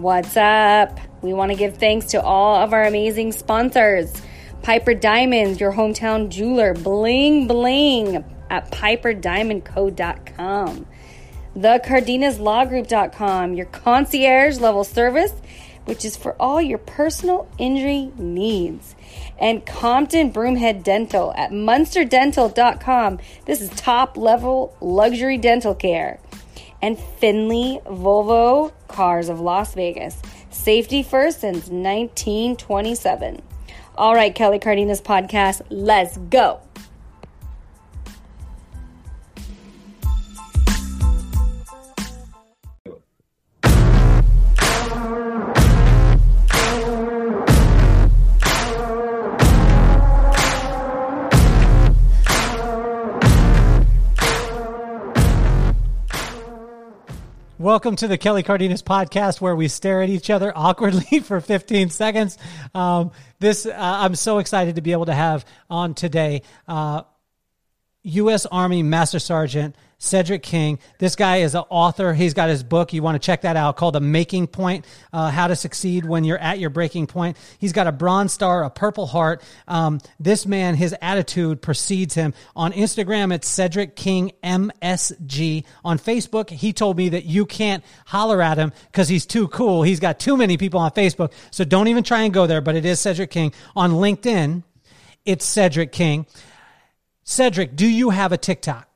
[0.00, 0.98] What's up?
[1.20, 4.10] We want to give thanks to all of our amazing sponsors
[4.62, 10.86] Piper Diamonds, your hometown jeweler, bling bling at piperdiamondco.com.
[11.54, 15.34] The Cardenas Law CardenasLawGroup.com, your concierge level service,
[15.84, 18.96] which is for all your personal injury needs.
[19.38, 23.18] And Compton Broomhead Dental at MunsterDental.com.
[23.44, 26.20] This is top level luxury dental care
[26.82, 30.20] and Finley Volvo Cars of Las Vegas.
[30.50, 33.42] Safety first since 1927.
[33.96, 36.60] All right, Kelly Cardenas podcast, let's go.
[57.70, 61.90] Welcome to the Kelly Cardenas podcast, where we stare at each other awkwardly for 15
[61.90, 62.36] seconds.
[62.74, 66.42] Um, this uh, I'm so excited to be able to have on today.
[66.66, 67.02] Uh,
[68.02, 68.44] U.S.
[68.44, 70.78] Army Master Sergeant Cedric King.
[70.98, 72.14] This guy is an author.
[72.14, 72.94] He's got his book.
[72.94, 76.24] You want to check that out called The Making Point uh, How to Succeed When
[76.24, 77.36] You're at Your Breaking Point.
[77.58, 79.42] He's got a Bronze Star, a Purple Heart.
[79.68, 82.32] Um, this man, his attitude precedes him.
[82.56, 85.64] On Instagram, it's Cedric King MSG.
[85.84, 89.82] On Facebook, he told me that you can't holler at him because he's too cool.
[89.82, 91.30] He's got too many people on Facebook.
[91.50, 93.52] So don't even try and go there, but it is Cedric King.
[93.76, 94.62] On LinkedIn,
[95.26, 96.24] it's Cedric King.
[97.22, 98.89] Cedric, do you have a TikTok?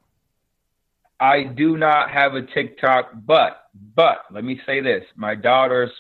[1.21, 3.63] I do not have a TikTok, but
[3.95, 5.91] but let me say this: my daughters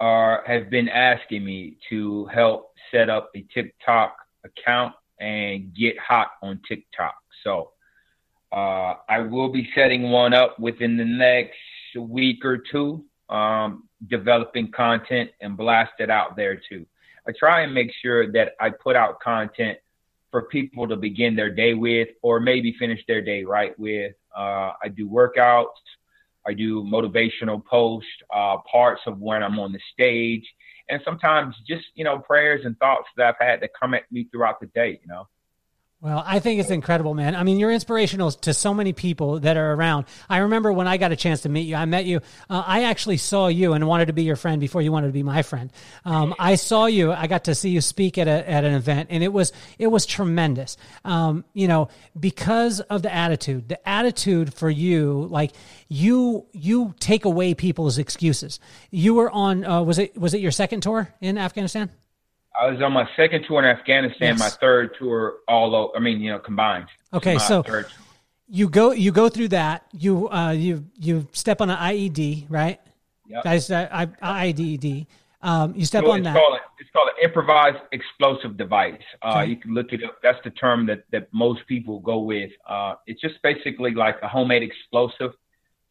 [0.00, 6.32] are have been asking me to help set up a TikTok account and get hot
[6.42, 7.16] on TikTok.
[7.44, 7.72] So
[8.52, 11.56] uh, I will be setting one up within the next
[11.98, 16.86] week or two, um, developing content and blast it out there too.
[17.26, 19.78] I try and make sure that I put out content
[20.30, 24.14] for people to begin their day with, or maybe finish their day right with.
[24.38, 25.66] Uh, I do workouts.
[26.46, 30.44] I do motivational posts, uh, parts of when I'm on the stage,
[30.88, 34.28] and sometimes just you know prayers and thoughts that I've had that come at me
[34.30, 35.00] throughout the day.
[35.02, 35.28] You know.
[36.00, 37.34] Well, I think it's incredible, man.
[37.34, 40.06] I mean, you're inspirational to so many people that are around.
[40.30, 42.18] I remember when I got a chance to meet you, I met you.
[42.48, 45.12] Uh, I actually saw you and wanted to be your friend before you wanted to
[45.12, 45.72] be my friend.
[46.04, 47.10] Um, I saw you.
[47.10, 49.88] I got to see you speak at a, at an event, and it was it
[49.88, 50.76] was tremendous.
[51.04, 51.88] Um, you know,
[52.18, 55.50] because of the attitude, the attitude for you, like
[55.88, 58.60] you you take away people's excuses.
[58.92, 59.64] You were on.
[59.64, 61.90] Uh, was it was it your second tour in Afghanistan?
[62.60, 64.38] I was on my second tour in Afghanistan, yes.
[64.38, 66.88] my third tour all over, I mean, you know, combined.
[67.12, 67.64] Okay, so
[68.48, 69.86] you go you go through that.
[69.92, 72.80] You uh you you step on an IED, right?
[73.28, 73.44] Yep.
[73.44, 75.06] Guys, uh, IED.
[75.40, 76.34] Um, you step so on it's that.
[76.34, 79.00] Called, it's called an improvised explosive device.
[79.22, 79.50] Uh, okay.
[79.50, 80.18] You can look it up.
[80.22, 82.50] That's the term that, that most people go with.
[82.68, 85.32] Uh, it's just basically like a homemade explosive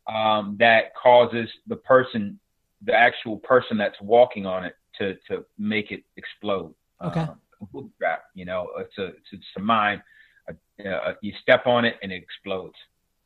[0.08, 2.40] um, that causes the person,
[2.82, 6.74] the actual person that's walking on it, to to make it explode.
[7.04, 7.28] Okay.
[7.74, 10.02] Bootstrap, you know, it's a it's, it's a mine.
[10.50, 12.76] Uh, uh, you step on it and it explodes,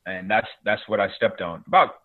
[0.06, 1.64] and that's that's what I stepped on.
[1.68, 1.96] About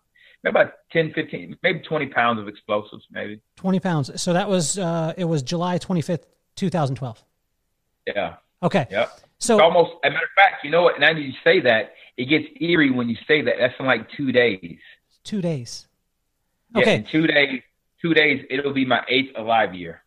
[0.45, 3.39] about 10, 15, maybe 20 pounds of explosives, maybe.
[3.55, 4.21] 20 pounds.
[4.21, 6.23] So that was, uh, it was July 25th,
[6.55, 7.23] 2012.
[8.07, 8.35] Yeah.
[8.63, 8.87] Okay.
[8.89, 9.19] Yep.
[9.39, 10.99] So it's almost, as a matter of fact, you know what?
[10.99, 13.55] Now you say that, it gets eerie when you say that.
[13.59, 14.79] That's in like two days.
[15.23, 15.87] Two days.
[16.75, 16.85] Okay.
[16.85, 17.61] Yeah, in two days,
[18.01, 20.03] two days, it'll be my eighth alive year.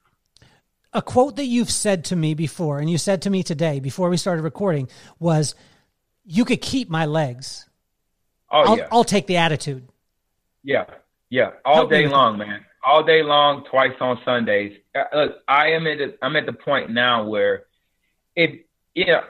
[0.93, 4.11] A quote that you've said to me before, and you said to me today before
[4.11, 5.55] we started recording, was,
[6.25, 7.69] "You could keep my legs.
[8.51, 9.87] Oh I'll, yeah, I'll take the attitude."
[10.65, 10.87] Yeah,
[11.28, 12.47] yeah, all Help day long, that.
[12.47, 12.65] man.
[12.84, 14.77] All day long, twice on Sundays.
[14.95, 17.65] Uh, look, I am at the, I'm at the point now where,
[18.34, 18.61] if
[18.95, 19.22] you know,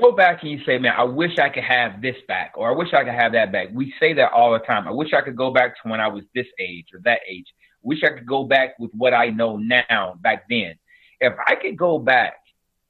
[0.00, 2.76] go back and you say, man, I wish I could have this back, or I
[2.76, 3.68] wish I could have that back.
[3.72, 4.88] We say that all the time.
[4.88, 7.46] I wish I could go back to when I was this age or that age.
[7.88, 10.74] Wish I could go back with what I know now back then.
[11.20, 12.34] If I could go back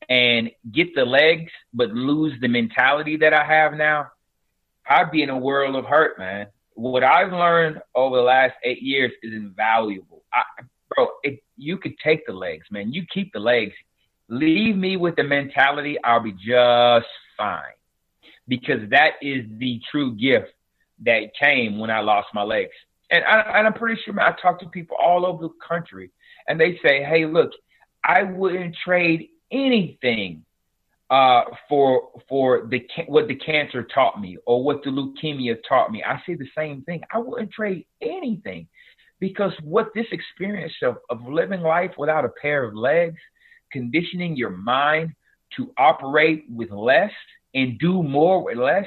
[0.09, 4.11] and get the legs, but lose the mentality that I have now,
[4.89, 6.49] I'd be in a world of hurt, man.
[6.75, 10.25] What I've learned over the last eight years is invaluable.
[10.35, 10.43] I,
[10.89, 12.93] bro, it, you could take the legs, man.
[12.93, 13.75] You keep the legs.
[14.29, 17.07] Leave me with the mentality, I'll be just
[17.37, 17.79] fine.
[18.49, 20.51] Because that is the true gift
[21.05, 22.73] that came when I lost my legs.
[23.11, 26.11] And, I, am pretty sure I talk to people all over the country,
[26.49, 27.53] and they say, "Hey, look,
[28.05, 30.45] I wouldn't trade anything
[31.11, 36.03] uh, for for the what the cancer taught me or what the leukemia taught me."
[36.05, 37.03] I say the same thing.
[37.13, 38.69] I wouldn't trade anything
[39.21, 43.21] Because what this experience of, of living life without a pair of legs,
[43.73, 45.15] conditioning your mind
[45.57, 47.13] to operate with less
[47.55, 48.87] and do more with less,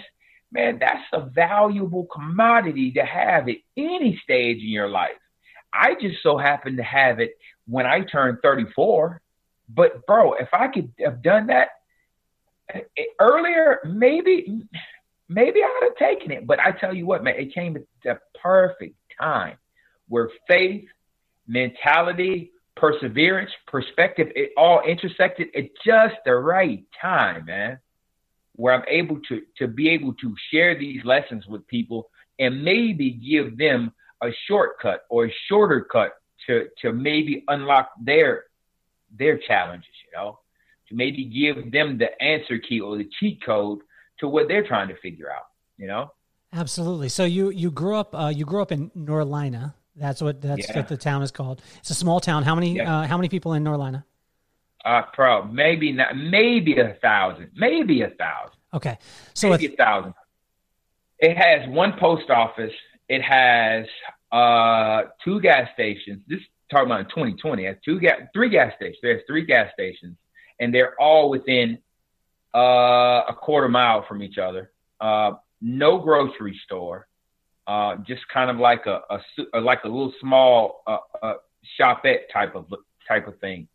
[0.52, 5.12] man, that's a valuable commodity to have at any stage in your life.
[5.74, 7.38] I just so happen to have it
[7.68, 9.22] when I turned 34.
[9.70, 11.70] But bro, if I could have done that
[12.74, 12.82] eh,
[13.20, 14.64] earlier, maybe
[15.30, 16.46] maybe I'd have taken it.
[16.46, 19.58] But I tell you what, man, it came at the perfect time
[20.10, 20.86] where faith,
[21.48, 27.80] mentality, perseverance, perspective, it all intersected at just the right time, man.
[28.56, 32.10] Where I'm able to to be able to share these lessons with people
[32.40, 36.14] and maybe give them a shortcut or a shorter cut
[36.48, 38.46] to to maybe unlock their
[39.18, 40.40] their challenges, you know,
[40.90, 43.80] to maybe give them the answer key or the cheat code
[44.20, 45.48] to what they're trying to figure out,
[45.78, 46.12] you know.
[46.54, 47.10] Absolutely.
[47.10, 49.74] So you you grew up uh, you grew up in Norlina.
[49.96, 50.78] That's what that's yeah.
[50.78, 51.62] what the town is called.
[51.80, 52.44] It's a small town.
[52.44, 53.02] How many yeah.
[53.02, 54.04] uh, how many people in Norlina?
[54.84, 58.58] Uh, pro maybe not maybe a thousand, maybe a thousand.
[58.74, 58.98] Okay,
[59.34, 60.14] so maybe a, thousand.
[61.20, 62.74] It has one post office.
[63.08, 63.86] It has
[64.32, 66.24] uh two gas stations.
[66.28, 66.40] This
[66.72, 67.66] talking about in 2020.
[67.66, 68.98] It has two gas, three gas stations.
[69.02, 70.18] There's three gas stations,
[70.60, 71.78] and they're all within
[72.56, 74.72] uh, a quarter mile from each other.
[75.00, 77.08] Uh, no grocery store,
[77.68, 79.02] uh, just kind of like a,
[79.54, 81.34] a like a little small uh, uh,
[81.80, 82.66] shopette type of
[83.08, 83.68] type of thing.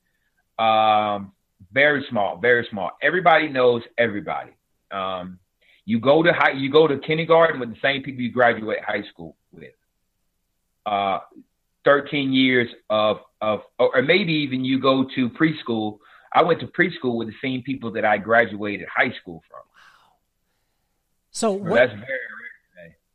[0.58, 1.32] Um,
[1.72, 2.90] very small, very small.
[3.02, 4.52] Everybody knows everybody.
[4.90, 5.38] Um,
[5.84, 9.02] you go to high, you go to kindergarten with the same people you graduate high
[9.12, 9.72] school with.
[10.84, 11.18] Uh,
[11.84, 15.98] 13 years of of, or maybe even you go to preschool
[16.36, 19.60] I went to preschool with the same people that I graduated high school from.
[19.60, 20.12] Wow.
[21.30, 22.18] So what, that's very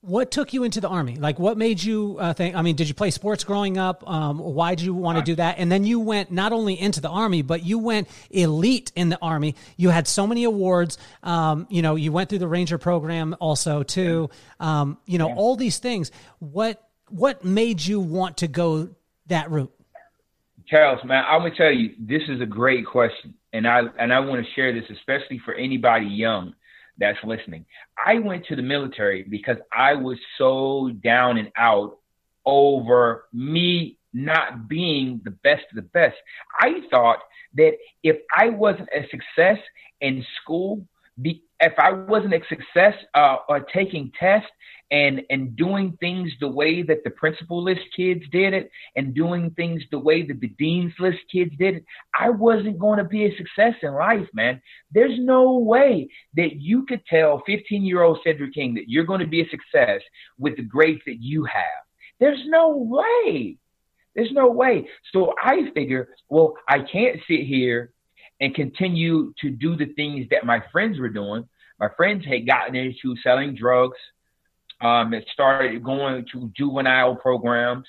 [0.03, 1.15] What took you into the army?
[1.15, 2.55] Like, what made you uh, think?
[2.55, 4.07] I mean, did you play sports growing up?
[4.09, 5.59] Um, why did you want to do that?
[5.59, 9.19] And then you went not only into the army, but you went elite in the
[9.21, 9.55] army.
[9.77, 10.97] You had so many awards.
[11.21, 14.31] Um, you know, you went through the Ranger program also too.
[14.59, 15.35] Um, you know, yeah.
[15.35, 16.11] all these things.
[16.39, 18.89] What what made you want to go
[19.27, 19.71] that route?
[20.67, 24.19] Charles, man, I'm gonna tell you, this is a great question, and I and I
[24.21, 26.55] want to share this especially for anybody young
[27.01, 27.65] that's listening.
[28.03, 31.97] I went to the military because I was so down and out
[32.45, 36.15] over me not being the best of the best.
[36.59, 37.19] I thought
[37.55, 39.57] that if I wasn't a success
[39.99, 40.85] in school,
[41.23, 44.49] if I wasn't a success uh, or taking tests
[44.91, 49.49] and and doing things the way that the principal list kids did it and doing
[49.51, 51.85] things the way that the dean's list kids did it,
[52.17, 54.61] I wasn't going to be a success in life, man.
[54.91, 59.21] There's no way that you could tell 15 year old Cedric King that you're going
[59.21, 60.01] to be a success
[60.37, 61.63] with the grades that you have.
[62.19, 63.57] There's no way.
[64.13, 64.87] There's no way.
[65.13, 67.93] So I figure, well, I can't sit here
[68.41, 71.47] and continue to do the things that my friends were doing.
[71.79, 73.97] My friends had gotten into selling drugs,
[74.81, 77.87] um, it started going to juvenile programs.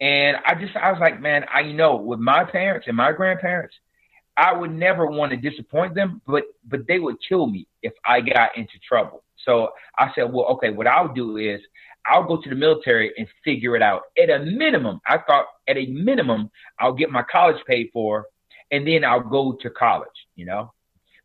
[0.00, 3.74] And I just, I was like, man, I know with my parents and my grandparents,
[4.36, 8.20] I would never want to disappoint them, but, but they would kill me if I
[8.20, 9.24] got into trouble.
[9.44, 11.60] So I said, well, okay, what I'll do is
[12.06, 14.02] I'll go to the military and figure it out.
[14.20, 18.26] At a minimum, I thought at a minimum, I'll get my college paid for
[18.70, 20.72] and then I'll go to college, you know?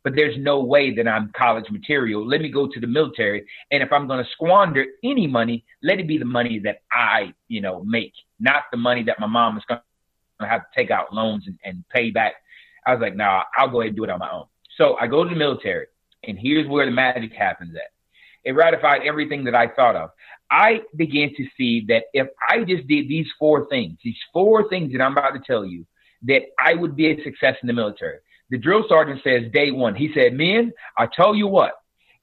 [0.04, 2.28] But there's no way that I'm college material.
[2.28, 3.46] Let me go to the military.
[3.72, 7.34] And if I'm going to squander any money, let it be the money that I,
[7.48, 9.80] you know, make, not the money that my mom is going
[10.42, 12.34] to have to take out loans and, and pay back.
[12.86, 14.46] I was like, nah, I'll go ahead and do it on my own.
[14.78, 15.88] So I go to the military,
[16.24, 17.92] and here's where the magic happens at.
[18.44, 20.10] It ratified everything that I thought of.
[20.52, 24.92] I began to see that if I just did these four things, these four things
[24.92, 25.86] that I'm about to tell you,
[26.24, 28.20] that I would be a success in the military.
[28.50, 31.74] The drill sergeant says day one, he said, Men, I tell you what,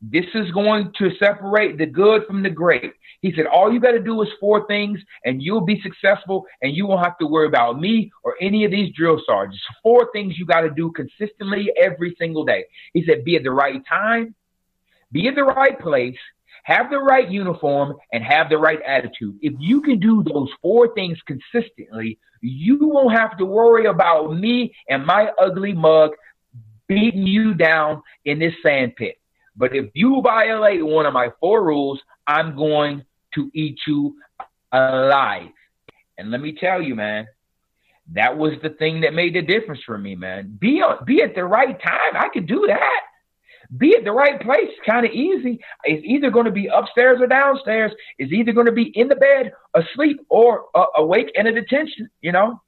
[0.03, 2.93] this is going to separate the good from the great.
[3.21, 6.75] He said, All you got to do is four things and you'll be successful and
[6.75, 9.62] you won't have to worry about me or any of these drill sergeants.
[9.83, 12.65] Four things you got to do consistently every single day.
[12.95, 14.35] He said, Be at the right time,
[15.12, 16.17] be in the right place,
[16.64, 19.38] have the right uniform, and have the right attitude.
[19.40, 24.75] If you can do those four things consistently, you won't have to worry about me
[24.88, 26.12] and my ugly mug
[26.87, 29.21] beating you down in this sand pit.
[29.57, 34.17] But if you violate one of my four rules, I'm going to eat you
[34.73, 35.50] alive.
[36.19, 37.26] And let me tell you, man,
[38.12, 40.57] that was the thing that made the difference for me, man.
[40.59, 42.17] Be on, be at the right time.
[42.17, 43.00] I could do that.
[43.77, 44.71] Be at the right place.
[44.85, 45.61] Kind of easy.
[45.85, 47.93] It's either going to be upstairs or downstairs.
[48.19, 52.11] It's either going to be in the bed, asleep, or uh, awake and at attention.
[52.21, 52.61] You know,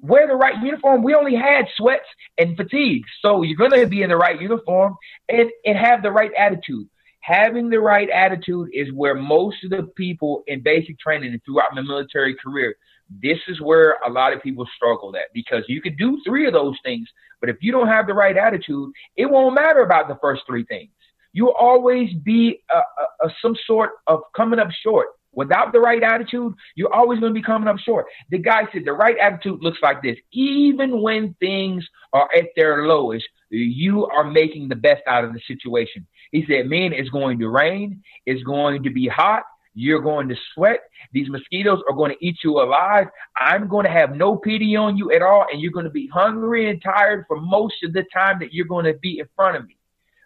[0.00, 1.02] wear the right uniform.
[1.02, 2.06] We only had sweats
[2.38, 4.96] and fatigue, so you're going to be in the right uniform
[5.28, 6.88] and and have the right attitude.
[7.20, 11.72] Having the right attitude is where most of the people in basic training and throughout
[11.72, 12.74] my military career
[13.20, 16.52] this is where a lot of people struggle at because you can do three of
[16.52, 17.08] those things,
[17.40, 20.64] but if you don't have the right attitude, it won't matter about the first three
[20.64, 20.90] things.
[21.32, 25.08] You'll always be a, a, a, some sort of coming up short.
[25.34, 28.04] Without the right attitude, you're always going to be coming up short.
[28.30, 30.18] The guy said the right attitude looks like this.
[30.32, 35.40] Even when things are at their lowest, you are making the best out of the
[35.46, 36.06] situation.
[36.32, 38.02] He said, man, it's going to rain.
[38.26, 39.44] It's going to be hot.
[39.74, 40.80] You're going to sweat.
[41.12, 43.06] These mosquitoes are going to eat you alive.
[43.36, 45.46] I'm going to have no pity on you at all.
[45.50, 48.66] And you're going to be hungry and tired for most of the time that you're
[48.66, 49.76] going to be in front of me.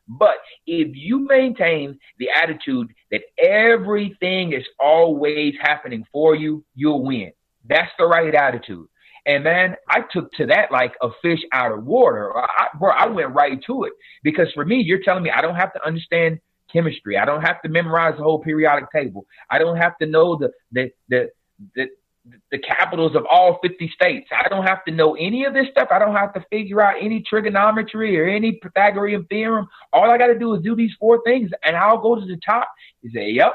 [0.09, 0.37] But
[0.67, 7.33] if you maintain the attitude that everything is always happening for you, you'll win.
[7.69, 8.87] That's the right attitude.
[9.27, 12.33] And man, I took to that like a fish out of water.
[12.37, 15.57] I, bro, I went right to it because for me, you're telling me I don't
[15.57, 16.39] have to understand
[16.73, 17.17] chemistry.
[17.17, 19.27] I don't have to memorize the whole periodic table.
[19.51, 21.31] I don't have to know the the the
[21.75, 21.87] the,
[22.51, 24.29] the capitals of all 50 states.
[24.37, 25.89] I don't have to know any of this stuff.
[25.91, 29.69] I don't have to figure out any trigonometry or any Pythagorean theorem.
[29.93, 32.39] All I got to do is do these four things, and I'll go to the
[32.45, 32.69] top.
[33.03, 33.55] He said, "Yep."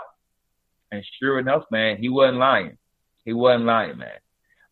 [0.92, 2.78] And sure enough, man, he wasn't lying.
[3.24, 4.20] He wasn't lying, man.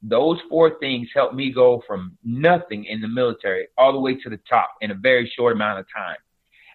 [0.02, 4.30] Those four things helped me go from nothing in the military all the way to
[4.30, 6.18] the top in a very short amount of time.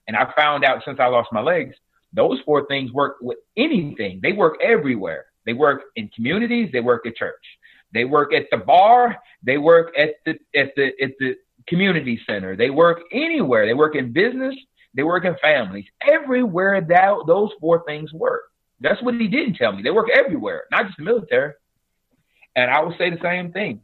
[0.07, 1.75] And I found out since I lost my legs,
[2.13, 4.21] those four things work with anything.
[4.23, 5.27] They work everywhere.
[5.47, 6.71] They work in communities.
[6.73, 7.45] They work at church.
[7.93, 9.17] They work at the bar.
[9.43, 11.37] They work at the at the at the
[11.69, 12.57] community center.
[12.57, 13.67] They work anywhere.
[13.67, 14.55] They work in business.
[14.95, 15.87] They work in families.
[16.07, 18.43] Everywhere that those four things work.
[18.81, 19.83] That's what he didn't tell me.
[19.83, 21.53] They work everywhere, not just the military.
[22.57, 23.81] And I will say the same thing.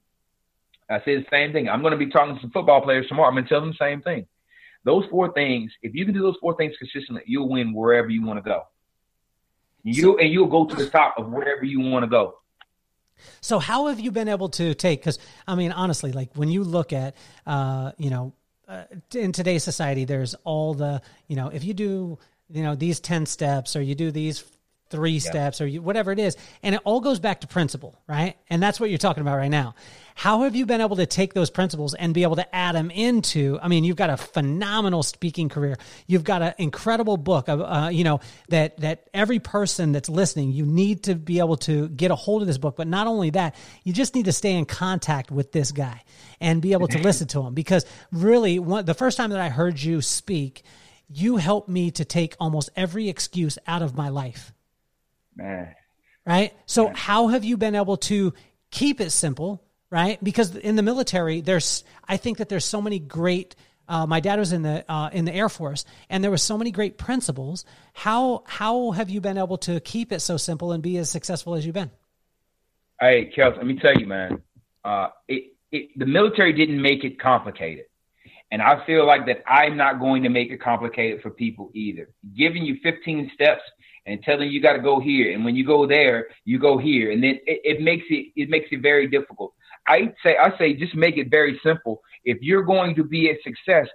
[0.88, 1.68] I say the same thing.
[1.68, 3.28] I'm going to be talking to some football players tomorrow.
[3.28, 4.26] I'm going to tell them the same thing.
[4.84, 8.24] Those four things, if you can do those four things consistently, you'll win wherever you
[8.24, 8.64] want to go.
[9.82, 12.36] You and you'll go to the top of wherever you want to go.
[13.40, 15.00] So how have you been able to take?
[15.00, 18.32] Because I mean, honestly, like when you look at, uh, you know,
[18.68, 18.84] uh,
[19.14, 22.18] in today's society, there's all the, you know, if you do,
[22.50, 24.44] you know, these ten steps or you do these
[24.90, 25.30] three yeah.
[25.30, 26.36] steps or you, whatever it is.
[26.62, 28.36] And it all goes back to principle, right?
[28.48, 29.74] And that's what you're talking about right now.
[30.14, 32.90] How have you been able to take those principles and be able to add them
[32.90, 33.58] into?
[33.62, 35.78] I mean, you've got a phenomenal speaking career.
[36.06, 38.20] You've got an incredible book of, uh, you know,
[38.50, 42.42] that that every person that's listening, you need to be able to get a hold
[42.42, 42.76] of this book.
[42.76, 46.02] But not only that, you just need to stay in contact with this guy
[46.38, 49.48] and be able to listen to him because really, one, the first time that I
[49.48, 50.64] heard you speak,
[51.08, 54.52] you helped me to take almost every excuse out of my life
[55.40, 55.74] Man.
[56.26, 56.54] Right?
[56.66, 56.94] So Man.
[56.94, 58.34] how have you been able to
[58.70, 60.22] keep it simple, right?
[60.22, 63.56] Because in the military, there's I think that there's so many great
[63.90, 66.56] uh, my dad was in the uh, in the Air Force, and there were so
[66.56, 67.64] many great principles.
[67.92, 71.56] How how have you been able to keep it so simple and be as successful
[71.56, 71.90] as you've been?
[73.00, 74.42] Hey, Kels, let me tell you, man.
[74.84, 77.86] Uh, it, it, the military didn't make it complicated,
[78.52, 82.10] and I feel like that I'm not going to make it complicated for people either.
[82.36, 83.62] Giving you 15 steps
[84.06, 87.10] and telling you, got to go here, and when you go there, you go here,
[87.10, 89.52] and then it, it makes it it makes it very difficult.
[89.86, 92.00] I say I say just make it very simple.
[92.24, 93.88] If you're going to be a success,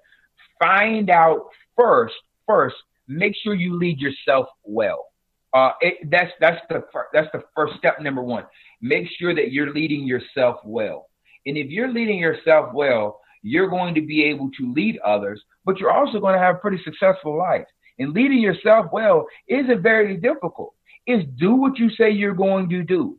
[0.59, 1.47] find out
[1.77, 2.15] first
[2.47, 2.75] first
[3.07, 5.05] make sure you lead yourself well.
[5.53, 6.83] Uh, it, that's that's the
[7.13, 8.45] that's the first step number one.
[8.81, 11.07] Make sure that you're leading yourself well,
[11.45, 15.77] and if you're leading yourself well, you're going to be able to lead others, but
[15.77, 17.65] you're also going to have a pretty successful life.
[17.99, 20.73] And leading yourself well isn't very difficult.
[21.05, 23.17] It's do what you say you're going to do.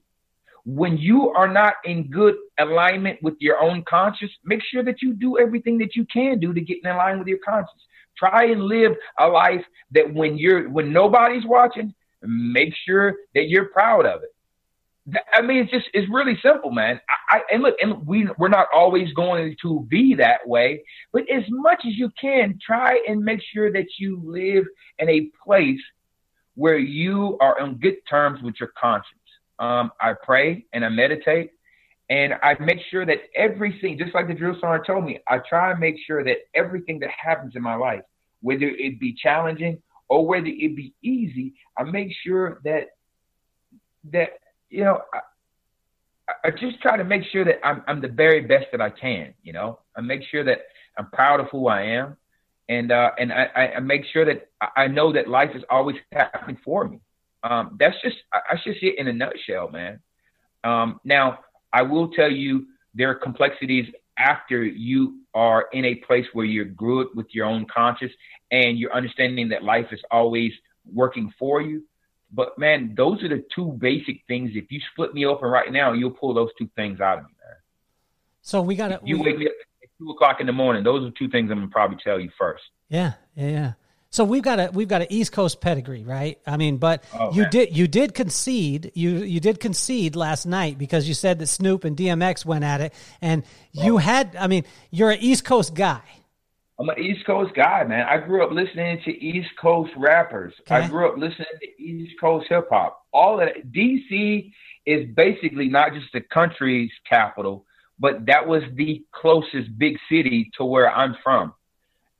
[0.65, 5.15] When you are not in good alignment with your own conscience, make sure that you
[5.15, 7.83] do everything that you can do to get in line with your conscience.
[8.19, 13.67] Try and live a life that when you're when nobody's watching, make sure that you're
[13.67, 14.35] proud of it.
[15.33, 17.01] I mean, it's just it's really simple, man.
[17.09, 20.83] I, I, and look, and we we're not always going to be that way,
[21.13, 24.65] but as much as you can, try and make sure that you live
[24.99, 25.81] in a place
[26.55, 29.13] where you are on good terms with your conscience.
[29.59, 31.53] Um, I pray and I meditate,
[32.11, 35.71] and I make sure that everything, just like the drill sergeant told me, I try
[35.71, 38.03] and make sure that everything that happens in my life,
[38.41, 42.89] whether it be challenging or whether it be easy, I make sure that
[44.13, 44.31] that
[44.71, 48.67] you know, I, I just try to make sure that I'm, I'm the very best
[48.73, 50.59] that I can, you know, I make sure that
[50.99, 52.17] I'm proud of who I am
[52.69, 56.59] and uh, and I, I make sure that I know that life is always happening
[56.65, 57.01] for me.
[57.43, 60.01] Um, that's just I should it in a nutshell, man.
[60.65, 61.41] Um, now
[61.73, 63.87] I will tell you there are complexities
[64.19, 68.13] after you are in a place where you're good with your own conscience
[68.51, 70.53] and you're understanding that life is always
[70.91, 71.85] working for you.
[72.33, 74.53] But man, those are the two basic things.
[74.55, 77.31] If you split me open right now, you'll pull those two things out of me,
[77.45, 77.57] man.
[78.43, 79.01] So we got to.
[79.05, 79.53] You we, wake me up
[79.83, 80.85] at two o'clock in the morning.
[80.85, 82.65] Those are two things I'm gonna probably tell you first.
[82.89, 83.73] Yeah, yeah, yeah.
[84.11, 86.39] So we've got a we've got an East Coast pedigree, right?
[86.47, 87.51] I mean, but Oh, you man.
[87.51, 91.85] did you did concede you you did concede last night because you said that Snoop
[91.85, 93.43] and DMX went at it, and
[93.73, 93.99] you oh.
[93.99, 96.03] had I mean you're an East Coast guy.
[96.79, 98.07] I'm an East Coast guy, man.
[98.07, 100.53] I grew up listening to East Coast rappers.
[100.61, 100.75] Okay.
[100.75, 103.01] I grew up listening to East Coast hip hop.
[103.13, 103.73] All of that.
[103.73, 104.53] DC
[104.85, 107.65] is basically not just the country's capital,
[107.99, 111.55] but that was the closest big city to where I'm from.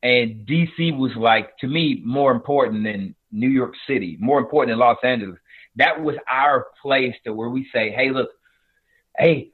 [0.03, 4.79] And DC was like, to me, more important than New York City, more important than
[4.79, 5.39] Los Angeles.
[5.77, 8.31] That was our place to where we say, hey, look,
[9.19, 9.51] hey,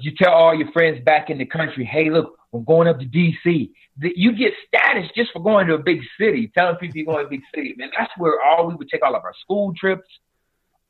[0.00, 3.06] you tell all your friends back in the country, hey, look, we're going up to
[3.06, 3.70] DC.
[4.00, 7.26] You get status just for going to a big city, telling people you're going to
[7.26, 7.74] a big city.
[7.76, 10.08] Man, that's where all we would take all of our school trips.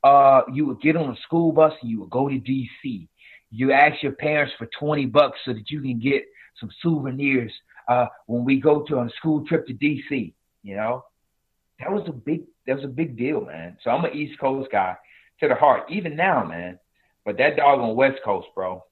[0.03, 3.07] Uh, you would get on a school bus and you would go to DC.
[3.51, 6.23] You ask your parents for 20 bucks so that you can get
[6.59, 7.51] some souvenirs
[7.87, 10.33] uh, when we go to a school trip to DC.
[10.63, 11.05] You know,
[11.79, 13.77] that was a big that was a big deal, man.
[13.83, 14.95] So I'm an East Coast guy
[15.39, 16.79] to the heart, even now, man.
[17.25, 18.83] But that dog on West Coast, bro.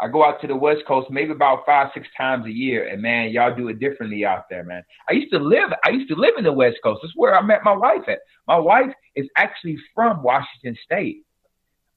[0.00, 3.00] I go out to the West Coast maybe about five, six times a year, and
[3.00, 4.82] man, y'all do it differently out there, man.
[5.08, 7.00] I used to live, I used to live in the West Coast.
[7.02, 8.18] That's where I met my wife at.
[8.48, 11.22] My wife is actually from Washington State.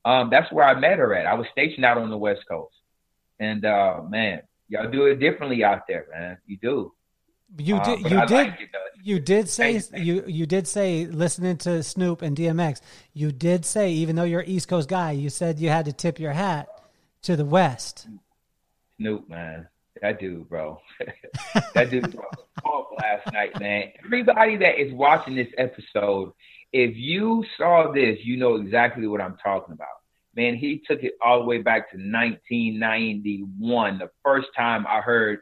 [0.06, 1.26] Um, that's where I met her at.
[1.26, 2.76] I was stationed out on the West Coast,
[3.40, 6.38] and uh, man, y'all do it differently out there, man.
[6.46, 6.94] You do.
[7.58, 8.70] You Uh, did you I did like it,
[9.02, 12.80] you did say you you did say listening to Snoop and DMX.
[13.14, 15.94] You did say even though you're an East Coast guy, you said you had to
[15.94, 16.68] tip your hat
[17.28, 18.08] to the West.
[18.96, 19.68] Snoop, man.
[20.02, 20.80] That dude, bro.
[21.74, 22.24] that dude bro,
[22.98, 23.92] last night, man.
[24.06, 26.32] Everybody that is watching this episode,
[26.72, 29.90] if you saw this, you know exactly what I'm talking about.
[30.38, 33.98] Man, he took it all the way back to 1991.
[33.98, 35.40] The first time I heard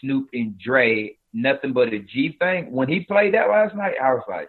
[0.00, 2.72] Snoop and Dre, nothing but a G thing.
[2.72, 4.48] When he played that last night, I was like,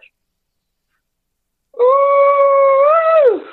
[3.30, 3.44] ooh,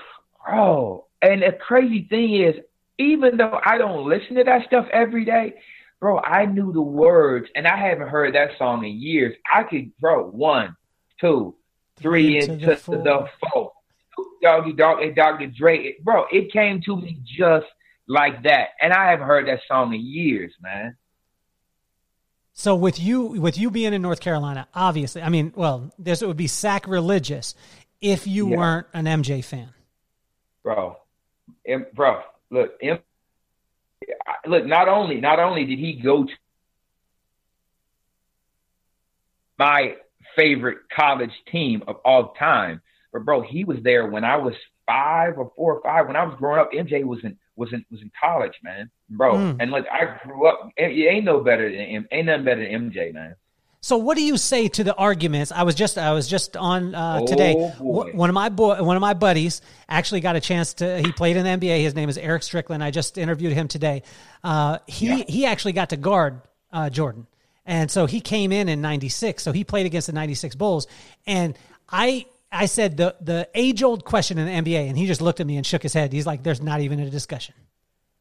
[0.44, 1.06] bro.
[1.22, 2.56] And the crazy thing is,
[2.98, 5.56] even though I don't listen to that stuff every day,
[6.00, 9.36] bro, I knew the words and I haven't heard that song in years.
[9.54, 10.76] I could, bro, one,
[11.20, 11.56] two,
[11.98, 13.52] three, Three to into the the, four.
[13.54, 13.72] four.
[14.42, 15.48] Doggy Dog and Dr.
[15.48, 17.68] Dre, it- bro, it came to me just
[18.08, 18.70] like that.
[18.82, 20.96] And I haven't heard that song in years, man.
[22.54, 26.28] So with you with you being in North Carolina, obviously, I mean, well, this it
[26.28, 27.56] would be sacrilegious
[28.02, 28.58] if you Yeah.
[28.58, 29.70] weren't an MJ fan.
[30.64, 30.98] bro.
[31.94, 32.22] Bro,
[32.52, 32.80] look,
[34.46, 34.66] look.
[34.66, 36.32] Not only, not only did he go to
[39.58, 39.96] my
[40.36, 44.54] favorite college team of all time, but bro, he was there when I was
[44.86, 46.08] five or four or five.
[46.08, 49.36] When I was growing up, MJ was in was in was in college, man, bro.
[49.36, 49.58] Mm.
[49.60, 50.70] And look, I grew up.
[50.78, 53.36] It ain't no better than ain't nothing better than MJ, man.
[53.84, 55.52] So what do you say to the arguments?
[55.52, 57.54] I was just I was just on uh, Oh, today.
[57.80, 58.12] boy.
[58.14, 61.00] One of my boy, one of my buddies actually got a chance to.
[61.02, 61.82] He played in the NBA.
[61.82, 62.84] His name is Eric Strickland.
[62.84, 64.04] I just interviewed him today.
[64.44, 65.24] Uh, he Yeah.
[65.28, 66.42] he actually got to guard
[66.72, 67.26] uh, Jordan,
[67.66, 69.42] and so he came in in '96.
[69.42, 70.88] So he played against the '96 Bulls,
[71.26, 71.58] and
[71.90, 72.26] I.
[72.54, 75.48] I said the the age old question in the NBA, and he just looked at
[75.48, 76.12] me and shook his head.
[76.12, 77.56] He's like, "There's not even a discussion."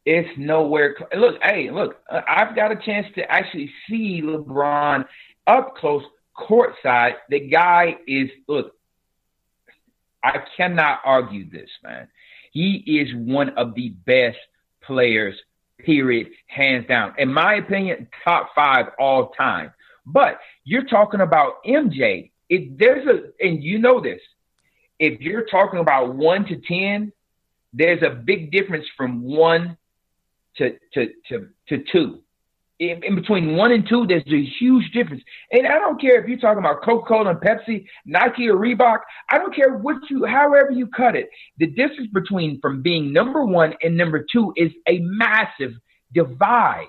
[0.05, 0.95] It's nowhere.
[0.97, 5.05] cl- Look, hey, look, uh, I've got a chance to actually see LeBron
[5.47, 6.03] up close,
[6.37, 7.15] courtside.
[7.29, 8.75] The guy is, look,
[10.23, 12.07] I cannot argue this, man.
[12.51, 14.37] He is one of the best
[14.81, 15.35] players,
[15.79, 17.15] period, hands down.
[17.17, 19.73] In my opinion, top five all time.
[20.05, 22.31] But you're talking about MJ.
[22.49, 24.21] If there's a, and you know this,
[24.99, 27.11] if you're talking about one to 10,
[27.73, 29.77] there's a big difference from one
[30.57, 32.21] to to to to two.
[32.81, 35.21] In, in between one and two, there's a huge difference.
[35.51, 39.01] And I don't care if you're talking about Coca-Cola and Pepsi, Nike or Reebok.
[39.29, 41.29] I don't care what you, however you cut it.
[41.59, 45.73] The distance between from being number one and number two is a massive
[46.11, 46.87] divide.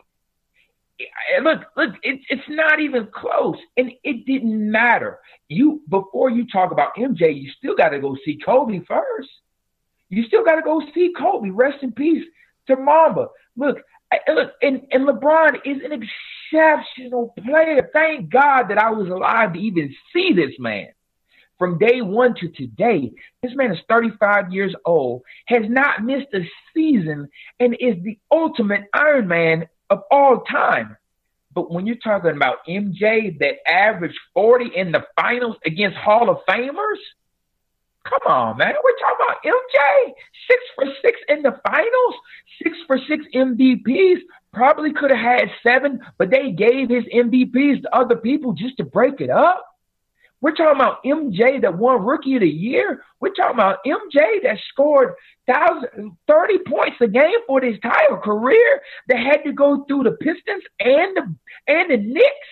[1.43, 5.19] Look, look, it, it's not even close, and it didn't matter.
[5.49, 9.29] You before you talk about MJ, you still got to go see Kobe first.
[10.09, 11.51] You still got to go see Kobe.
[11.51, 12.25] Rest in peace
[12.69, 13.29] to Mamba.
[13.57, 13.79] Look,
[14.29, 17.89] look, and, and LeBron is an exceptional player.
[17.93, 20.89] Thank God that I was alive to even see this man.
[21.59, 26.41] From day one to today, this man is 35 years old, has not missed a
[26.75, 27.29] season,
[27.61, 30.97] and is the ultimate Iron Man of all time.
[31.55, 36.39] But when you're talking about MJ that averaged 40 in the finals against Hall of
[36.49, 36.99] Famers,
[38.05, 38.75] come on, man.
[38.83, 40.13] We're talking about MJ.
[40.49, 42.15] Six for six in the finals,
[42.63, 44.19] six for six MVPs.
[44.53, 48.85] Probably could have had seven, but they gave his MVPs to other people just to
[48.85, 49.67] break it up.
[50.43, 53.05] We're talking about MJ that won Rookie of the Year.
[53.21, 55.15] We're talking about MJ that scored
[55.47, 60.65] 30 points a game for his entire career that had to go through the Pistons
[60.81, 61.35] and the
[61.69, 62.49] and the Knicks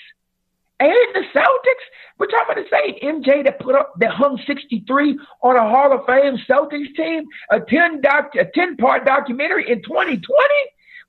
[0.80, 1.84] and the Celtics.
[2.18, 5.92] We're talking about the same MJ that put up that hung 63 on a Hall
[5.92, 10.22] of Fame Celtics team, a 10 doc, a 10 part documentary in 2020.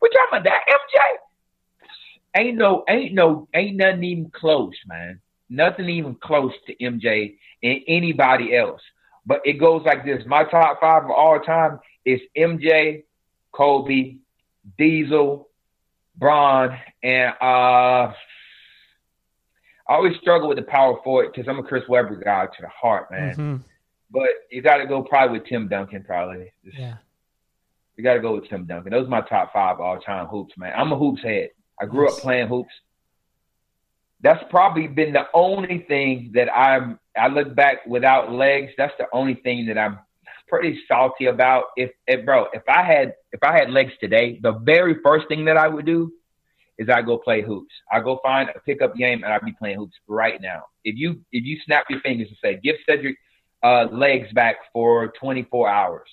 [0.02, 1.00] We're talking about that MJ.
[2.38, 5.20] Ain't no, ain't no, ain't nothing even close, man
[5.52, 8.82] nothing even close to MJ and anybody else.
[9.26, 13.04] But it goes like this: my top five of all time is MJ,
[13.52, 14.16] Kobe,
[14.78, 15.48] Diesel,
[16.16, 18.14] Bron, and uh,
[19.92, 22.70] I always struggle with the power forward because I'm a Chris Webber guy to the
[22.70, 23.32] heart, man.
[23.32, 23.56] Mm-hmm.
[24.10, 26.52] But you got to go probably with Tim Duncan, probably.
[26.64, 26.96] yeah.
[27.98, 28.92] You got to go with Tim Duncan.
[28.92, 30.74] Those are my top five all time hoops, man.
[30.76, 31.50] I'm a hoops head.
[31.82, 32.18] I grew yes.
[32.18, 32.74] up playing hoops
[34.22, 38.72] that's probably been the only thing that I'm I look back without legs.
[38.78, 40.00] That's the only thing that I'm
[40.48, 41.66] pretty salty about.
[41.76, 45.46] If, if bro, if I had if I had legs today, the very first thing
[45.46, 46.12] that I would do
[46.78, 47.74] is I go play hoops.
[47.92, 50.64] I go find a pickup game and I'd be playing hoops right now.
[50.84, 53.18] If you if you snap your fingers and say, give Cedric
[53.64, 56.10] uh, legs back for 24 hours,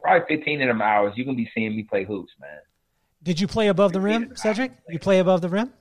[0.00, 2.58] probably 15 of them hours, you're gonna be seeing me play hoops, man.
[3.22, 4.72] Did you play above the rim, Cedric?
[4.88, 5.72] You play above the rim?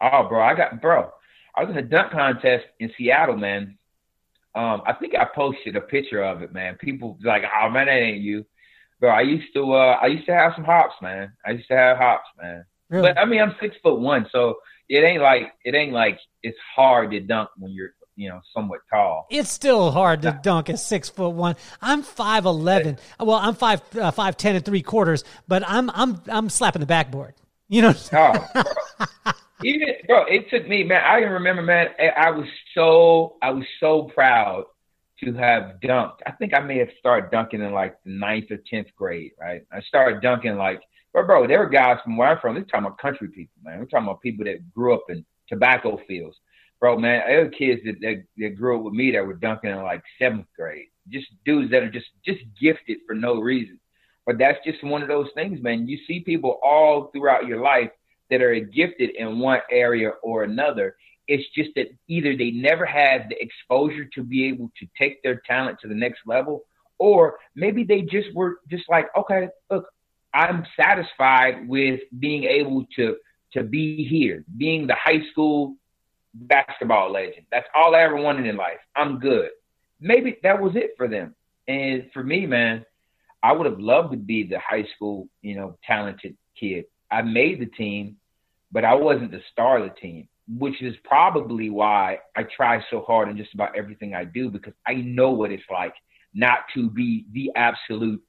[0.00, 1.10] Oh, bro, I got bro.
[1.56, 3.76] I was in a dunk contest in Seattle, man.
[4.54, 6.76] Um, I think I posted a picture of it, man.
[6.76, 8.44] People like, oh man, that ain't you,
[9.00, 9.10] bro.
[9.10, 11.32] I used to, uh, I used to have some hops, man.
[11.44, 12.64] I used to have hops, man.
[12.92, 13.08] Really?
[13.08, 14.56] But I mean, I'm six foot one, so
[14.88, 18.80] it ain't like it ain't like it's hard to dunk when you're you know somewhat
[18.90, 19.26] tall.
[19.30, 21.56] It's still hard to dunk at six foot one.
[21.80, 22.98] I'm five eleven.
[23.18, 26.86] Well, I'm five uh, five ten and three quarters, but I'm I'm I'm slapping the
[26.86, 27.32] backboard.
[27.70, 27.94] You know.
[28.12, 28.64] oh,
[29.64, 31.02] even bro, it took me, man.
[31.02, 31.88] I can remember, man.
[32.14, 34.66] I was so I was so proud
[35.24, 36.18] to have dunked.
[36.26, 39.62] I think I may have started dunking in like the ninth or tenth grade, right?
[39.72, 42.54] I started dunking like, but bro, there were guys from where I'm from.
[42.54, 43.78] They're talking about country people, man.
[43.78, 46.36] We're talking about people that grew up in tobacco fields,
[46.80, 46.98] bro.
[46.98, 50.02] Man, were kids that, that that grew up with me that were dunking in like
[50.18, 50.86] seventh grade.
[51.08, 53.78] Just dudes that are just just gifted for no reason.
[54.24, 55.88] But that's just one of those things, man.
[55.88, 57.90] You see people all throughout your life
[58.30, 60.96] that are gifted in one area or another.
[61.28, 65.42] It's just that either they never had the exposure to be able to take their
[65.46, 66.64] talent to the next level,
[66.98, 69.86] or maybe they just were just like, okay, look,
[70.34, 73.16] I'm satisfied with being able to
[73.52, 75.76] to be here, being the high school
[76.34, 77.46] basketball legend.
[77.50, 78.78] That's all I ever wanted in life.
[78.96, 79.50] I'm good.
[80.00, 81.34] Maybe that was it for them.
[81.68, 82.84] And for me, man,
[83.42, 86.86] I would have loved to be the high school, you know, talented kid.
[87.10, 88.16] I made the team,
[88.70, 93.02] but I wasn't the star of the team, which is probably why I try so
[93.02, 95.94] hard in just about everything I do because I know what it's like
[96.34, 98.22] not to be the absolute,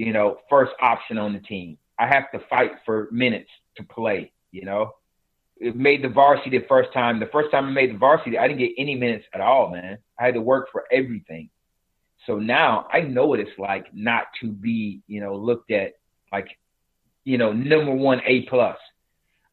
[0.00, 1.76] you know, first option on the team.
[1.98, 4.94] I have to fight for minutes to play, you know.
[5.58, 7.20] It made the varsity the first time.
[7.20, 9.98] The first time I made the varsity, I didn't get any minutes at all, man.
[10.18, 11.50] I had to work for everything.
[12.26, 15.98] So now I know what it's like not to be, you know, looked at
[16.32, 16.48] like,
[17.24, 18.78] you know, number one A plus.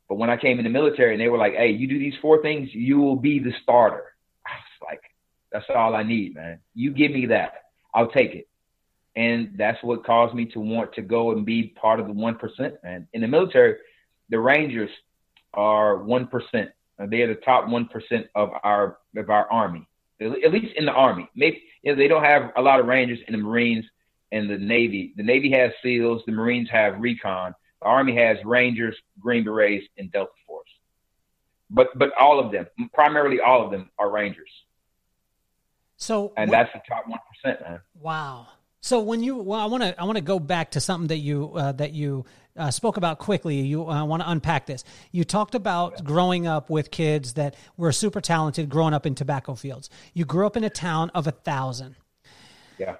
[0.08, 2.16] But when I came in the military and they were like, hey, you do these
[2.22, 4.14] four things, you will be the starter.
[4.46, 5.02] I was like,
[5.52, 6.60] that's all I need, man.
[6.74, 7.64] You give me that.
[7.94, 8.47] I'll take it.
[9.18, 12.78] And that's what caused me to want to go and be part of the 1%.
[12.84, 13.78] And in the military,
[14.30, 14.92] the Rangers
[15.56, 16.30] are 1%.
[17.00, 19.88] They are the top 1% of our of our army,
[20.22, 21.30] at least in the army.
[21.36, 23.86] Maybe you know, they don't have a lot of Rangers in the Marines
[24.32, 25.14] and the Navy.
[25.16, 26.22] The Navy has SEALs.
[26.26, 27.56] The Marines have recon.
[27.82, 30.70] The Army has Rangers, Green Berets, and Delta Force.
[31.72, 34.50] But but all of them, primarily all of them, are Rangers.
[35.98, 37.82] So and that's the top one percent, man.
[38.00, 38.48] Wow.
[38.82, 41.18] So when you, well, I want to, I want to go back to something that
[41.18, 43.56] you uh, that you uh, spoke about quickly.
[43.62, 44.84] You uh, want to unpack this.
[45.12, 46.04] You talked about yeah.
[46.04, 49.90] growing up with kids that were super talented, growing up in tobacco fields.
[50.14, 51.96] You grew up in a town of a thousand.
[52.78, 52.98] Yeah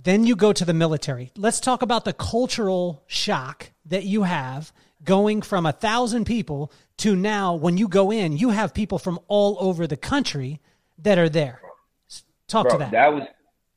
[0.00, 1.32] then you go to the military.
[1.36, 4.72] Let's talk about the cultural shock that you have
[5.04, 9.18] going from a thousand people to now when you go in, you have people from
[9.28, 10.60] all over the country
[10.98, 11.60] that are there.
[12.46, 12.90] Talk Bro, to that.
[12.92, 13.24] That was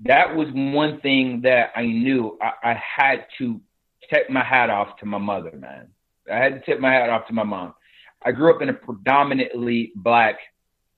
[0.04, 3.62] that was one thing that I knew I, I had to
[4.12, 5.88] take my hat off to my mother, man.
[6.32, 7.74] I had to tip my hat off to my mom.
[8.24, 10.38] I grew up in a predominantly black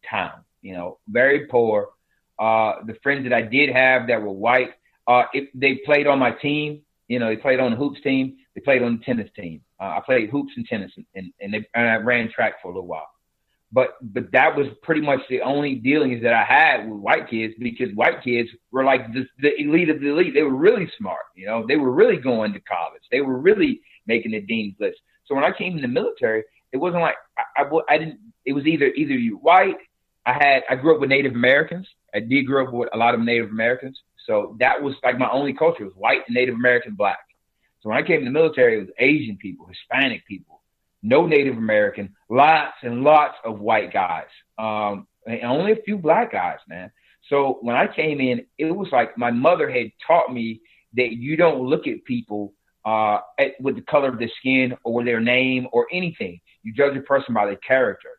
[0.09, 1.89] town, you know, very poor.
[2.39, 4.71] Uh, the friends that I did have that were white,
[5.07, 8.61] uh, they played on my team, you know, they played on the hoops team, they
[8.61, 9.61] played on the tennis team.
[9.79, 12.73] Uh, I played hoops and tennis, and and, they, and I ran track for a
[12.73, 13.09] little while.
[13.73, 17.55] But but that was pretty much the only dealings that I had with white kids
[17.59, 20.35] because white kids were like the, the elite of the elite.
[20.35, 21.65] They were really smart, you know.
[21.67, 23.01] They were really going to college.
[23.11, 24.99] They were really making the dean's list.
[25.25, 28.19] So when I came in the military, it wasn't like I, I, I didn't.
[28.45, 29.77] It was either either you white.
[30.25, 31.87] I had I grew up with Native Americans.
[32.13, 33.99] I did grow up with a lot of Native Americans.
[34.27, 37.19] So that was like my only culture was white, Native American, black.
[37.81, 40.52] So when I came in the military, it was Asian people, Hispanic people,
[41.03, 46.31] no Native American, lots and lots of white guys, um, and only a few black
[46.31, 46.91] guys, man.
[47.29, 50.61] So when I came in, it was like my mother had taught me
[50.95, 52.53] that you don't look at people
[52.85, 56.39] uh, at, with the color of their skin or their name or anything.
[56.63, 58.09] You judge a person by their character.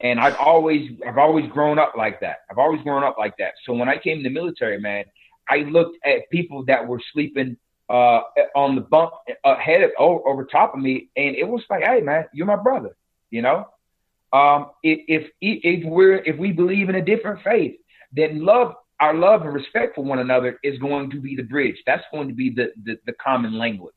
[0.00, 2.38] And I've always, I've always grown up like that.
[2.50, 3.54] I've always grown up like that.
[3.64, 5.04] So when I came in the military, man,
[5.48, 7.56] I looked at people that were sleeping
[7.88, 8.20] uh,
[8.54, 9.12] on the bunk
[9.44, 12.96] ahead of over, top of me, and it was like, hey man, you're my brother,
[13.30, 13.66] you know.
[14.32, 17.76] Um, if, if if we're if we believe in a different faith,
[18.12, 21.76] then love our love and respect for one another is going to be the bridge.
[21.86, 23.94] That's going to be the the, the common language.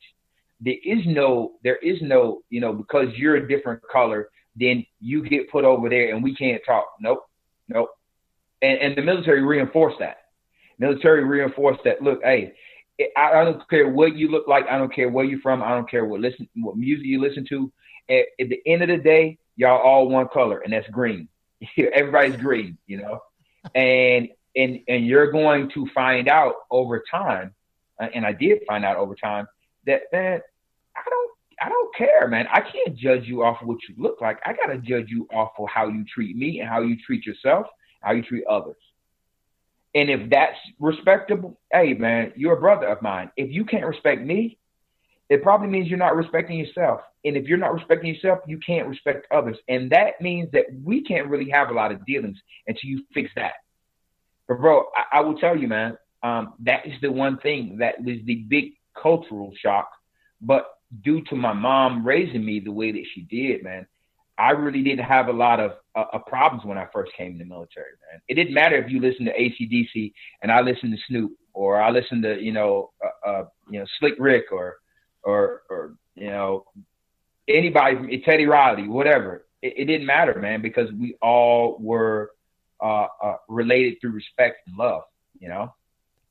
[0.59, 5.27] There is no there is no you know because you're a different color, then you
[5.27, 6.87] get put over there and we can't talk.
[6.99, 7.25] Nope,
[7.67, 7.89] nope.
[8.61, 10.17] And and the military reinforced that.
[10.79, 12.01] Military reinforced that.
[12.01, 12.53] Look, hey,
[13.15, 14.65] I, don't care what you look like.
[14.67, 15.61] I don't care where you're from.
[15.61, 17.71] I don't care what listen what music you listen to.
[18.09, 21.27] At, at the end of the day, y'all all one color, and that's green.
[21.77, 23.19] Everybody's green, you know.
[23.75, 27.53] And and and you're going to find out over time,
[28.01, 29.47] uh, and I did find out over time
[29.85, 30.41] that man,
[30.95, 31.31] I don't
[31.61, 32.47] I don't care, man.
[32.51, 34.39] I can't judge you off of what you look like.
[34.45, 37.67] I gotta judge you off of how you treat me and how you treat yourself,
[38.01, 38.75] how you treat others.
[39.97, 43.31] And if that's respectable, hey man, you're a brother of mine.
[43.35, 44.59] If you can't respect me,
[45.27, 47.01] it probably means you're not respecting yourself.
[47.25, 49.57] And if you're not respecting yourself, you can't respect others.
[49.67, 53.31] And that means that we can't really have a lot of dealings until you fix
[53.37, 53.53] that.
[54.47, 57.99] But bro, I, I will tell you, man, um, that is the one thing that
[57.99, 59.89] was the big cultural shock.
[60.39, 60.67] But
[61.03, 63.87] due to my mom raising me the way that she did, man,
[64.37, 67.37] I really didn't have a lot of uh, uh, problems when I first came in
[67.39, 68.21] the military, man.
[68.27, 71.89] It didn't matter if you listened to ACDC and I listened to Snoop or I
[71.89, 74.77] listened to, you know, uh, uh, you know, Slick Rick or,
[75.23, 76.65] or, or, you know,
[77.47, 79.45] anybody, from Teddy Riley, whatever.
[79.61, 82.31] It, it didn't matter, man, because we all were
[82.79, 85.03] uh, uh, related through respect and love,
[85.39, 85.73] you know?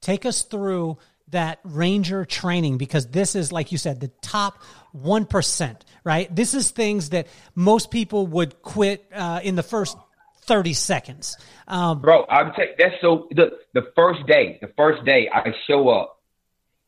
[0.00, 0.98] Take us through
[1.30, 4.62] that ranger training because this is like you said the top
[4.96, 6.34] 1% right?
[6.34, 9.96] This is things that most people would quit uh, in the first
[10.42, 11.36] 30 seconds.
[11.66, 15.88] Um, bro i'm saying that's so the, the first day the first day i show
[15.88, 16.16] up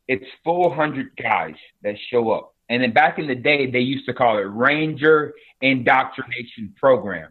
[0.08, 2.54] it's 400 guys that show up.
[2.70, 7.30] And then back in the day they used to call it ranger indoctrination program.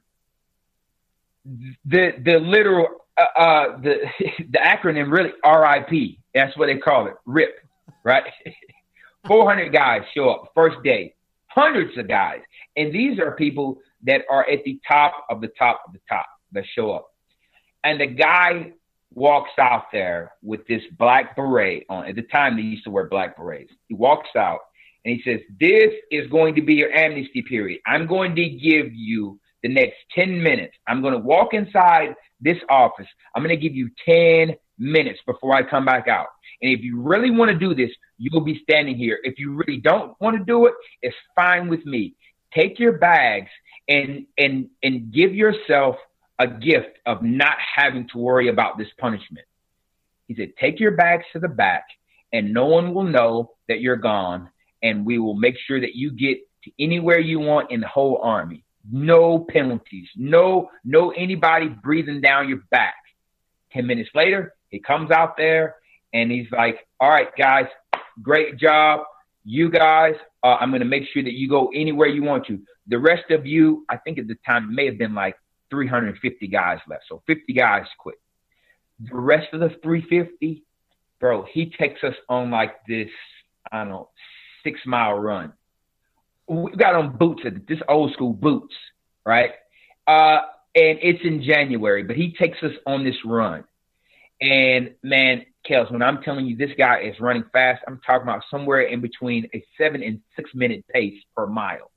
[1.85, 3.95] The the literal uh, uh the
[4.39, 7.55] the acronym really rip that's what they call it, RIP,
[8.03, 8.23] right?
[9.27, 11.15] 400 guys show up first day,
[11.47, 12.41] hundreds of guys.
[12.75, 16.27] And these are people that are at the top of the top of the top
[16.51, 17.07] that show up.
[17.83, 18.73] And the guy
[19.13, 22.05] walks out there with this black beret on.
[22.05, 23.71] At the time, they used to wear black berets.
[23.87, 24.59] He walks out
[25.03, 27.81] and he says, This is going to be your amnesty period.
[27.85, 30.75] I'm going to give you the next 10 minutes.
[30.87, 33.07] I'm going to walk inside this office.
[33.35, 36.27] I'm going to give you 10 minutes before I come back out.
[36.61, 39.19] And if you really want to do this, you'll be standing here.
[39.23, 42.15] If you really don't want to do it, it's fine with me.
[42.53, 43.49] Take your bags
[43.87, 45.95] and and and give yourself
[46.39, 49.45] a gift of not having to worry about this punishment.
[50.27, 51.85] He said, take your bags to the back
[52.31, 54.49] and no one will know that you're gone
[54.83, 58.19] and we will make sure that you get to anywhere you want in the whole
[58.21, 58.63] army.
[58.91, 60.07] No penalties.
[60.15, 62.95] No no anybody breathing down your back.
[63.73, 65.75] 10 minutes later, he comes out there
[66.13, 67.67] and he's like, "All right, guys,
[68.21, 69.01] great job.
[69.43, 72.59] You guys, uh, I'm going to make sure that you go anywhere you want to.
[72.87, 75.35] The rest of you, I think at the time it may have been like
[75.69, 78.15] 350 guys left, so 50 guys quit.
[78.99, 80.63] The rest of the 350,
[81.19, 83.09] bro, he takes us on like this,
[83.71, 84.09] I don't know,
[84.63, 85.53] six mile run.
[86.47, 88.73] We got on boots, this old school boots,
[89.25, 89.51] right?
[90.05, 90.39] Uh,
[90.75, 93.63] and it's in January, but he takes us on this run.
[94.39, 98.43] And man, Kels, when I'm telling you this guy is running fast, I'm talking about
[98.49, 101.91] somewhere in between a seven and six minute pace per mile.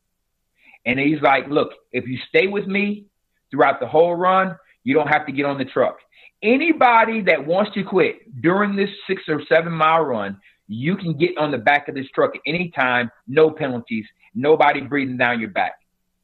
[0.87, 3.07] And he's like, look, if you stay with me
[3.51, 5.99] throughout the whole run, you don't have to get on the truck.
[6.43, 11.37] Anybody that wants to quit during this six or seven mile run, you can get
[11.37, 15.51] on the back of this truck at any time, no penalties, nobody breathing down your
[15.51, 15.75] back.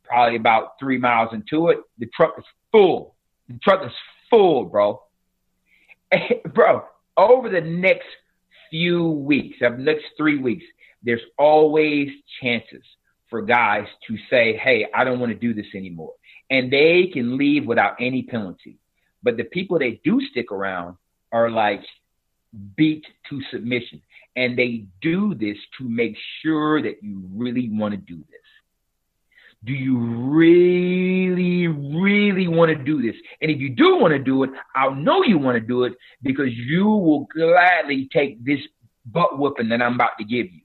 [0.05, 3.15] Probably about three miles into it, the truck is full.
[3.49, 3.93] The truck is
[4.31, 5.03] full, bro.
[6.55, 6.85] bro,
[7.17, 8.07] over the next
[8.71, 10.65] few weeks, the next three weeks,
[11.03, 12.09] there's always
[12.41, 12.83] chances
[13.31, 16.13] for guys to say, hey, I don't want to do this anymore.
[16.51, 18.79] And they can leave without any penalty.
[19.23, 20.97] But the people that do stick around
[21.33, 21.83] are like
[22.77, 24.01] beat to submission.
[24.37, 28.41] And they do this to make sure that you really want to do this.
[29.65, 33.17] Do you really, really want to do this?
[33.41, 35.95] And if you do want to do it, I'll know you want to do it
[36.23, 38.61] because you will gladly take this
[39.07, 40.61] butt whooping that I'm about to give you.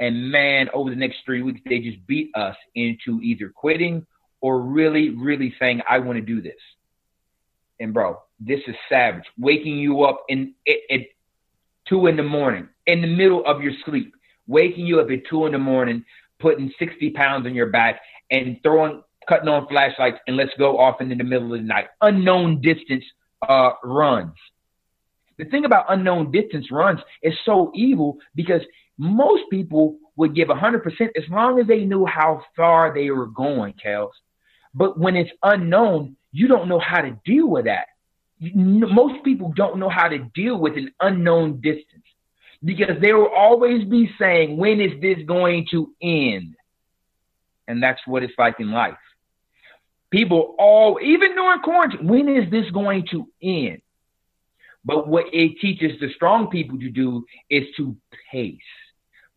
[0.00, 4.04] And man, over the next three weeks, they just beat us into either quitting
[4.40, 6.60] or really, really saying, I want to do this.
[7.80, 9.24] And bro, this is savage.
[9.38, 11.00] Waking you up in at
[11.88, 14.14] two in the morning, in the middle of your sleep,
[14.46, 16.04] waking you up at two in the morning,
[16.38, 21.00] putting 60 pounds on your back and throwing, cutting on flashlights and let's go off
[21.00, 21.86] into the middle of the night.
[22.00, 23.04] Unknown distance
[23.48, 24.34] uh, runs.
[25.38, 28.62] The thing about unknown distance runs is so evil because
[28.98, 30.82] most people would give 100%
[31.16, 34.12] as long as they knew how far they were going, Kels.
[34.74, 37.86] But when it's unknown, you don't know how to deal with that.
[38.40, 42.04] Most people don't know how to deal with an unknown distance
[42.62, 46.56] because they will always be saying, when is this going to end?
[47.68, 48.96] And that's what it's like in life.
[50.10, 53.82] People all, even during quarantine, when is this going to end?
[54.84, 57.96] But what it teaches the strong people to do is to
[58.30, 58.58] pace.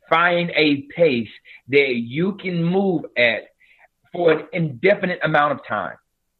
[0.09, 1.29] Find a pace
[1.69, 3.47] that you can move at
[4.11, 5.97] for an indefinite amount of time.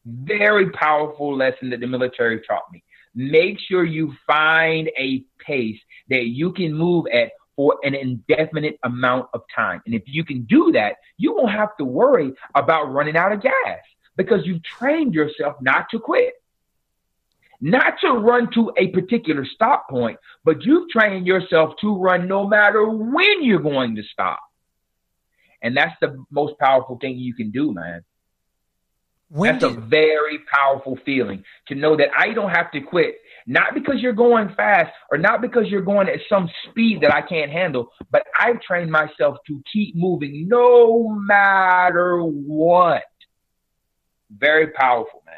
[0.10, 2.82] Very powerful lesson that the military taught me.
[3.14, 9.28] Make sure you find a pace that you can move at for an indefinite amount
[9.34, 9.82] of time.
[9.86, 13.42] And if you can do that, you won't have to worry about running out of
[13.42, 13.80] gas
[14.16, 16.36] because you've trained yourself not to quit.
[17.60, 22.48] Not to run to a particular stop point, but you've trained yourself to run no
[22.48, 24.40] matter when you're going to stop.
[25.62, 28.04] And that's the most powerful thing you can do, man.
[29.30, 29.78] When that's did...
[29.78, 33.16] a very powerful feeling to know that I don't have to quit
[33.48, 37.22] not because you're going fast or not because you're going at some speed that I
[37.22, 43.04] can't handle, but I've trained myself to keep moving no matter what.
[44.30, 45.36] Very powerful, man.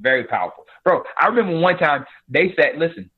[0.00, 0.64] Very powerful.
[0.84, 3.08] Bro, I remember one time they said, listen,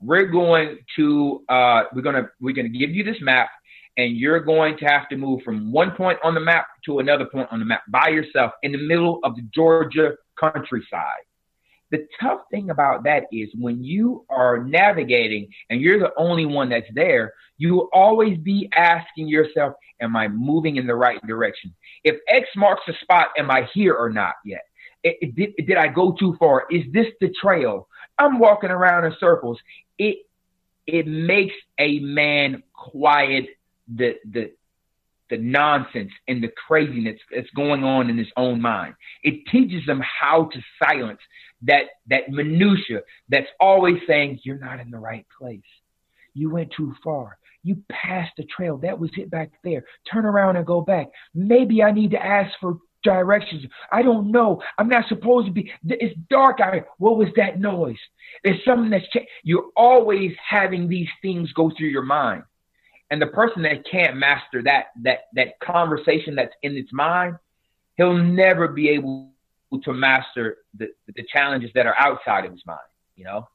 [0.00, 3.50] we're going to uh, we're gonna we're gonna give you this map
[3.96, 7.24] and you're going to have to move from one point on the map to another
[7.24, 11.24] point on the map by yourself in the middle of the Georgia countryside.
[11.90, 16.68] The tough thing about that is when you are navigating and you're the only one
[16.68, 21.74] that's there, you will always be asking yourself, Am I moving in the right direction?
[22.04, 24.60] If X marks the spot, am I here or not yet?
[25.02, 26.66] It, it, did, did I go too far?
[26.70, 27.88] Is this the trail?
[28.18, 29.58] I'm walking around in circles.
[29.98, 30.18] It
[30.86, 33.46] it makes a man quiet
[33.94, 34.52] the the
[35.28, 38.94] the nonsense and the craziness that's going on in his own mind.
[39.22, 41.20] It teaches them how to silence
[41.62, 45.60] that that minutia that's always saying you're not in the right place.
[46.34, 47.38] You went too far.
[47.62, 48.76] You passed the trail.
[48.78, 49.84] That was it back there.
[50.12, 51.08] Turn around and go back.
[51.34, 53.64] Maybe I need to ask for directions.
[53.90, 54.62] I don't know.
[54.78, 55.72] I'm not supposed to be.
[55.84, 56.86] It's dark out here.
[56.98, 57.98] What was that noise?
[58.44, 59.06] There's something that's.
[59.42, 62.44] You're always having these things go through your mind.
[63.10, 67.36] And the person that can't master that that that conversation that's in its mind,
[67.96, 69.30] he'll never be able
[69.82, 72.78] to master the, the challenges that are outside of his mind,
[73.16, 73.48] you know?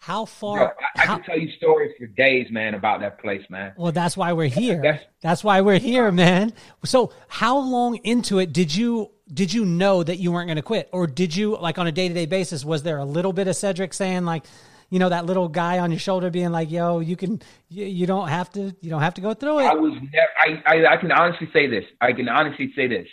[0.00, 0.76] How far?
[0.96, 3.72] I, I how, can tell you stories for days, man, about that place, man.
[3.76, 4.80] Well, that's why we're here.
[4.80, 6.52] That's, that's why we're here, man.
[6.84, 10.62] So, how long into it did you did you know that you weren't going to
[10.62, 12.64] quit, or did you like on a day to day basis?
[12.64, 14.44] Was there a little bit of Cedric saying like,
[14.90, 18.06] you know, that little guy on your shoulder being like, "Yo, you can, you, you
[18.06, 20.94] don't have to, you don't have to go through it." I was, never, I, I,
[20.94, 21.84] I can honestly say this.
[22.00, 23.06] I can honestly say this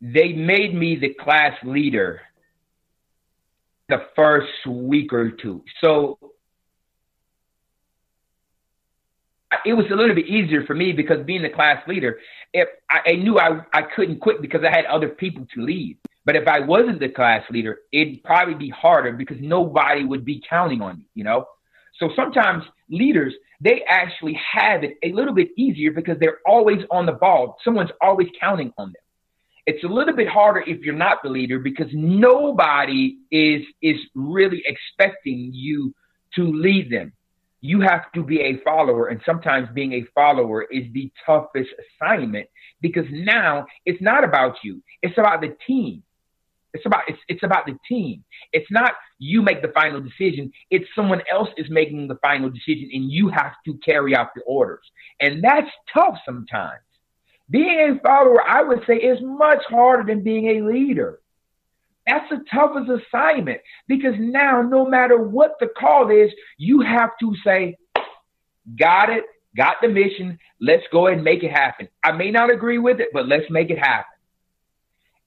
[0.00, 2.20] they made me the class leader
[3.88, 5.64] the first week or two.
[5.80, 6.18] So
[9.64, 12.18] it was a little bit easier for me because being the class leader,
[12.52, 15.98] if I, I knew I, I couldn't quit because I had other people to lead.
[16.28, 20.42] But if I wasn't the class leader, it'd probably be harder because nobody would be
[20.46, 21.46] counting on me, you know?
[21.98, 27.06] So sometimes leaders, they actually have it a little bit easier because they're always on
[27.06, 27.56] the ball.
[27.64, 29.02] Someone's always counting on them.
[29.64, 34.62] It's a little bit harder if you're not the leader because nobody is is really
[34.66, 35.94] expecting you
[36.34, 37.14] to lead them
[37.60, 41.70] you have to be a follower and sometimes being a follower is the toughest
[42.00, 42.46] assignment
[42.80, 46.02] because now it's not about you it's about the team
[46.78, 48.24] it's about it's, it's about the team.
[48.52, 50.52] It's not you make the final decision.
[50.70, 54.42] It's someone else is making the final decision and you have to carry out the
[54.42, 54.84] orders.
[55.20, 56.80] And that's tough sometimes.
[57.50, 61.20] Being a follower i would say is much harder than being a leader.
[62.06, 67.34] That's the toughest assignment because now, no matter what the call is, you have to
[67.44, 67.76] say,
[68.78, 69.24] Got it,
[69.56, 71.88] got the mission, let's go ahead and make it happen.
[72.04, 74.17] I may not agree with it, but let's make it happen.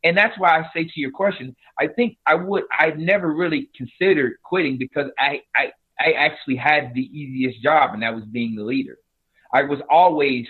[0.04, 3.70] And that's why I say to your question, I think I would, I've never really
[3.76, 8.56] considered quitting because I, I, I actually had the easiest job, and that was being
[8.56, 8.98] the leader.
[9.54, 10.48] I was always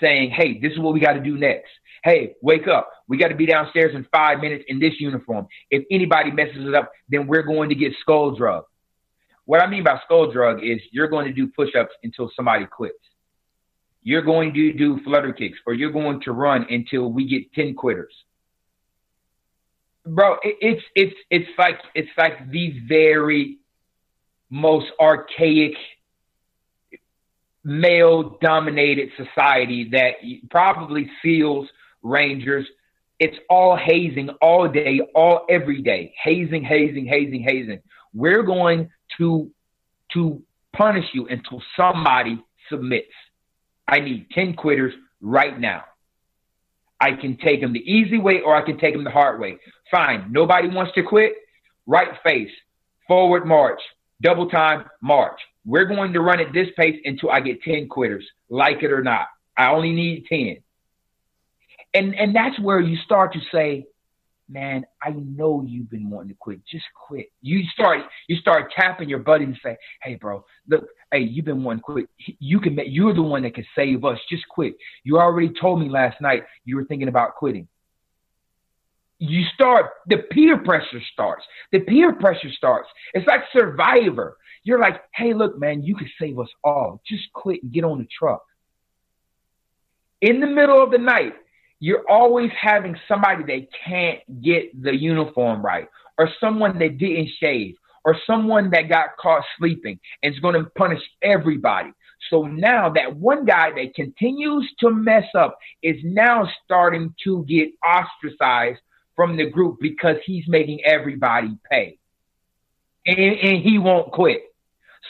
[0.00, 1.70] saying, hey, this is what we got to do next.
[2.04, 2.90] Hey, wake up.
[3.08, 5.46] We got to be downstairs in five minutes in this uniform.
[5.70, 8.64] If anybody messes it up, then we're going to get skull drug.
[9.44, 12.66] What I mean by skull drug is you're going to do push ups until somebody
[12.66, 12.96] quits.
[14.02, 17.74] You're going to do flutter kicks or you're going to run until we get 10
[17.74, 18.12] quitters.
[20.04, 23.58] Bro, it's it's it's like it's like the very
[24.50, 25.74] most archaic
[27.64, 30.14] male dominated society that
[30.50, 31.68] probably feels
[32.02, 32.66] Rangers.
[33.20, 36.12] It's all hazing all day, all every day.
[36.22, 37.80] Hazing, hazing, hazing, hazing.
[38.12, 39.50] We're going to
[40.14, 40.42] to
[40.72, 43.12] punish you until somebody submits.
[43.86, 45.84] I need 10 quitters right now.
[47.02, 49.58] I can take them the easy way or I can take them the hard way.
[49.90, 50.30] Fine.
[50.30, 51.32] Nobody wants to quit.
[51.84, 52.50] Right face,
[53.08, 53.80] forward march,
[54.20, 55.40] double time march.
[55.64, 59.02] We're going to run at this pace until I get 10 quitters, like it or
[59.02, 59.26] not.
[59.56, 60.58] I only need 10.
[61.94, 63.84] And and that's where you start to say,
[64.48, 66.60] man, I know you've been wanting to quit.
[66.70, 67.32] Just quit.
[67.42, 71.62] You start you start tapping your buddy and say, hey, bro, look, hey, you've been
[71.62, 72.08] one quit.
[72.16, 74.18] You can make, you're the one that can save us.
[74.28, 74.74] Just quit.
[75.04, 77.68] You already told me last night you were thinking about quitting.
[79.18, 81.44] You start the peer pressure starts.
[81.70, 82.88] The peer pressure starts.
[83.14, 84.36] It's like Survivor.
[84.64, 87.00] You're like, hey, look, man, you can save us all.
[87.06, 88.44] Just quit and get on the truck.
[90.20, 91.34] In the middle of the night,
[91.80, 97.74] you're always having somebody that can't get the uniform right, or someone that didn't shave,
[98.04, 101.90] or someone that got caught sleeping and is going to punish everybody.
[102.30, 107.70] So now that one guy that continues to mess up is now starting to get
[107.84, 108.80] ostracized
[109.16, 111.98] from the group because he's making everybody pay.
[113.04, 114.42] And, and he won't quit.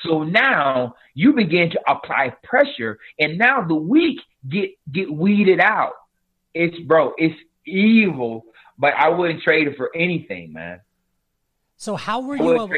[0.04, 5.92] So now you begin to apply pressure, and now the weak get get weeded out.
[6.54, 8.46] It's bro, it's evil,
[8.78, 10.80] but I wouldn't trade it for anything, man.
[11.82, 12.70] So how were you able,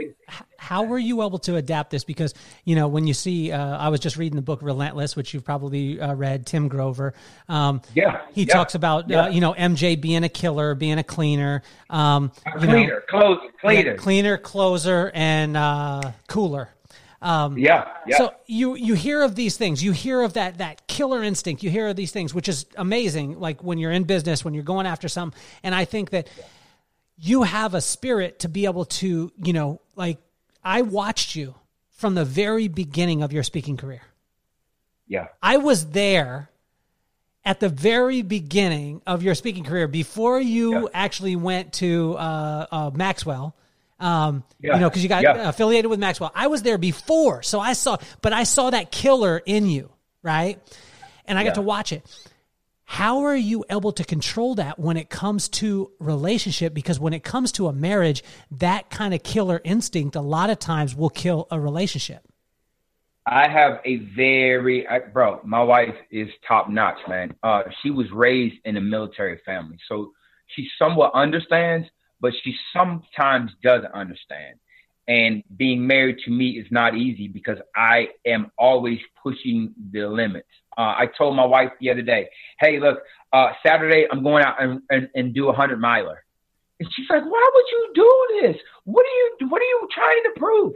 [0.57, 2.05] how were you able to adapt this?
[2.05, 2.33] Because
[2.65, 5.45] you know when you see, uh, I was just reading the book Relentless, which you've
[5.45, 6.47] probably uh, read.
[6.47, 7.13] Tim Grover,
[7.47, 9.25] um, yeah, he yeah, talks about uh, yeah.
[9.25, 13.49] uh, you know MJ being a killer, being a cleaner, um, a cleaner, know, closer,
[13.61, 16.71] cleaner, yeah, cleaner, closer, and uh, cooler.
[17.21, 18.17] Um, yeah, yeah.
[18.17, 21.69] So you you hear of these things, you hear of that that killer instinct, you
[21.69, 23.39] hear of these things, which is amazing.
[23.39, 26.29] Like when you're in business, when you're going after something, and I think that
[27.17, 30.19] you have a spirit to be able to, you know, like
[30.63, 31.55] I watched you
[31.93, 34.03] from the very beginning of your speaking career.
[35.07, 36.51] Yeah, I was there
[37.45, 40.89] at the very beginning of your speaking career before you yeah.
[40.95, 43.55] actually went to uh, uh, Maxwell
[44.01, 44.75] um, yeah.
[44.75, 45.49] you know, because you got yeah.
[45.49, 46.33] affiliated with Maxwell.
[46.35, 49.91] I was there before, so I saw, but I saw that killer in you,
[50.23, 50.61] right?
[51.27, 52.05] And I got to watch it.
[52.85, 56.75] How are you able to control that when it comes to relationship?
[56.75, 60.59] Because when it comes to a marriage, that kind of killer instinct a lot of
[60.59, 62.27] times will kill a relationship.
[63.27, 65.41] I have a very I, bro.
[65.45, 67.35] My wife is top notch, man.
[67.43, 70.13] Uh, she was raised in a military family, so
[70.55, 71.89] she somewhat understands
[72.25, 74.59] but she sometimes doesn't understand.
[75.07, 80.49] And being married to me is not easy because I am always pushing the limits.
[80.77, 82.99] Uh, I told my wife the other day, hey, look,
[83.33, 86.25] uh, Saturday I'm going out and, and, and do a hundred miler.
[86.81, 88.57] And she's like, why would you do this?
[88.85, 90.73] What are you what are you trying to prove?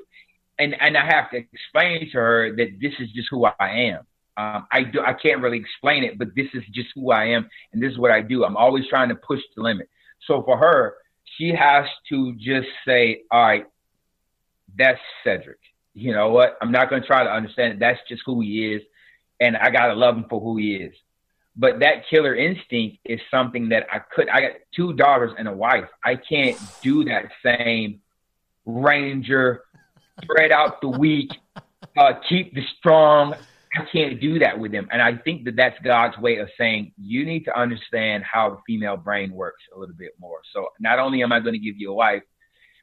[0.58, 4.06] And and I have to explain to her that this is just who I am.
[4.36, 7.48] Um, I do I can't really explain it, but this is just who I am,
[7.72, 8.44] and this is what I do.
[8.44, 9.88] I'm always trying to push the limit.
[10.26, 10.94] So for her,
[11.36, 13.66] she has to just say, all right,
[14.76, 15.58] that's Cedric.
[15.94, 16.56] You know what?
[16.62, 17.78] I'm not going to try to understand it.
[17.80, 18.82] That's just who he is.
[19.40, 20.94] And I got to love him for who he is.
[21.56, 25.52] But that killer instinct is something that I could, I got two daughters and a
[25.52, 25.88] wife.
[26.04, 28.00] I can't do that same
[28.64, 29.64] ranger,
[30.22, 31.30] spread out the weak,
[31.96, 33.34] uh, keep the strong.
[33.74, 34.88] I can't do that with them.
[34.92, 38.58] And I think that that's God's way of saying, you need to understand how the
[38.66, 40.40] female brain works a little bit more.
[40.52, 42.22] So not only am I going to give you a wife,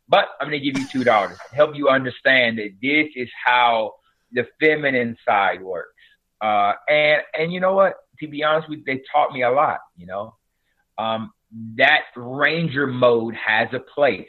[0.08, 3.94] but I'm going to give you two daughters, help you understand that this is how
[4.32, 5.95] the feminine side works.
[6.42, 7.96] Uh, and and you know what?
[8.20, 9.80] To be honest with you, they taught me a lot.
[9.96, 10.36] You know,
[10.98, 11.32] um,
[11.78, 14.28] that ranger mode has a place,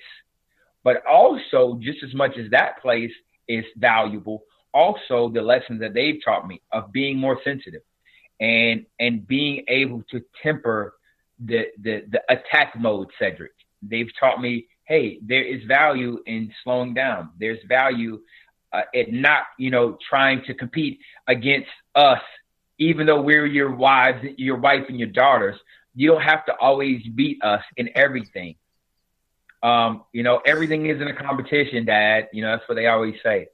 [0.85, 3.13] but also just as much as that place
[3.49, 7.83] is valuable, also the lessons that they've taught me of being more sensitive
[8.41, 10.95] and and being able to temper
[11.45, 13.53] the the, the attack mode, Cedric.
[13.83, 17.31] They've taught me hey, there is value in slowing down.
[17.39, 18.21] There's value
[18.73, 22.21] uh, in not, you know, trying to compete against us,
[22.79, 25.57] even though we're your wives, your wife, and your daughters.
[25.95, 28.57] You don't have to always beat us in everything.
[29.63, 32.29] Um, you know, everything isn't a competition, Dad.
[32.33, 33.49] You know, that's what they always say.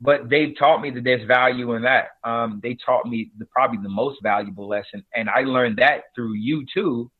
[0.00, 2.08] But they've taught me that there's value in that.
[2.24, 6.34] Um, they taught me the, probably the most valuable lesson, and I learned that through
[6.34, 7.10] you too,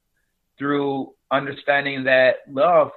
[0.58, 2.90] through understanding that love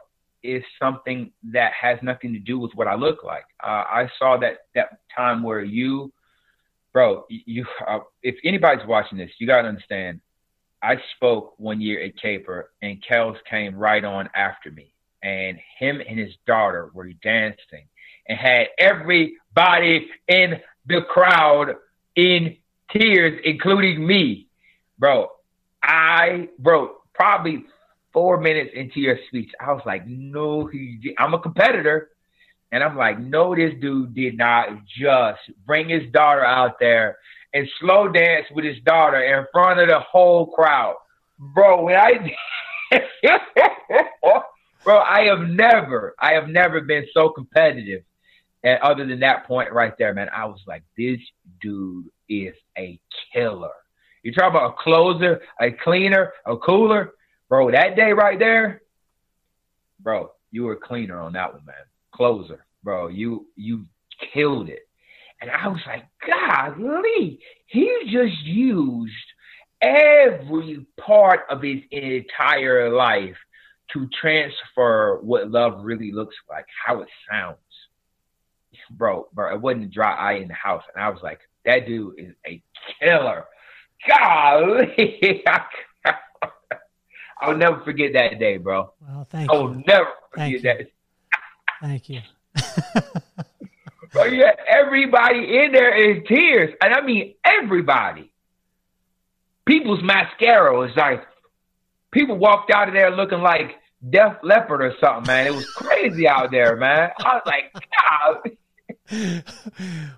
[0.43, 3.45] is something that has nothing to do with what I look like.
[3.63, 6.11] Uh, I saw that that time where you,
[6.95, 10.21] bro, you, uh, if anybody's watching this, you gotta understand.
[10.81, 16.01] I spoke one year at Caper, and Kels came right on after me, and him
[16.07, 17.89] and his daughter were dancing,
[18.29, 21.75] and had everybody in the crowd
[22.15, 22.55] in
[22.91, 24.47] tears, including me,
[24.97, 25.27] bro.
[25.83, 27.65] I, bro, probably
[28.13, 30.71] four minutes into your speech, I was like, no.
[31.17, 32.11] I'm a competitor,
[32.71, 37.17] and I'm like, no, this dude did not just bring his daughter out there
[37.53, 40.95] and slow dance with his daughter in front of the whole crowd,
[41.39, 41.83] bro.
[41.83, 42.33] When I,
[44.83, 48.03] bro, I have never, I have never been so competitive.
[48.63, 51.19] And other than that point right there, man, I was like, this
[51.61, 52.99] dude is a
[53.31, 53.69] killer.
[54.23, 57.13] You talk about a closer, a cleaner, a cooler
[57.49, 58.81] bro, that day right there,
[59.99, 61.75] bro, you were cleaner on that one, man.
[62.15, 63.07] Closer, bro.
[63.09, 63.85] You you
[64.33, 64.87] killed it.
[65.41, 69.13] And I was like, golly, he just used
[69.81, 73.35] every part of his entire life
[73.93, 77.57] to transfer what love really looks like, how it sounds.
[78.91, 80.83] Bro, bro, it wasn't a dry eye in the house.
[80.93, 82.61] And I was like, that dude is a
[82.99, 83.45] killer.
[84.07, 85.43] Golly.
[87.41, 88.93] I'll never forget that day, bro.
[89.01, 89.61] Well, thank I you.
[89.61, 90.87] will never forget that.
[91.81, 92.21] Thank you.
[94.11, 96.73] bro, you had everybody in there in tears.
[96.81, 98.31] And I mean everybody.
[99.65, 101.25] People's mascara was like
[102.11, 103.75] people walked out of there looking like
[104.07, 105.47] Def Leppard or something, man.
[105.47, 107.09] It was crazy out there, man.
[107.19, 108.57] I was like, God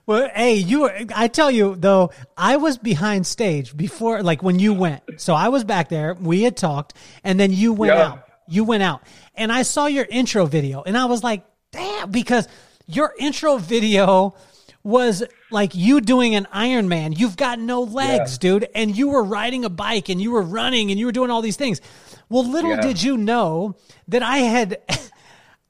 [0.05, 4.59] well, hey, you were, I tell you though, I was behind stage before, like when
[4.59, 5.03] you went.
[5.17, 6.13] So I was back there.
[6.13, 6.93] We had talked,
[7.23, 8.07] and then you went yeah.
[8.07, 8.23] out.
[8.49, 9.01] You went out,
[9.37, 12.47] and I saw your intro video, and I was like, damn, because
[12.87, 14.35] your intro video
[14.83, 17.11] was like you doing an Iron Man.
[17.11, 18.37] You've got no legs, yeah.
[18.39, 21.29] dude, and you were riding a bike, and you were running, and you were doing
[21.29, 21.81] all these things.
[22.29, 22.81] Well, little yeah.
[22.81, 23.75] did you know
[24.07, 24.81] that I had.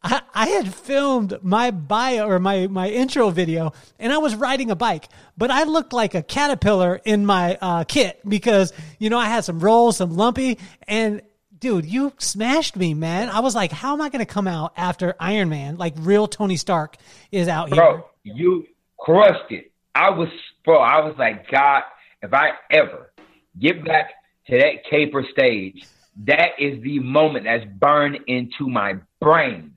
[0.04, 4.70] I, I had filmed my bio or my, my intro video and I was riding
[4.70, 9.18] a bike, but I looked like a caterpillar in my uh, kit because, you know,
[9.18, 11.24] I had some rolls, some lumpy, and
[11.60, 13.30] dude, you smashed me, man.
[13.30, 15.78] I was like, how am I going to come out after Iron Man?
[15.78, 16.98] Like real Tony Stark
[17.32, 17.86] is out bro, here.
[17.86, 18.66] Bro, you
[19.00, 19.72] crushed it.
[19.96, 20.30] I was,
[20.64, 21.84] bro, I was like, God,
[22.22, 23.12] if I ever
[23.60, 24.12] get back
[24.48, 25.84] to that caper stage,
[26.26, 29.74] that is the moment that's burned into my brain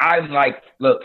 [0.00, 1.02] I'm like, look,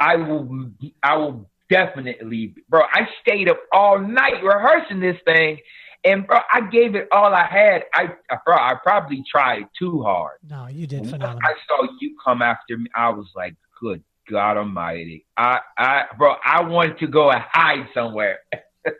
[0.00, 0.70] I will,
[1.02, 2.82] I will definitely, bro.
[2.82, 5.58] I stayed up all night rehearsing this thing,
[6.04, 7.84] and bro, I gave it all I had.
[7.94, 8.08] I,
[8.44, 10.38] bro, I probably tried too hard.
[10.48, 11.40] No, you did phenomenal.
[11.42, 12.90] I saw you come after me.
[12.94, 15.26] I was like, good God Almighty.
[15.36, 18.40] I, I, bro, I wanted to go and hide somewhere.
[18.84, 18.94] God,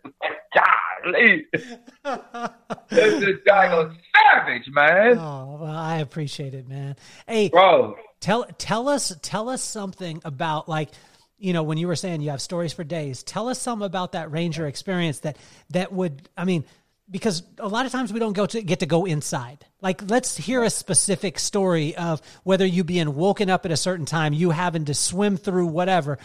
[1.05, 1.47] Golly.
[2.89, 5.19] this is guy savage, man.
[5.19, 6.97] Oh, well, I appreciate it, man.
[7.27, 10.91] Hey, bro, tell tell us tell us something about like
[11.39, 13.23] you know when you were saying you have stories for days.
[13.23, 15.37] Tell us something about that ranger experience that
[15.71, 16.29] that would.
[16.37, 16.65] I mean,
[17.11, 19.67] because a lot of times we don't go to get to go inside.
[19.81, 24.07] Like, let's hear a specific story of whether you being woken up at a certain
[24.07, 26.19] time, you having to swim through whatever.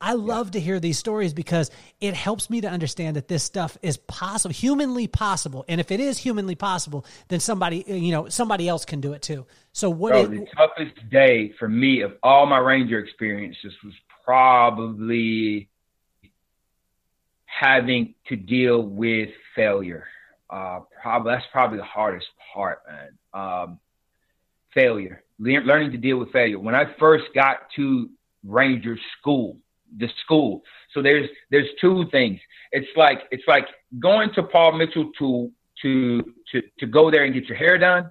[0.00, 1.70] I love to hear these stories because
[2.00, 5.64] it helps me to understand that this stuff is possible, humanly possible.
[5.68, 9.22] And if it is humanly possible, then somebody, you know, somebody else can do it
[9.22, 9.46] too.
[9.72, 10.10] So what?
[10.10, 15.68] Bro, the toughest day for me of all my ranger experiences was probably
[17.44, 20.08] having to deal with failure.
[20.52, 23.18] Uh, probably that's probably the hardest part, man.
[23.32, 23.80] Um,
[24.74, 26.58] failure, Le- learning to deal with failure.
[26.58, 28.10] When I first got to
[28.44, 29.56] Ranger School,
[29.96, 30.62] the school.
[30.92, 32.38] So there's there's two things.
[32.70, 33.66] It's like it's like
[33.98, 35.50] going to Paul Mitchell to
[35.80, 38.10] to to to go there and get your hair done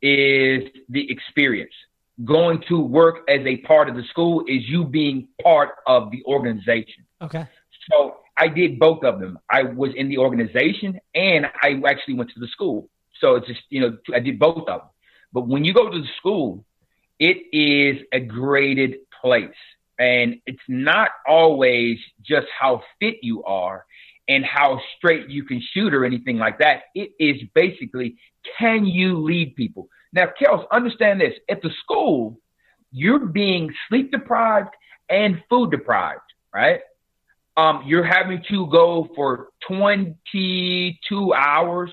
[0.00, 1.74] is the experience.
[2.24, 6.22] Going to work as a part of the school is you being part of the
[6.24, 7.04] organization.
[7.20, 7.46] Okay.
[7.90, 9.38] So I did both of them.
[9.50, 12.88] I was in the organization and I actually went to the school.
[13.20, 14.80] So it's just, you know, I did both of them.
[15.32, 16.64] But when you go to the school,
[17.18, 19.50] it is a graded place.
[19.98, 23.86] And it's not always just how fit you are
[24.28, 26.82] and how straight you can shoot or anything like that.
[26.94, 28.16] It is basically,
[28.58, 29.88] can you lead people?
[30.12, 31.34] Now, Kels, understand this.
[31.48, 32.38] At the school,
[32.92, 34.74] you're being sleep deprived
[35.08, 36.20] and food deprived,
[36.52, 36.80] right?
[37.56, 41.90] Um, you're having to go for 22 hours,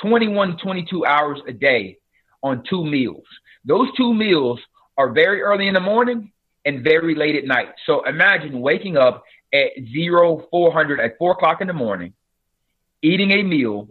[0.00, 1.98] 21, 22 hours a day
[2.42, 3.24] on two meals.
[3.64, 4.60] Those two meals
[4.96, 6.32] are very early in the morning
[6.64, 7.68] and very late at night.
[7.86, 12.12] So imagine waking up at zero four hundred at four o'clock in the morning,
[13.02, 13.88] eating a meal,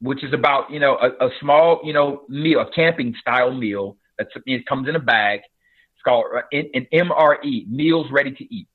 [0.00, 3.96] which is about you know a, a small you know meal, a camping style meal
[4.18, 5.40] that's it comes in a bag.
[5.94, 8.68] It's called uh, an MRE, meals ready to eat.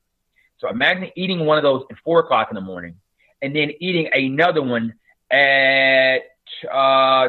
[0.63, 2.95] So imagine eating one of those at four o'clock in the morning,
[3.41, 4.93] and then eating another one
[5.29, 6.19] at
[6.71, 7.27] uh,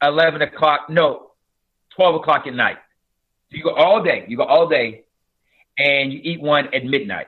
[0.00, 0.82] eleven o'clock.
[0.88, 1.32] No,
[1.96, 2.76] twelve o'clock at night.
[3.50, 4.26] So you go all day.
[4.28, 5.02] You go all day,
[5.76, 7.26] and you eat one at midnight,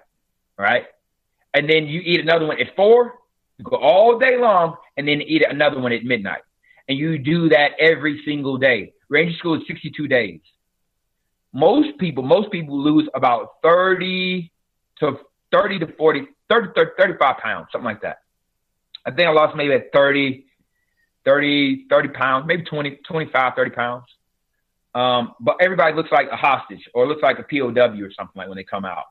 [0.56, 0.84] right?
[1.52, 3.14] And then you eat another one at four.
[3.58, 6.42] You go all day long, and then eat another one at midnight.
[6.88, 8.92] And you do that every single day.
[9.08, 10.38] Ranger school is 62 days.
[11.54, 14.50] Most people, most people lose about 30
[14.98, 15.18] to
[15.52, 18.18] 30 to 40, 30, 30 35 pounds, something like that.
[19.06, 20.44] I think I lost maybe at 30,
[21.24, 24.04] 30, 30 pounds, maybe 20, 25, 30 pounds.
[24.94, 28.48] Um, but everybody looks like a hostage or looks like a POW or something like
[28.48, 29.04] when they come out.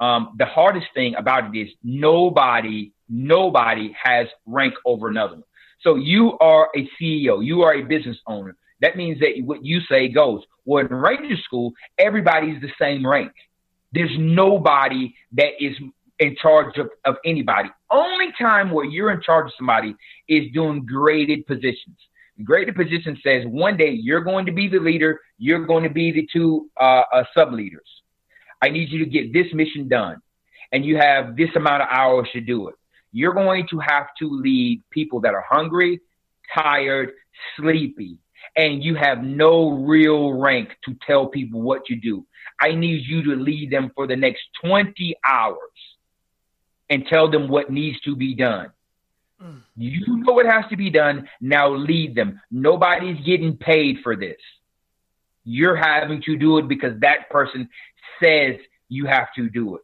[0.00, 5.44] Um, the hardest thing about it is nobody, nobody has rank over another one.
[5.82, 8.56] So you are a CEO, you are a business owner.
[8.80, 10.42] That means that what you say goes.
[10.64, 13.32] Well, in Ranger School, everybody's the same rank.
[13.92, 15.76] There's nobody that is
[16.18, 17.70] in charge of, of anybody.
[17.90, 19.96] Only time where you're in charge of somebody
[20.28, 21.96] is doing graded positions.
[22.44, 26.12] Graded position says one day you're going to be the leader, you're going to be
[26.12, 27.86] the two uh, uh, sub leaders.
[28.62, 30.20] I need you to get this mission done,
[30.72, 32.74] and you have this amount of hours to do it.
[33.12, 36.00] You're going to have to lead people that are hungry,
[36.54, 37.12] tired,
[37.56, 38.18] sleepy,
[38.56, 42.26] and you have no real rank to tell people what you do.
[42.60, 45.56] I need you to lead them for the next 20 hours
[46.90, 48.70] and tell them what needs to be done.
[49.40, 49.58] Hmm.
[49.76, 51.28] You know what has to be done.
[51.40, 52.40] Now lead them.
[52.50, 54.36] Nobody's getting paid for this.
[55.44, 57.68] You're having to do it because that person
[58.22, 58.56] says
[58.88, 59.82] you have to do it.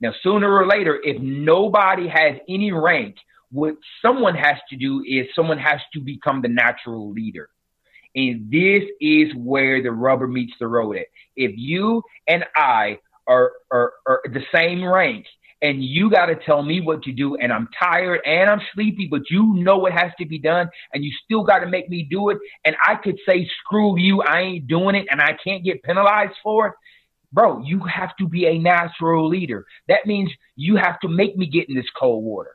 [0.00, 3.16] Now, sooner or later, if nobody has any rank,
[3.52, 7.50] what someone has to do is someone has to become the natural leader.
[8.14, 11.06] And this is where the rubber meets the road at.
[11.36, 15.26] If you and I are, are, are the same rank
[15.62, 19.08] and you got to tell me what to do and I'm tired and I'm sleepy,
[19.10, 22.06] but you know what has to be done and you still got to make me
[22.10, 22.38] do it.
[22.64, 26.34] And I could say, screw you, I ain't doing it and I can't get penalized
[26.42, 26.74] for it.
[27.32, 29.64] Bro, you have to be a natural leader.
[29.86, 32.54] That means you have to make me get in this cold water.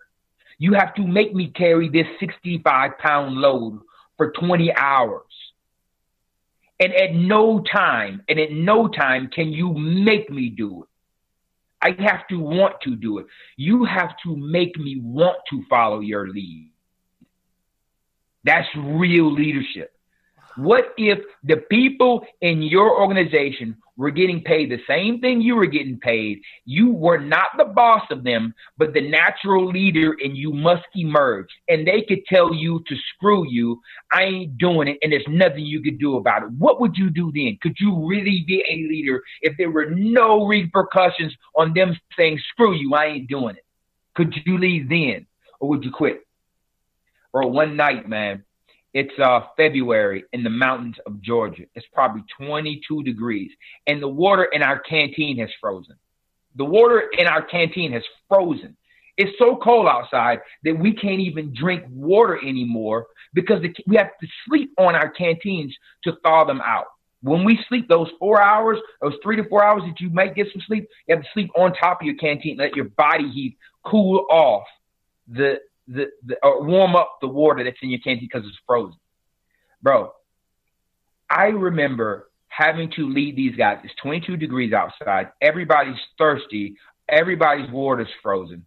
[0.57, 3.79] You have to make me carry this 65 pound load
[4.17, 5.24] for 20 hours.
[6.79, 10.89] And at no time, and at no time can you make me do it.
[11.81, 13.27] I have to want to do it.
[13.57, 16.71] You have to make me want to follow your lead.
[18.43, 19.94] That's real leadership.
[20.57, 25.65] What if the people in your organization were getting paid the same thing you were
[25.65, 26.41] getting paid?
[26.63, 31.49] You were not the boss of them, but the natural leader, and you must emerge.
[31.67, 33.81] And they could tell you to screw you.
[34.13, 36.51] I ain't doing it, and there's nothing you could do about it.
[36.51, 37.57] What would you do then?
[37.61, 42.73] Could you really be a leader if there were no repercussions on them saying, screw
[42.73, 43.65] you, I ain't doing it?
[44.13, 45.25] Could you leave then,
[45.59, 46.25] or would you quit?
[47.33, 48.44] Or one night, man,
[48.95, 51.63] it's uh, February in the mountains of Georgia.
[51.75, 53.51] It's probably 22 degrees,
[53.85, 55.97] and the water in our canteen has frozen.
[56.55, 58.77] The water in our canteen has frozen.
[59.17, 64.27] It's so cold outside that we can't even drink water anymore because we have to
[64.47, 65.75] sleep on our canteens
[66.05, 66.85] to thaw them out.
[67.21, 70.47] When we sleep those four hours, those three to four hours that you might get
[70.53, 73.57] some sleep, you have to sleep on top of your canteen, let your body heat
[73.83, 74.63] cool off
[75.27, 78.97] the the, the or warm up the water that's in your canteen because it's frozen.
[79.81, 80.11] Bro,
[81.29, 83.79] I remember having to lead these guys.
[83.83, 85.31] It's 22 degrees outside.
[85.41, 86.77] Everybody's thirsty.
[87.07, 88.65] Everybody's water's frozen.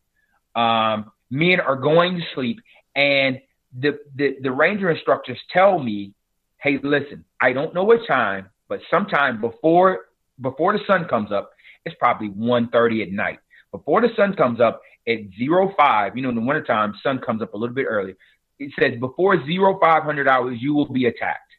[0.54, 2.60] Um, men are going to sleep,
[2.94, 3.40] and
[3.78, 6.14] the, the the ranger instructors tell me,
[6.58, 10.06] "Hey, listen, I don't know what time, but sometime before
[10.40, 11.50] before the sun comes up,
[11.84, 13.38] it's probably 1.30 at night.
[13.72, 17.40] Before the sun comes up, at zero five, you know, in the wintertime, sun comes
[17.42, 18.14] up a little bit early.
[18.58, 21.52] It says before zero five hundred hours, you will be attacked.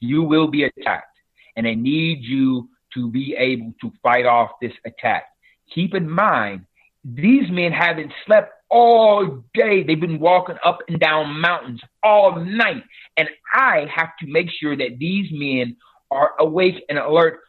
[0.00, 1.16] You will be attacked.
[1.56, 5.24] And they need you to be able to fight off this attack.
[5.74, 6.66] Keep in mind,
[7.04, 9.82] these men haven't slept all day.
[9.82, 12.84] They've been walking up and down mountains all night.
[13.16, 15.76] And I have to make sure that these men
[16.10, 17.40] are awake and alert,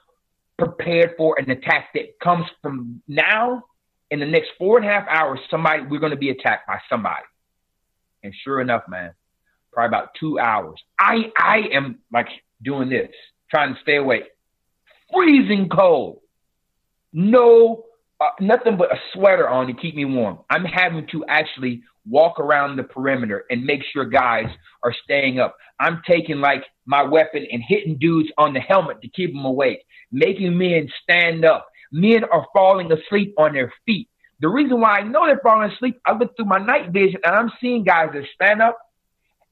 [0.58, 3.64] prepared for an attack that comes from now
[4.12, 6.80] in the next four and a half hours, somebody we're going to be attacked by
[6.90, 7.26] somebody.
[8.24, 9.14] And sure enough, man,
[9.72, 10.80] probably about two hours.
[11.00, 12.28] I I am like
[12.64, 13.12] doing this,
[13.50, 14.24] trying to stay awake,
[15.14, 16.22] freezing cold,
[17.14, 17.86] no
[18.20, 20.40] uh, nothing but a sweater on to keep me warm.
[20.50, 24.48] I'm having to actually walk around the perimeter and make sure guys
[24.84, 25.56] are staying up.
[25.80, 29.80] I'm taking like my weapon and hitting dudes on the helmet to keep them awake,
[30.12, 34.10] making men stand up men are falling asleep on their feet.
[34.40, 37.36] The reason why I know they're falling asleep, I look through my night vision and
[37.36, 38.78] I'm seeing guys that stand up,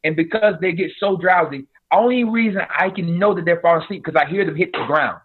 [0.04, 4.04] and because they get so drowsy, only reason I can know that they're falling asleep
[4.04, 5.22] because I hear them hit the ground.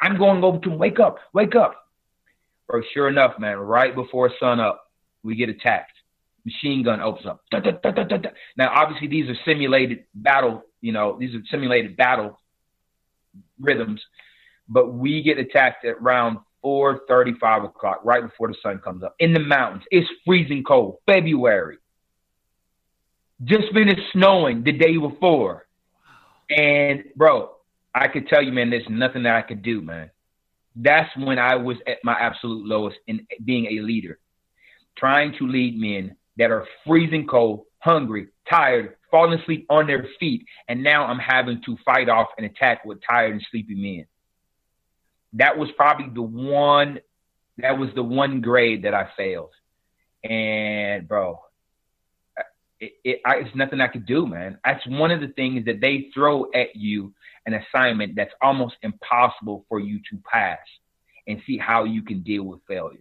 [0.00, 1.76] I'm going over to them, wake up, wake up.
[2.68, 4.84] Or sure enough, man, right before sun up,
[5.22, 5.92] we get attacked.
[6.44, 7.42] Machine gun opens up.
[7.50, 8.18] Da, da, da,
[8.56, 10.64] now, obviously, these are simulated battle.
[10.80, 12.36] You know, these are simulated battle
[13.62, 14.02] rhythms,
[14.68, 19.02] but we get attacked at around four thirty, five o'clock, right before the sun comes
[19.02, 19.84] up in the mountains.
[19.90, 21.78] It's freezing cold, February.
[23.44, 25.66] Just finished snowing the day before.
[26.48, 27.50] And bro,
[27.94, 30.10] I could tell you, man, there's nothing that I could do, man.
[30.76, 34.18] That's when I was at my absolute lowest in being a leader,
[34.96, 40.44] trying to lead men that are freezing cold, hungry, tired, falling asleep on their feet,
[40.66, 44.06] and now I'm having to fight off an attack with tired and sleepy men.
[45.34, 46.98] That was probably the one.
[47.58, 49.52] That was the one grade that I failed,
[50.24, 51.38] and bro,
[52.80, 54.58] it, it I, it's nothing I could do, man.
[54.64, 57.12] That's one of the things that they throw at you
[57.46, 60.58] an assignment that's almost impossible for you to pass,
[61.26, 62.98] and see how you can deal with failure.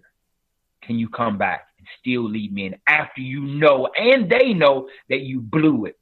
[0.84, 5.22] Can you come back and still lead men after you know and they know that
[5.22, 5.98] you blew it?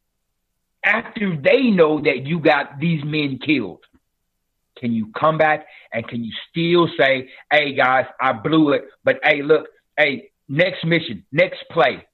[0.83, 3.83] After they know that you got these men killed?
[4.77, 9.19] Can you come back and can you still say, hey guys, I blew it, but
[9.23, 9.67] hey, look,
[9.97, 12.05] hey, next mission, next play.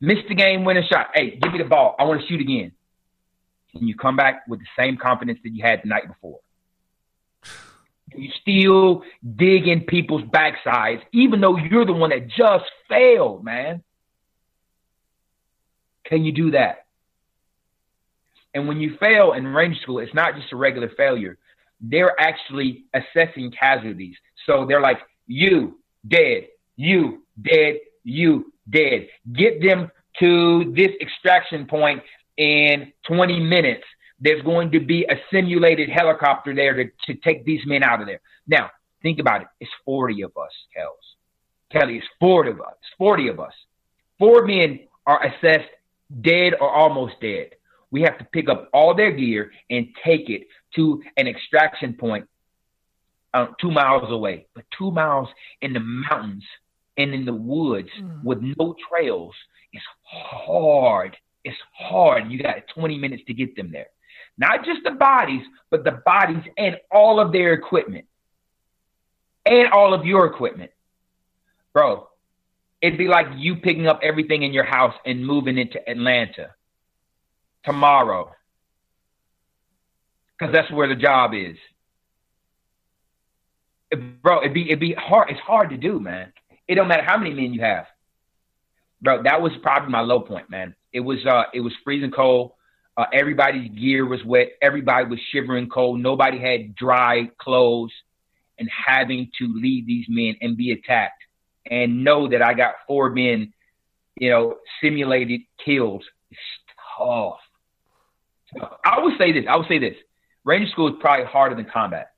[0.00, 1.10] Missed the game winning shot.
[1.14, 1.94] Hey, give me the ball.
[1.98, 2.72] I want to shoot again.
[3.70, 6.40] Can you come back with the same confidence that you had the night before?
[8.10, 9.04] Can you still
[9.36, 13.82] dig in people's backsides, even though you're the one that just failed, man?
[16.04, 16.86] Can you do that?
[18.54, 21.38] And when you fail in Ranger school, it's not just a regular failure.
[21.80, 24.16] They're actually assessing casualties.
[24.46, 29.08] So they're like, you dead, you dead, you dead.
[29.32, 29.90] Get them
[30.20, 32.02] to this extraction point
[32.36, 33.84] in 20 minutes.
[34.20, 38.06] There's going to be a simulated helicopter there to, to take these men out of
[38.06, 38.20] there.
[38.46, 38.70] Now,
[39.02, 39.48] think about it.
[39.60, 41.72] It's 40 of us, Kels.
[41.72, 42.76] Kelly, it's 40 of us.
[42.98, 43.54] 40 of us.
[44.18, 45.70] Four men are assessed
[46.20, 47.50] dead or almost dead
[47.92, 52.26] we have to pick up all their gear and take it to an extraction point
[53.34, 54.46] uh, two miles away.
[54.54, 55.28] But two miles
[55.60, 56.44] in the mountains
[56.96, 58.24] and in the woods mm.
[58.24, 59.34] with no trails
[59.72, 62.30] is hard it's hard.
[62.30, 63.88] You got 20 minutes to get them there.
[64.38, 68.06] Not just the bodies, but the bodies and all of their equipment
[69.44, 70.70] and all of your equipment.
[71.72, 72.08] Bro,
[72.80, 76.54] it'd be like you picking up everything in your house and moving into Atlanta
[77.64, 78.32] tomorrow.
[80.38, 81.56] Because that's where the job is.
[84.22, 85.30] Bro, it'd be it'd be hard.
[85.30, 86.32] It's hard to do, man.
[86.66, 87.86] It don't matter how many men you have.
[89.02, 90.74] Bro, that was probably my low point, man.
[90.92, 92.52] It was uh it was freezing cold.
[92.96, 94.52] Uh, everybody's gear was wet.
[94.60, 96.00] Everybody was shivering cold.
[96.00, 97.92] Nobody had dry clothes.
[98.58, 101.22] And having to lead these men and be attacked
[101.68, 103.52] and know that I got four men,
[104.16, 106.04] you know, simulated kills.
[106.30, 106.40] It's
[106.96, 107.40] tough.
[108.84, 109.44] I would say this.
[109.48, 109.94] I would say this.
[110.44, 112.08] Ranger school is probably harder than combat.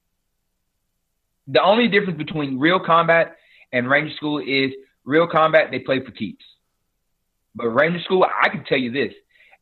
[1.46, 3.36] The only difference between real combat
[3.72, 4.72] and Ranger school is
[5.04, 6.44] real combat, they play for keeps.
[7.54, 9.12] But Ranger school, I can tell you this.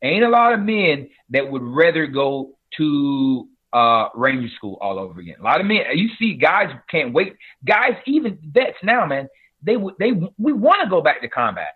[0.02, 5.20] Ain't a lot of men that would rather go to uh, Ranger school all over
[5.20, 5.36] again.
[5.40, 7.36] A lot of men, you see guys can't wait.
[7.66, 9.28] Guys, even vets now, man,
[9.62, 11.74] they they we want to go back to combat.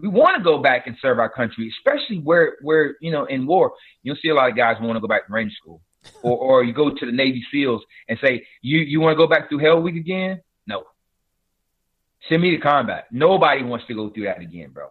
[0.00, 3.46] We want to go back and serve our country, especially where where you know in
[3.46, 3.72] war.
[4.02, 5.80] You'll see a lot of guys want to go back to Ranger school,
[6.22, 9.28] or or you go to the Navy SEALs and say you you want to go
[9.28, 10.40] back through Hell Week again?
[10.66, 10.84] No.
[12.28, 13.06] Send me to combat.
[13.12, 14.88] Nobody wants to go through that again, bro.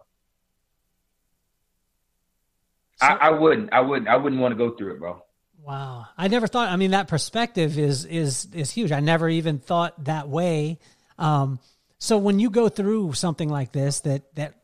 [2.96, 3.72] So, I, I wouldn't.
[3.72, 4.08] I wouldn't.
[4.08, 5.22] I wouldn't want to go through it, bro.
[5.62, 6.06] Wow.
[6.16, 6.68] I never thought.
[6.68, 8.92] I mean, that perspective is is is huge.
[8.92, 10.78] I never even thought that way.
[11.18, 11.58] Um,
[11.98, 14.54] so when you go through something like this, that that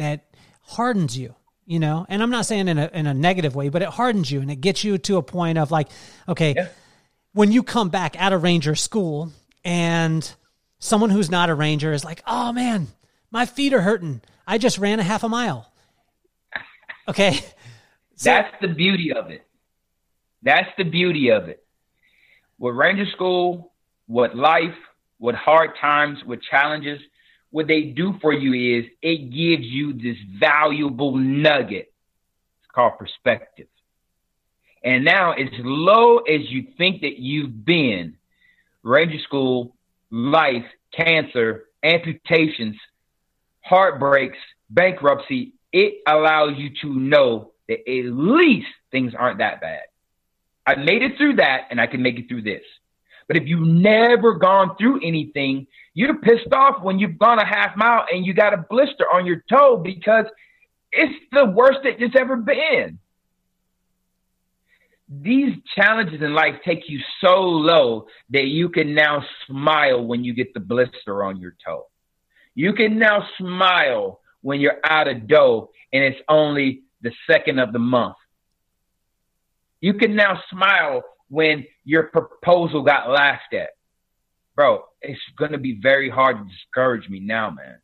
[0.00, 0.26] that
[0.62, 1.34] hardens you,
[1.64, 4.30] you know, and I'm not saying in a in a negative way, but it hardens
[4.30, 5.88] you and it gets you to a point of like,
[6.28, 6.68] okay, yeah.
[7.32, 9.32] when you come back out of ranger school
[9.64, 10.34] and
[10.78, 12.88] someone who's not a ranger is like, oh man,
[13.30, 14.22] my feet are hurting.
[14.46, 15.72] I just ran a half a mile.
[17.08, 17.38] Okay.
[18.16, 19.46] So, That's the beauty of it.
[20.42, 21.64] That's the beauty of it.
[22.58, 23.72] With Ranger School,
[24.08, 24.74] what life,
[25.16, 27.00] what hard times, what challenges,
[27.50, 31.92] what they do for you is it gives you this valuable nugget.
[32.62, 33.66] It's called perspective.
[34.82, 38.16] And now, as low as you think that you've been,
[38.82, 39.76] Ranger School,
[40.10, 42.76] life, cancer, amputations,
[43.60, 44.38] heartbreaks,
[44.70, 49.82] bankruptcy, it allows you to know that at least things aren't that bad.
[50.66, 52.62] I made it through that and I can make it through this.
[53.28, 57.76] But if you've never gone through anything, you're pissed off when you've gone a half
[57.76, 60.26] mile and you got a blister on your toe because
[60.92, 62.98] it's the worst that it's ever been.
[65.08, 70.34] These challenges in life take you so low that you can now smile when you
[70.34, 71.86] get the blister on your toe.
[72.54, 77.72] You can now smile when you're out of dough and it's only the second of
[77.72, 78.16] the month.
[79.80, 83.70] You can now smile when your proposal got laughed at.
[84.54, 87.78] Bro, it's going to be very hard to discourage me now, man.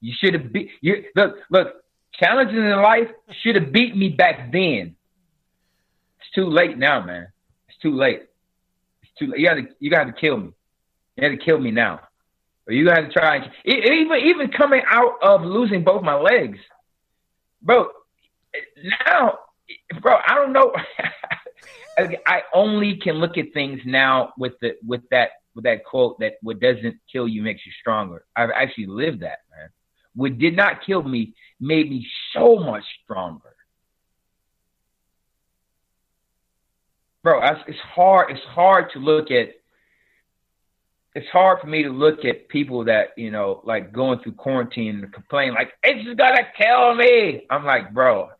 [0.00, 1.68] You should have beat you look look,
[2.14, 3.08] challenges in life
[3.42, 4.96] should have beat me back then.
[6.20, 7.28] It's too late now, man.
[7.68, 8.22] It's too late.
[9.02, 9.40] It's too late.
[9.40, 10.52] You got to you got to kill me.
[11.16, 12.00] You got to kill me now.
[12.66, 16.58] Or you got to try and, even even coming out of losing both my legs,
[17.62, 17.88] bro.
[19.06, 19.38] Now
[20.00, 20.72] bro, I don't know.
[22.26, 26.34] I only can look at things now with the with that with that quote that
[26.42, 28.24] what doesn't kill you makes you stronger.
[28.36, 29.70] I've actually lived that, man.
[30.14, 33.54] What did not kill me made me so much stronger.
[37.22, 38.32] Bro, it's hard.
[38.32, 39.50] It's hard to look at.
[41.14, 45.00] It's hard for me to look at people that you know, like going through quarantine
[45.02, 47.46] and complain, like it's gonna kill me.
[47.48, 48.30] I'm like, bro,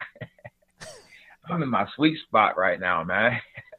[1.49, 3.41] I'm in my sweet spot right now, man.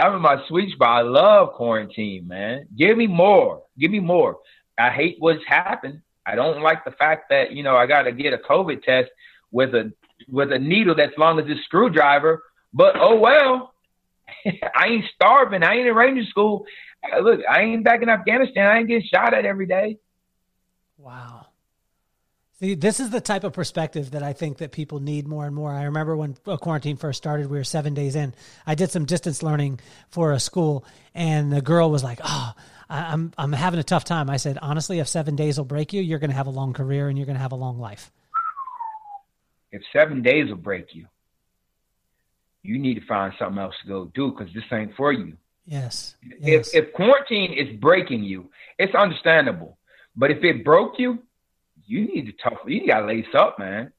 [0.00, 0.88] I'm in my sweet spot.
[0.88, 2.66] I love quarantine, man.
[2.76, 3.62] Give me more.
[3.78, 4.38] Give me more.
[4.78, 6.00] I hate what's happened.
[6.26, 9.10] I don't like the fact that you know I got to get a COVID test
[9.50, 9.92] with a
[10.28, 12.42] with a needle that's long as this screwdriver.
[12.72, 13.74] But oh well,
[14.46, 15.62] I ain't starving.
[15.62, 16.66] I ain't in Ranger school.
[17.20, 18.66] Look, I ain't back in Afghanistan.
[18.66, 19.98] I ain't getting shot at every day.
[20.96, 21.43] Wow.
[22.64, 25.54] See, this is the type of perspective that I think that people need more and
[25.54, 25.70] more.
[25.70, 28.32] I remember when uh, quarantine first started, we were seven days in.
[28.66, 32.54] I did some distance learning for a school, and the girl was like, "Oh,
[32.88, 36.00] I'm I'm having a tough time." I said, "Honestly, if seven days will break you,
[36.00, 38.10] you're going to have a long career and you're going to have a long life."
[39.70, 41.06] If seven days will break you,
[42.62, 45.36] you need to find something else to go do because this ain't for you.
[45.66, 46.16] Yes.
[46.40, 46.72] yes.
[46.74, 48.48] If if quarantine is breaking you,
[48.78, 49.76] it's understandable.
[50.16, 51.18] But if it broke you,
[51.86, 52.58] you need to tough.
[52.66, 53.92] You got to lace up, man.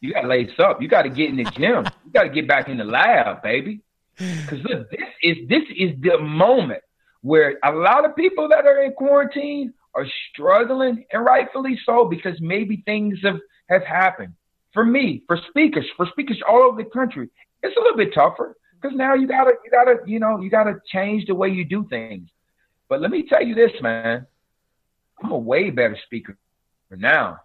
[0.00, 0.82] You got to lace up.
[0.82, 1.84] You got to get in the gym.
[2.04, 3.80] you got to get back in the lab, baby.
[4.16, 6.82] Because look, this is this is the moment
[7.20, 12.40] where a lot of people that are in quarantine are struggling, and rightfully so, because
[12.40, 14.32] maybe things have have happened.
[14.72, 17.28] For me, for speakers, for speakers all over the country,
[17.62, 20.80] it's a little bit tougher because now you gotta you gotta you know you gotta
[20.90, 22.28] change the way you do things.
[22.88, 24.26] But let me tell you this, man,
[25.22, 26.38] I'm a way better speaker
[26.90, 27.38] now.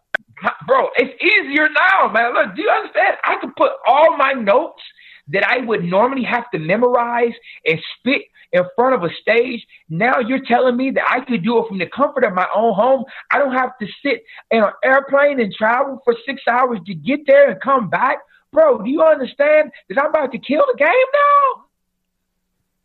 [0.68, 2.34] Bro, it's easier now, man.
[2.34, 3.18] Look, do you understand?
[3.24, 4.82] I can put all my notes
[5.30, 7.34] that I would normally have to memorize
[7.66, 9.66] and spit in front of a stage.
[9.90, 12.74] Now you're telling me that I could do it from the comfort of my own
[12.74, 13.06] home.
[13.32, 17.22] I don't have to sit in an airplane and travel for six hours to get
[17.28, 18.18] there and come back.
[18.52, 21.66] Bro, do you understand that I'm about to kill the game now?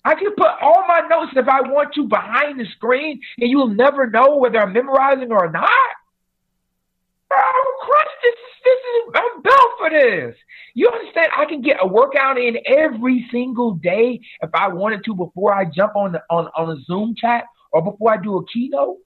[0.04, 3.74] I can put all my notes if I want to behind the screen, and you'll
[3.74, 5.68] never know whether I'm memorizing or not.
[8.27, 8.35] This.
[8.64, 10.37] This is I'm built for this.
[10.74, 11.29] You understand?
[11.37, 15.64] I can get a workout in every single day if I wanted to before I
[15.66, 18.97] jump on the on, on a Zoom chat or before I do a keynote.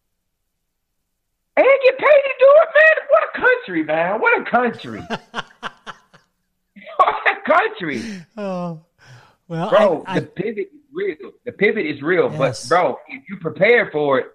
[1.56, 2.96] And get paid to do it, man.
[3.10, 4.20] What a country, man.
[4.20, 5.00] What a country.
[6.96, 8.24] what a country.
[8.36, 8.80] Oh.
[9.48, 11.32] Well, bro, I, I, the pivot is real.
[11.44, 12.68] The pivot is real, yes.
[12.68, 14.26] but bro, if you prepare for it,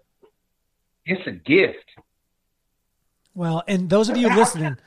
[1.05, 1.85] it's a gift.
[3.35, 4.77] Well, and those of you listening,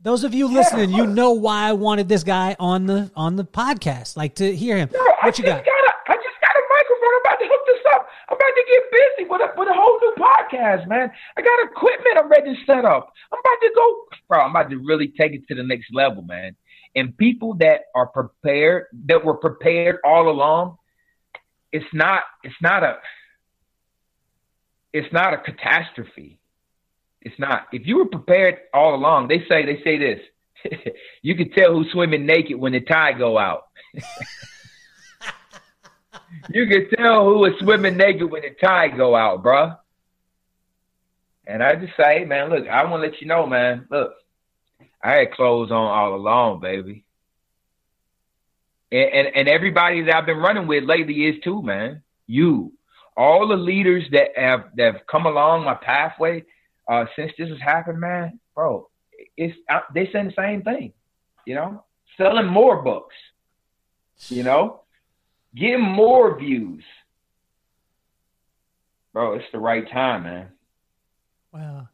[0.00, 3.44] those of you listening, you know why I wanted this guy on the on the
[3.44, 4.88] podcast, like to hear him.
[4.90, 5.62] No, what you got?
[5.62, 7.12] got a, I just got a microphone.
[7.12, 8.08] I'm about to hook this up.
[8.30, 11.12] I'm about to get busy with a with a whole new podcast, man.
[11.36, 13.12] I got equipment I'm ready to set up.
[13.30, 14.40] I'm about to go, bro.
[14.40, 16.56] I'm about to really take it to the next level, man.
[16.96, 20.78] And people that are prepared, that were prepared all along,
[21.70, 22.22] it's not.
[22.42, 22.96] It's not a.
[24.94, 26.40] It's not a catastrophe
[27.24, 27.68] it's not.
[27.72, 30.20] If you were prepared all along, they say they say this.
[31.22, 33.68] you can tell who's swimming naked when the tide go out.
[36.50, 39.78] you can tell who is swimming naked when the tide go out, bruh.
[41.46, 43.86] And I just say, man, look, I want to let you know, man.
[43.90, 44.14] Look,
[45.02, 47.04] I had clothes on all along, baby.
[48.90, 52.02] And, and and everybody that I've been running with lately is too, man.
[52.26, 52.72] You,
[53.16, 56.44] all the leaders that have that have come along my pathway,
[56.88, 58.88] uh, since this has happened, man, bro,
[59.36, 59.56] it's
[59.94, 60.92] they saying the same thing.
[61.46, 61.84] You know,
[62.16, 63.14] selling more books.
[64.28, 64.80] You know,
[65.54, 66.84] getting more views.
[69.12, 70.48] Bro, it's the right time, man.
[71.52, 71.88] Well,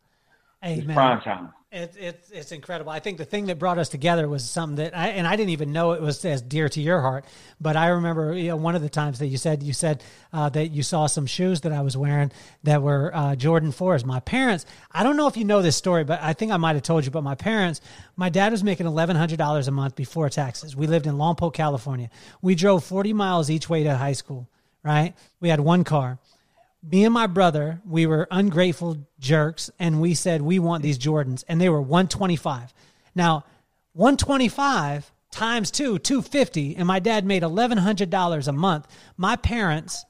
[0.62, 0.96] hey, it's man.
[0.96, 1.52] prime time.
[1.72, 2.90] It, it's it's incredible.
[2.90, 5.50] I think the thing that brought us together was something that I and I didn't
[5.50, 7.24] even know it was as dear to your heart.
[7.60, 10.02] But I remember you know, one of the times that you said you said
[10.32, 12.32] uh, that you saw some shoes that I was wearing
[12.64, 14.04] that were uh, Jordan fours.
[14.04, 14.66] My parents.
[14.90, 17.04] I don't know if you know this story, but I think I might have told
[17.04, 17.12] you.
[17.12, 17.80] But my parents,
[18.16, 20.74] my dad was making eleven hundred dollars a month before taxes.
[20.74, 22.10] We lived in Lompoc, California.
[22.42, 24.48] We drove forty miles each way to high school.
[24.82, 25.14] Right.
[25.38, 26.18] We had one car
[26.82, 31.44] me and my brother, we were ungrateful jerks, and we said we want these Jordans,
[31.48, 32.72] and they were 125.
[33.14, 33.44] Now,
[33.92, 38.86] 125 times two, 250, and my dad made $1,100 a month.
[39.16, 40.04] My parents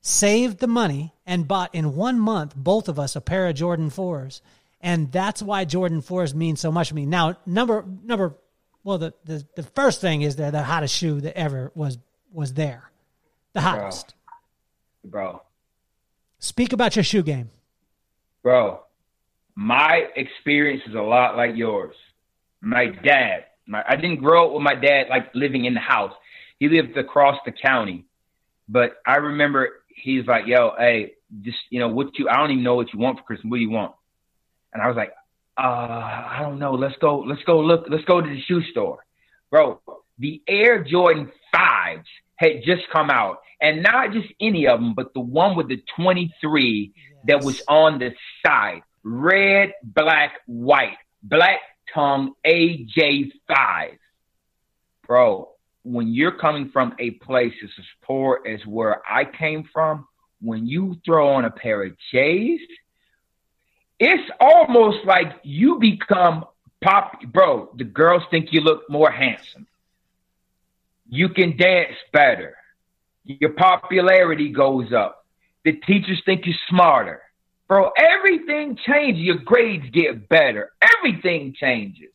[0.00, 3.90] saved the money and bought in one month, both of us, a pair of Jordan
[3.90, 4.40] 4s.
[4.80, 7.06] And that's why Jordan 4s mean so much to me.
[7.06, 8.36] Now, number, number,
[8.82, 11.98] well, the, the, the first thing is that the hottest shoe that ever was,
[12.32, 12.90] was there.
[13.52, 14.14] The hottest.
[15.04, 15.32] Bro.
[15.32, 15.42] Bro
[16.40, 17.50] Speak about your shoe game.
[18.42, 18.80] Bro,
[19.54, 21.94] my experience is a lot like yours.
[22.62, 26.14] My dad, my, I didn't grow up with my dad like living in the house.
[26.58, 28.06] He lived across the county.
[28.68, 31.12] But I remember he's like, yo, hey,
[31.42, 33.50] just, you know, what you, I don't even know what you want for Christmas.
[33.50, 33.94] What do you want?
[34.72, 35.12] And I was like,
[35.58, 36.72] uh, I don't know.
[36.72, 39.04] Let's go, let's go look, let's go to the shoe store.
[39.50, 39.80] Bro,
[40.18, 42.04] the Air Jordan 5s
[42.36, 45.82] had just come out and not just any of them, but the one with the
[45.96, 47.16] 23 yes.
[47.24, 51.60] that was on the side, red, black, white, black
[51.92, 53.98] tongue AJ5.
[55.06, 55.50] Bro,
[55.82, 57.70] when you're coming from a place as
[58.02, 60.06] poor as where I came from,
[60.40, 62.60] when you throw on a pair of J's,
[63.98, 66.46] it's almost like you become
[66.80, 67.70] pop, bro.
[67.76, 69.66] The girls think you look more handsome.
[71.10, 72.56] You can dance better
[73.24, 75.26] your popularity goes up.
[75.64, 77.22] The teachers think you're smarter.
[77.68, 79.22] Bro, everything changes.
[79.22, 80.72] Your grades get better.
[80.98, 82.10] Everything changes.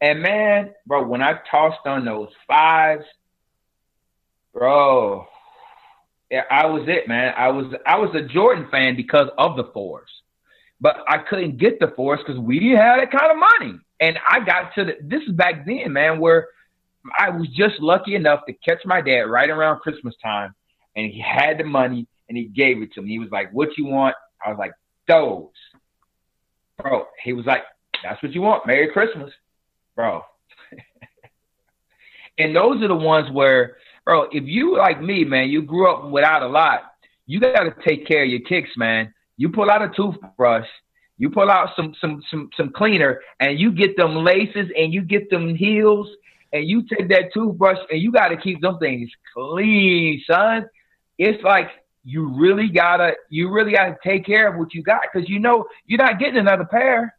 [0.00, 3.04] And man, bro, when I tossed on those fives,
[4.52, 5.26] bro,
[6.50, 7.34] I was it, man.
[7.36, 10.10] I was I was a Jordan fan because of the fours.
[10.80, 13.78] But I couldn't get the fours because we didn't have that kind of money.
[14.00, 16.48] And I got to the, this is back then, man, where
[17.18, 20.54] I was just lucky enough to catch my dad right around Christmas time,
[20.96, 23.10] and he had the money and he gave it to me.
[23.10, 24.72] He was like, "What you want?" I was like,
[25.08, 25.50] "Those."
[26.78, 27.64] Bro, he was like,
[28.02, 28.66] "That's what you want.
[28.66, 29.32] Merry Christmas."
[29.94, 30.22] Bro.
[32.38, 36.10] and those are the ones where, bro, if you like me, man, you grew up
[36.10, 36.92] without a lot,
[37.26, 39.12] you got to take care of your kicks, man.
[39.36, 40.68] You pull out a toothbrush,
[41.18, 45.02] you pull out some some some some cleaner, and you get them laces and you
[45.02, 46.08] get them heels,
[46.52, 50.68] and you take that toothbrush and you got to keep them things clean, son.
[51.18, 51.70] It's like
[52.04, 55.66] you really gotta you really gotta take care of what you got because you know
[55.86, 57.14] you're not getting another pair.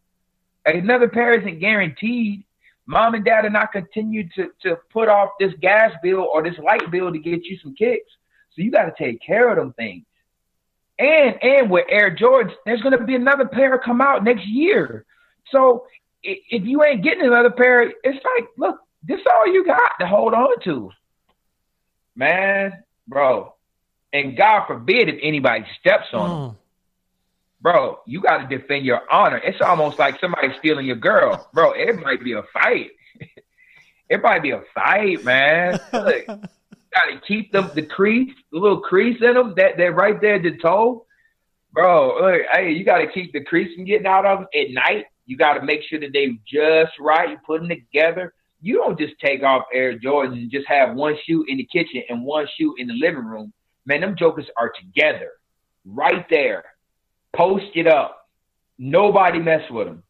[0.65, 2.43] Another pair isn't guaranteed.
[2.86, 6.57] Mom and dad are not continue to to put off this gas bill or this
[6.59, 8.11] light bill to get you some kicks.
[8.55, 10.05] So you got to take care of them things.
[10.99, 15.05] And and with Air Jordans, there's to be another pair come out next year.
[15.49, 15.86] So
[16.23, 20.08] if you ain't getting another pair, it's like, look, this is all you got to
[20.08, 20.91] hold on to,
[22.16, 23.54] man, bro.
[24.12, 26.49] And God forbid if anybody steps on them.
[26.49, 26.56] Mm.
[27.62, 29.38] Bro, you got to defend your honor.
[29.38, 31.49] It's almost like somebody stealing your girl.
[31.54, 32.91] Bro, it might be a fight.
[34.10, 35.80] it might be a fight, man.
[35.93, 36.39] Look, got
[37.10, 40.43] to keep them the crease, the little crease in them that they're right there at
[40.43, 41.06] the toe.
[41.72, 44.72] Bro, look, hey, you got to keep the crease from getting out of them at
[44.72, 45.06] night.
[45.26, 47.32] You got to make sure that they just right.
[47.32, 48.34] You put them together.
[48.64, 52.01] You don't just take off Air Jordans and just have one shoe in the kitchen
[52.07, 53.51] and one shoe in the living room.
[53.86, 55.32] Man, them jokers are together,
[55.86, 56.64] right there,
[57.36, 58.30] posted up.
[58.78, 60.01] Nobody mess with them,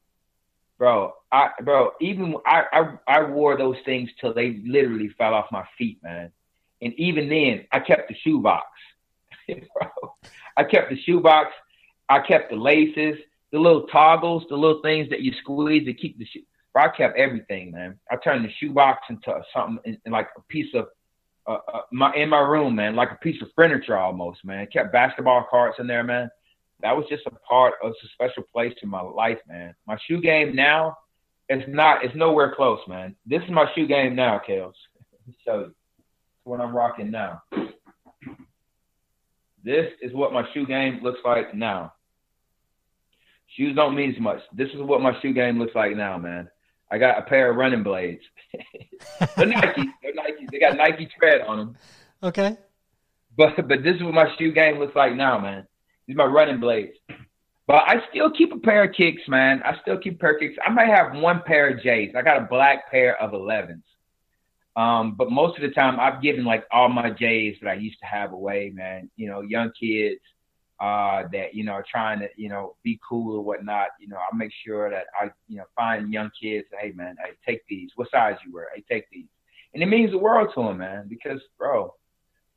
[0.78, 1.14] bro.
[1.32, 5.66] I, bro, even I, I, I wore those things till they literally fell off my
[5.76, 6.32] feet, man.
[6.80, 8.68] And even then, I kept the shoe shoebox.
[10.58, 11.50] I kept the shoebox.
[12.08, 13.18] I kept the laces,
[13.52, 16.44] the little toggles, the little things that you squeeze to keep the shoe.
[16.76, 18.00] I kept everything, man.
[18.10, 20.88] I turned the shoebox into something in, in like a piece of
[21.46, 24.68] uh, uh, my in my room, man, like a piece of furniture almost, man.
[24.72, 26.30] Kept basketball cards in there, man.
[26.82, 29.74] That was just a part of a special place in my life, man.
[29.88, 30.98] My shoe game now,
[31.48, 33.16] it's not, it's nowhere close, man.
[33.26, 35.76] This is my shoe game now, me show you
[36.44, 37.42] what I'm rocking now.
[39.64, 41.94] This is what my shoe game looks like now.
[43.56, 44.40] Shoes don't mean as much.
[44.52, 46.50] This is what my shoe game looks like now, man.
[46.94, 48.22] I got a pair of running blades.
[49.36, 49.90] they're Nike.
[50.04, 50.48] They're Nike.
[50.52, 51.78] They got Nike tread on them.
[52.22, 52.56] Okay.
[53.36, 55.66] But but this is what my shoe game looks like now, man.
[56.06, 56.94] These are my running blades.
[57.66, 59.64] But I still keep a pair of kicks, man.
[59.66, 60.54] I still keep a pair of kicks.
[60.64, 62.14] I might have one pair of J's.
[62.16, 63.82] I got a black pair of 11s.
[64.76, 68.00] Um, but most of the time, I've given like all my J's that I used
[68.02, 69.10] to have away, man.
[69.16, 70.22] You know, young kids
[70.80, 73.90] uh, that you know are trying to you know be cool or whatnot.
[74.00, 76.68] You know, I make sure that I you know find young kids.
[76.80, 77.92] Hey, man, hey, take these.
[77.96, 78.68] What size you wear?
[78.76, 79.28] Hey, take these.
[79.74, 81.08] And it means the world to them, man.
[81.08, 81.94] Because, bro,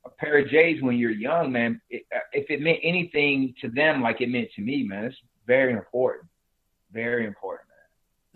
[0.05, 1.81] a pair of J's when you're young, man.
[1.89, 5.17] It, uh, if it meant anything to them like it meant to me, man, it's
[5.47, 6.29] very important.
[6.93, 7.67] Very important.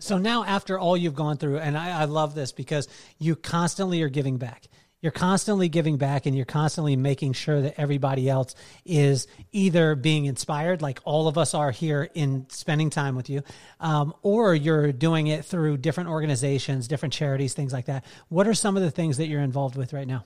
[0.01, 2.87] So now, after all you've gone through, and I, I, love this because
[3.19, 4.67] you constantly are giving back.
[5.01, 8.53] You're constantly giving back and you're constantly making sure that everybody else
[8.85, 13.41] is either being inspired, like all of us are here in spending time with you,
[13.79, 18.05] um, or you're doing it through different organizations, different charities, things like that.
[18.29, 20.23] What are some of the things that you're involved with right now?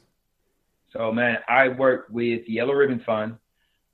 [0.91, 3.37] So, man, I work with Yellow Ribbon Fund,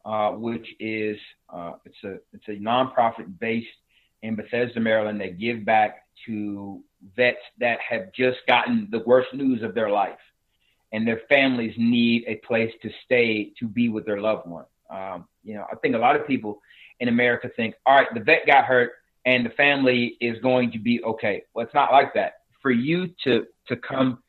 [0.04, 1.18] uh, which is
[1.50, 3.68] uh, it's a it's a nonprofit based
[4.24, 6.84] in Bethesda, Maryland that give back to
[7.16, 10.18] vets that have just gotten the worst news of their life
[10.92, 14.66] and their families need a place to stay to be with their loved one.
[14.89, 16.62] Um, you know, I think a lot of people
[17.00, 18.92] in America think, all right, the vet got hurt
[19.26, 21.43] and the family is going to be okay.
[21.54, 22.34] Well, it's not like that.
[22.62, 24.20] For you to to come,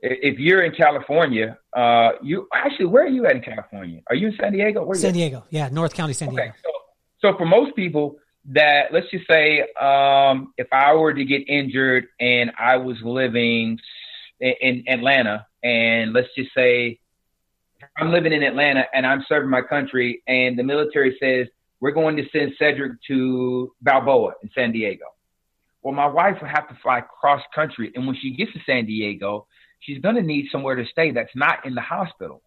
[0.00, 4.00] if you're in California, uh, you actually, where are you at in California?
[4.08, 4.84] Are you in San Diego?
[4.84, 6.42] Where San Diego, yeah, North County, San Diego.
[6.42, 6.70] Okay, so,
[7.32, 8.18] so for most people,
[8.50, 13.78] that let's just say um, if I were to get injured and I was living
[14.40, 16.98] in, in Atlanta, and let's just say
[17.96, 21.46] I'm living in Atlanta and I'm serving my country, and the military says
[21.80, 25.06] we're going to send Cedric to Balboa in San Diego.
[25.82, 28.86] Well, my wife will have to fly cross country, and when she gets to San
[28.86, 29.46] Diego,
[29.80, 32.42] she's going to need somewhere to stay that's not in the hospital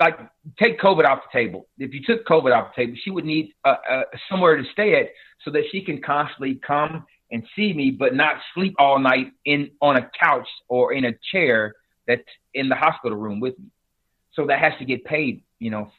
[0.00, 0.18] like
[0.58, 1.68] take COVID off the table.
[1.78, 4.98] If you took COVID off the table, she would need uh, uh, somewhere to stay
[4.98, 5.10] at
[5.44, 9.70] so that she can constantly come and see me, but not sleep all night in
[9.80, 11.74] on a couch or in a chair
[12.06, 12.22] that's
[12.54, 13.66] in the hospital room with me.
[14.32, 15.90] So that has to get paid, you know,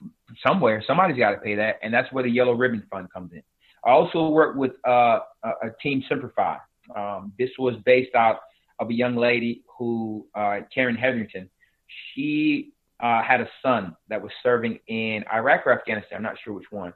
[0.46, 0.84] somewhere.
[0.86, 3.44] Somebody's got to pay that, and that's where the Yellow Ribbon Fund comes in.
[3.86, 6.58] I also worked with uh, a, a team Semper Fi.
[6.96, 8.42] Um, this was based out
[8.80, 11.50] of a young lady who, uh, Karen Hetherington,
[12.14, 16.18] she uh, had a son that was serving in Iraq or Afghanistan.
[16.18, 16.94] I'm not sure which one,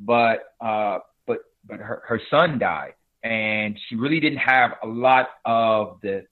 [0.00, 5.28] but uh, but but her, her son died, and she really didn't have a lot
[5.44, 6.24] of the,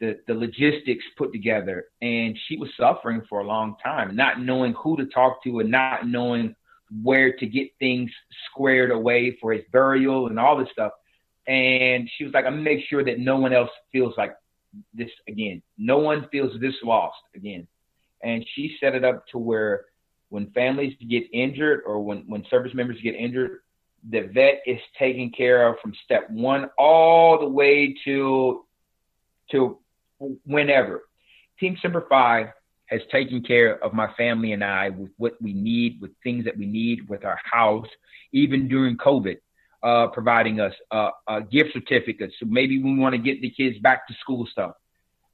[0.00, 4.72] the the logistics put together, and she was suffering for a long time, not knowing
[4.74, 6.54] who to talk to and not knowing
[7.02, 8.10] where to get things
[8.50, 10.92] squared away for his burial and all this stuff.
[11.46, 14.34] And she was like, I'm gonna make sure that no one else feels like
[14.94, 15.62] this again.
[15.78, 17.66] No one feels this lost again.
[18.22, 19.86] And she set it up to where
[20.28, 23.60] when families get injured or when, when service members get injured,
[24.08, 28.64] the vet is taken care of from step one all the way to
[29.50, 29.78] to
[30.44, 31.02] whenever.
[31.58, 32.52] Team Semper Fi
[32.86, 36.56] has taken care of my family and I with what we need, with things that
[36.56, 37.86] we need with our house,
[38.32, 39.36] even during COVID,
[39.82, 41.10] uh, providing us uh,
[41.50, 42.34] gift certificates.
[42.40, 44.72] So maybe we want to get the kids back to school stuff.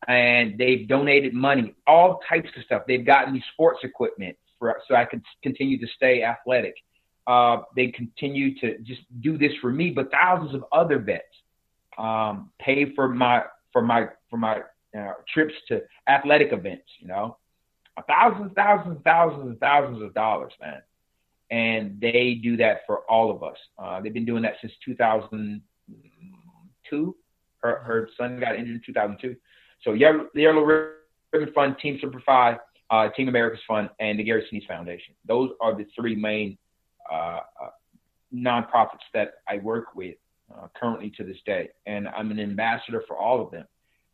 [0.07, 2.83] And they've donated money, all types of stuff.
[2.87, 6.75] They've gotten me sports equipment for so I could continue to stay athletic.
[7.27, 11.24] Uh, they continue to just do this for me, but thousands of other vets
[11.98, 13.43] um, pay for my
[13.73, 14.61] for my for my
[14.97, 16.86] uh, trips to athletic events.
[17.01, 17.36] You know,
[18.09, 20.82] thousands, thousands, thousands, and thousands of dollars, man.
[21.51, 23.59] And they do that for all of us.
[23.78, 27.16] Uh, they've been doing that since 2002.
[27.59, 29.36] Her, her son got injured in 2002.
[29.82, 32.59] So the Yellow Ribbon Fund, Team Semper Fi,
[32.90, 35.15] uh, Team America's Fund, and the Gary Sinise Foundation.
[35.27, 36.59] Those are the three main
[37.12, 37.41] uh,
[38.35, 40.16] nonprofits that I work with
[40.55, 41.70] uh, currently to this day.
[41.87, 43.66] And I'm an ambassador for all of them.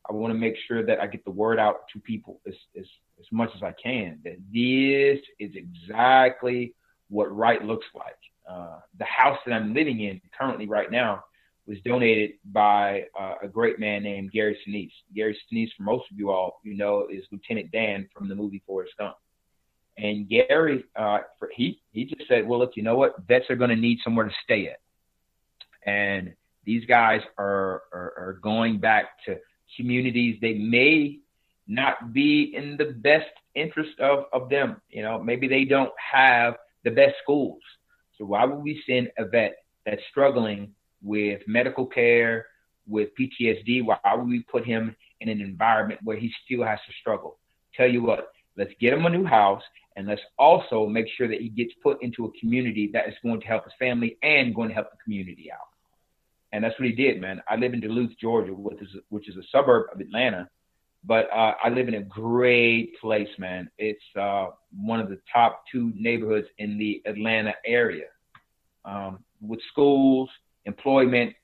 [0.09, 2.86] I want to make sure that I get the word out to people as, as,
[3.20, 6.74] as much as I can that this is exactly
[7.09, 8.16] what right looks like.
[8.48, 11.23] Uh, the house that I'm living in currently right now
[11.66, 14.90] was donated by uh, a great man named Gary Sinise.
[15.14, 18.62] Gary Sinise, for most of you all, you know, is Lieutenant Dan from the movie
[18.66, 19.14] Forrest Gump.
[20.03, 23.15] And Gary, uh, for, he he just said, "Well, look, you know what?
[23.29, 24.81] Vets are going to need somewhere to stay at,
[25.89, 26.35] and
[26.65, 29.37] these guys are, are are going back to
[29.77, 31.20] communities they may
[31.69, 34.81] not be in the best interest of, of them.
[34.91, 37.61] You know, maybe they don't have the best schools.
[38.19, 42.47] So why would we send a vet that's struggling with medical care,
[42.89, 43.85] with PTSD?
[43.85, 47.39] Why would we put him in an environment where he still has to struggle?
[47.77, 49.62] Tell you what, let's get him a new house
[49.97, 53.40] and let's also make sure that he gets put into a community that is going
[53.40, 55.73] to help his family and going to help the community out
[56.52, 57.43] and that's what he did, man.
[57.48, 60.48] I live in Duluth, Georgia, which is which is a suburb of Atlanta,
[61.05, 63.70] but uh, I live in a great place, man.
[63.78, 68.06] It's uh, one of the top two neighborhoods in the Atlanta area,
[68.85, 70.28] um, with schools,
[70.66, 71.35] employment,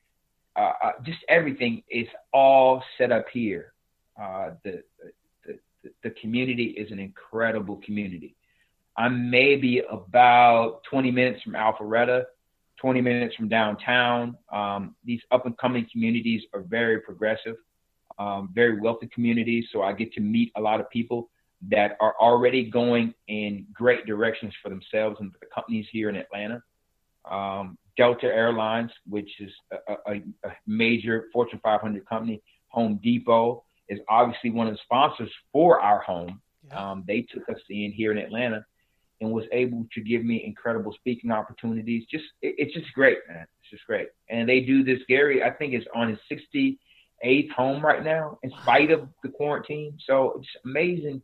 [0.55, 3.73] uh, uh just everything is all set up here.
[4.21, 4.83] Uh, the,
[5.45, 5.59] the
[6.03, 8.35] the community is an incredible community.
[8.99, 12.25] I'm maybe about 20 minutes from Alpharetta
[12.79, 14.37] 20 minutes from downtown.
[14.51, 17.55] Um, these up and coming communities are very progressive,
[18.17, 19.65] um, very wealthy communities.
[19.71, 21.29] So I get to meet a lot of people
[21.69, 26.15] that are already going in great directions for themselves and for the companies here in
[26.15, 26.63] Atlanta.
[27.29, 30.15] Um, Delta Airlines, which is a, a,
[30.45, 35.99] a, major Fortune 500 company, Home Depot is obviously one of the sponsors for our
[35.99, 36.39] home.
[36.67, 36.91] Yeah.
[36.91, 38.65] Um, they took us in here in Atlanta
[39.21, 42.05] and was able to give me incredible speaking opportunities.
[42.09, 43.45] Just it, it's just great, man.
[43.61, 44.09] It's just great.
[44.29, 44.99] And they do this.
[45.07, 49.97] Gary, I think, is on his 68th home right now, in spite of the quarantine.
[50.07, 51.21] So it's amazing,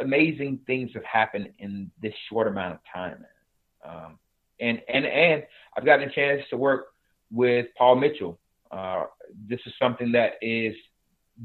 [0.00, 3.94] amazing things have happened in this short amount of time, man.
[3.94, 4.18] Um,
[4.58, 5.42] and and and
[5.76, 6.86] I've gotten a chance to work
[7.30, 8.38] with Paul Mitchell.
[8.70, 9.04] Uh,
[9.48, 10.74] this is something that is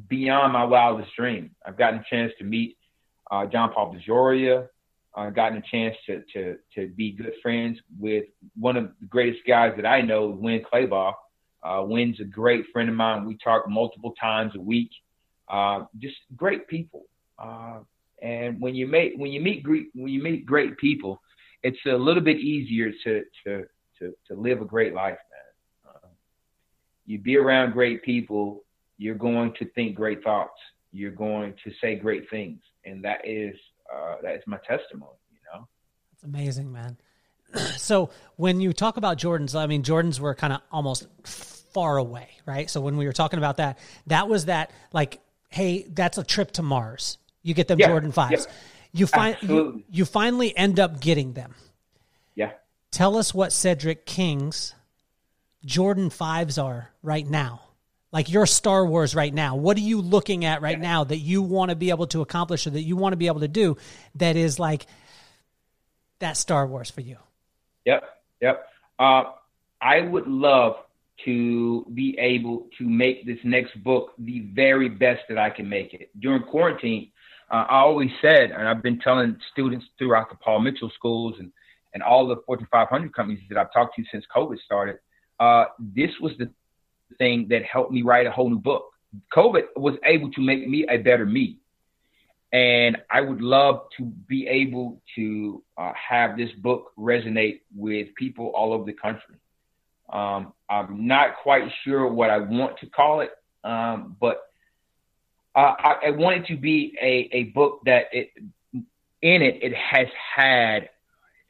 [0.08, 1.52] beyond my wildest dream.
[1.66, 2.78] I've gotten a chance to meet
[3.30, 4.68] uh, John Paul DeJoria,
[5.16, 8.26] uh, gotten a chance to, to, to be good friends with
[8.58, 11.14] one of the greatest guys that I know, Winn Claybaugh.
[11.64, 13.26] Uh, Winn's a great friend of mine.
[13.26, 14.90] We talk multiple times a week.
[15.48, 17.04] Uh, just great people.
[17.38, 17.80] Uh,
[18.22, 21.22] and when you meet when you meet great when you meet great people,
[21.64, 23.66] it's a little bit easier to to
[24.00, 25.94] to, to live a great life, man.
[25.96, 26.08] Uh,
[27.06, 28.64] you be around great people,
[28.98, 30.60] you're going to think great thoughts.
[30.92, 33.56] You're going to say great things, and that is
[33.94, 35.18] uh, that is my testimony.
[35.32, 35.68] You know,
[36.12, 36.98] that's amazing, man.
[37.78, 41.08] so when you talk about Jordans, I mean Jordans were kind of almost
[41.74, 42.70] far away, right?
[42.70, 45.20] So when we were talking about that, that was that like,
[45.50, 47.18] hey, that's a trip to Mars.
[47.44, 48.46] You get them yeah, Jordan fives.
[48.48, 48.54] Yeah.
[48.94, 51.56] You find you, you finally end up getting them.
[52.36, 52.52] Yeah.
[52.92, 54.76] Tell us what Cedric King's
[55.66, 57.62] Jordan 5s are right now?
[58.12, 59.56] Like your Star Wars right now.
[59.56, 62.68] What are you looking at right now that you want to be able to accomplish
[62.68, 63.78] or that you want to be able to do
[64.16, 64.86] that is like
[66.20, 67.18] that Star Wars for you?
[67.86, 68.04] Yep.
[68.42, 68.68] Yep.
[69.00, 69.24] Uh,
[69.82, 70.76] I would love
[71.26, 75.94] to be able to make this next book the very best that I can make
[75.94, 76.10] it.
[76.20, 77.12] During quarantine,
[77.50, 81.52] uh, I always said, and I've been telling students throughout the Paul Mitchell schools and,
[81.94, 85.00] and all the Fortune 500 companies that I've talked to since COVID started,
[85.40, 86.50] uh, this was the
[87.18, 88.86] thing that helped me write a whole new book.
[89.34, 91.58] COVID was able to make me a better me.
[92.54, 98.48] And I would love to be able to uh, have this book resonate with people
[98.48, 99.36] all over the country.
[100.10, 103.32] Um, I'm not quite sure what I want to call it,
[103.64, 104.42] um, but
[105.56, 108.32] I, I, want it to be a, a book that it,
[109.22, 110.90] in it it has had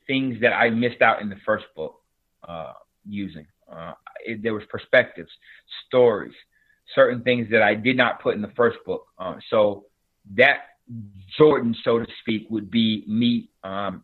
[0.06, 2.02] things that I missed out in the first book
[2.48, 2.74] uh,
[3.08, 3.48] using.
[3.72, 3.94] Uh,
[4.26, 5.32] it, there was perspectives,
[5.88, 6.34] stories,
[6.96, 9.08] certain things that I did not put in the first book.
[9.18, 9.86] Uh, so
[10.36, 10.58] that
[11.38, 14.04] Jordan, so to speak, would be me um,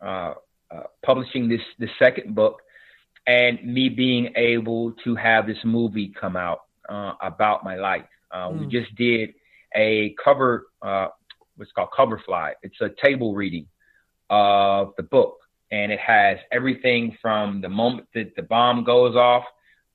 [0.00, 0.34] uh,
[0.70, 2.62] uh, publishing this the second book
[3.26, 8.04] and me being able to have this movie come out uh, about my life.
[8.30, 8.60] Uh, mm.
[8.60, 9.34] We just did
[9.74, 11.08] a cover, uh,
[11.56, 12.52] what's called Coverfly.
[12.62, 13.66] It's a table reading
[14.30, 15.38] of the book,
[15.70, 19.44] and it has everything from the moment that the bomb goes off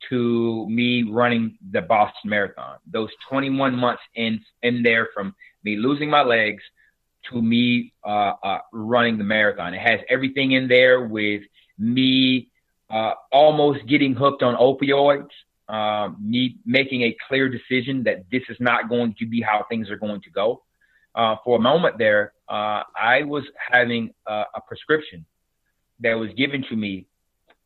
[0.09, 2.77] to me running the Boston Marathon.
[2.91, 6.63] Those 21 months in in there from me losing my legs
[7.31, 9.73] to me uh, uh, running the marathon.
[9.73, 11.41] It has everything in there with
[11.77, 12.49] me
[12.89, 15.29] uh, almost getting hooked on opioids,
[15.67, 19.89] uh, me making a clear decision that this is not going to be how things
[19.89, 20.61] are going to go.
[21.15, 25.25] Uh, for a moment there, uh, I was having a, prescription
[25.99, 27.05] that was given to me,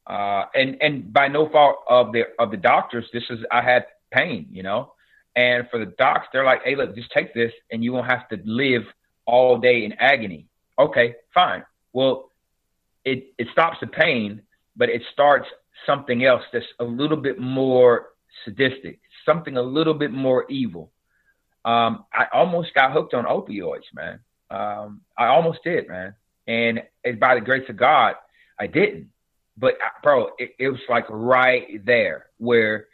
[0.07, 3.85] uh, and and by no fault of the of the doctors, this is I had
[4.11, 4.93] pain, you know,
[5.35, 8.27] and for the docs, they're like, hey, look, just take this, and you won't have
[8.29, 8.83] to live
[9.25, 10.47] all day in agony.
[10.77, 11.63] Okay, fine.
[11.93, 12.31] Well,
[13.05, 14.41] it it stops the pain
[14.79, 15.47] but it starts
[15.85, 18.07] something else that's a little bit more
[18.45, 20.91] sadistic, something a little bit more evil.
[21.65, 24.19] Um, I almost got hooked on opioids, man.
[24.49, 26.15] Um, I almost did, man.
[26.49, 26.81] And
[27.19, 28.15] by the grace of God,
[28.59, 29.09] I didn't.
[29.55, 32.87] But uh, bro, it, it was like right there where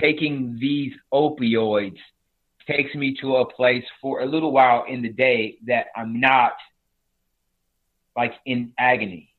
[0.00, 1.98] taking these opioids
[2.66, 6.52] takes me to a place for a little while in the day that I'm not
[8.16, 9.34] like in agony.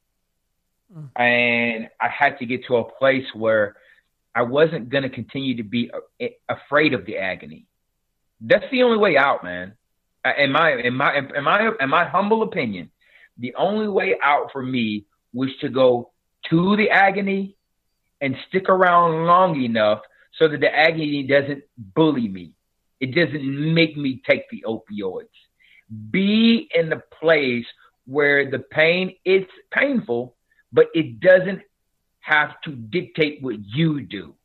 [0.95, 1.09] Mm.
[1.15, 3.75] And I had to get to a place where
[4.35, 5.89] I wasn't going to continue to be
[6.47, 7.65] afraid of the agony.
[8.39, 9.73] That's the only way out, man.
[10.23, 12.91] Uh, in my in my in my in my humble opinion,
[13.39, 16.11] the only way out for me was to go
[16.49, 17.55] to the agony
[18.21, 20.01] and stick around long enough
[20.37, 22.51] so that the agony doesn't bully me.
[22.99, 25.27] It doesn't make me take the opioids.
[26.11, 27.65] Be in the place
[28.05, 30.35] where the pain, it's painful,
[30.71, 31.61] but it doesn't
[32.19, 34.35] have to dictate what you do.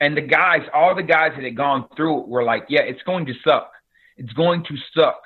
[0.00, 3.02] And the guys, all the guys that had gone through it were like, yeah, it's
[3.02, 3.72] going to suck.
[4.16, 5.20] It's going to suck.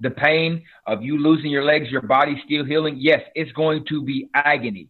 [0.00, 4.02] The pain of you losing your legs, your body still healing, yes, it's going to
[4.02, 4.88] be agony.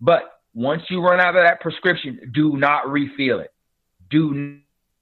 [0.00, 0.22] But
[0.54, 3.52] once you run out of that prescription, do not refill it.
[4.10, 4.58] Do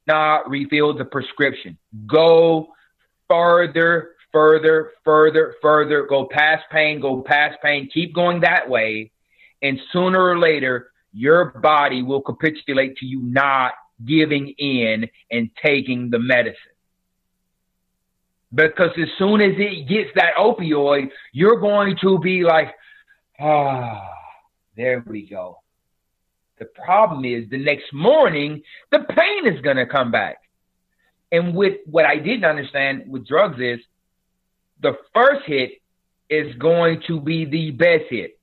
[0.06, 1.76] not refill the prescription.
[2.06, 2.68] Go
[3.28, 9.10] further further, further, further, go past pain, go past pain, keep going that way.
[9.62, 13.72] And sooner or later, your body will capitulate to you not
[14.04, 16.56] giving in and taking the medicine.
[18.52, 22.74] Because as soon as it gets that opioid, you're going to be like,
[23.38, 24.08] ah,
[24.76, 25.58] there we go.
[26.58, 30.38] The problem is the next morning, the pain is going to come back.
[31.32, 33.78] And with what I didn't understand with drugs is
[34.82, 35.72] the first hit
[36.28, 38.38] is going to be the best hit.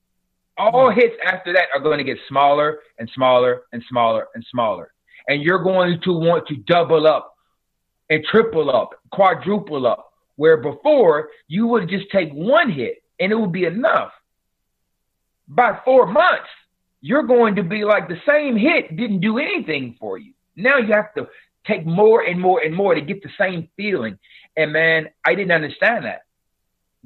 [0.57, 4.91] All hits after that are going to get smaller and smaller and smaller and smaller.
[5.27, 7.36] And you're going to want to double up
[8.09, 13.35] and triple up, quadruple up, where before you would just take one hit and it
[13.35, 14.11] would be enough.
[15.47, 16.49] By four months,
[17.01, 20.33] you're going to be like the same hit didn't do anything for you.
[20.55, 21.27] Now you have to
[21.65, 24.17] take more and more and more to get the same feeling.
[24.55, 26.21] And man, I didn't understand that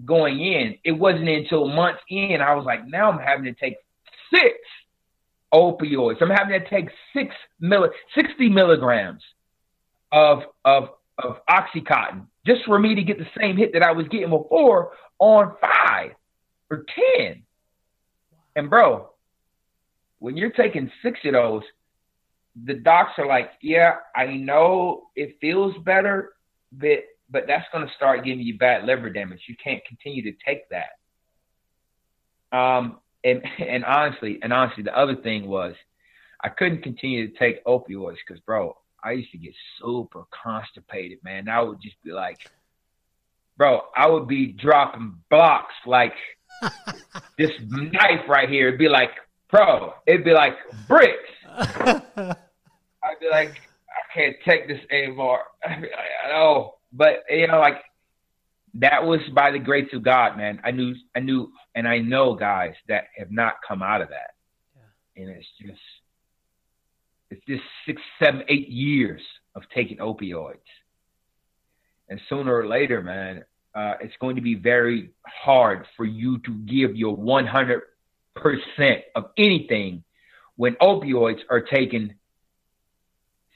[0.05, 0.77] going in.
[0.83, 3.75] It wasn't until months in I was like, now I'm having to take
[4.33, 4.57] six
[5.53, 6.21] opioids.
[6.21, 9.21] I'm having to take six milli, 60 milligrams
[10.11, 14.07] of of of oxycontin just for me to get the same hit that I was
[14.07, 16.11] getting before on five
[16.69, 17.43] or ten.
[18.55, 19.09] And bro,
[20.19, 21.63] when you're taking six of those,
[22.65, 26.33] the docs are like, yeah, I know it feels better,
[26.71, 29.41] but but that's going to start giving you bad liver damage.
[29.47, 30.97] You can't continue to take that.
[32.57, 35.75] Um, and and honestly, and honestly, the other thing was,
[36.43, 41.49] I couldn't continue to take opioids because, bro, I used to get super constipated, man.
[41.49, 42.39] I would just be like,
[43.57, 46.13] bro, I would be dropping blocks like
[47.37, 48.67] this knife right here.
[48.67, 49.11] It'd be like,
[49.49, 50.55] bro, it'd be like
[50.87, 51.29] bricks.
[53.03, 53.59] I'd be like,
[53.89, 55.41] I can't take this anymore.
[55.63, 57.81] I'd be like, oh, but you know, like
[58.75, 60.61] that was by the grace of God, man.
[60.63, 64.35] I knew, I knew, and I know guys that have not come out of that,
[64.75, 65.23] yeah.
[65.23, 65.79] and it's just,
[67.31, 69.21] it's just six, seven, eight years
[69.55, 70.57] of taking opioids,
[72.09, 73.43] and sooner or later, man,
[73.73, 77.81] uh, it's going to be very hard for you to give your 100
[78.35, 80.03] percent of anything
[80.55, 82.13] when opioids are taking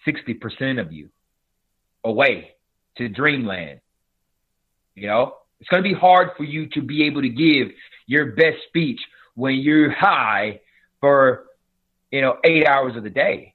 [0.07, 1.09] 60% of you
[2.03, 2.51] away
[2.97, 3.81] to dreamland.
[4.95, 7.69] You know, it's going to be hard for you to be able to give
[8.07, 8.99] your best speech
[9.33, 10.61] when you're high
[11.01, 11.45] for,
[12.11, 13.54] you know, eight hours of the day.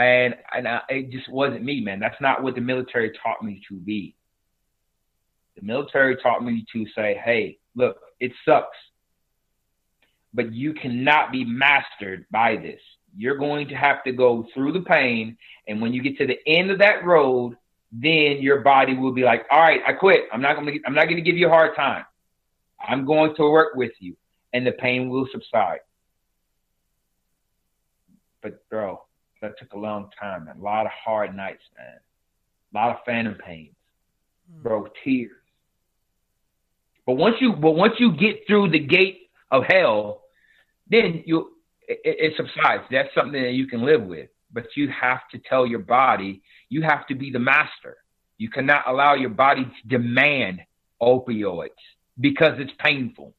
[0.00, 2.00] And, and I, it just wasn't me, man.
[2.00, 4.14] That's not what the military taught me to be.
[5.56, 8.76] The military taught me to say, hey, look, it sucks,
[10.32, 12.80] but you cannot be mastered by this.
[13.16, 15.36] You're going to have to go through the pain.
[15.66, 17.56] And when you get to the end of that road,
[17.92, 20.28] then your body will be like, all right, I quit.
[20.32, 22.04] I'm not going to, I'm not going to give you a hard time.
[22.80, 24.16] I'm going to work with you
[24.52, 25.80] and the pain will subside.
[28.42, 29.02] But bro,
[29.40, 30.56] that took a long time, man.
[30.58, 31.98] A lot of hard nights, man.
[32.72, 33.74] A lot of phantom pains,
[34.52, 34.62] hmm.
[34.62, 35.32] bro, tears.
[37.06, 40.22] But once you, but once you get through the gate of hell,
[40.88, 41.52] then you,
[41.88, 42.84] it, it subsides.
[42.90, 44.28] That's something that you can live with.
[44.52, 47.98] But you have to tell your body you have to be the master.
[48.38, 50.60] You cannot allow your body to demand
[51.02, 51.68] opioids
[52.18, 53.34] because it's painful.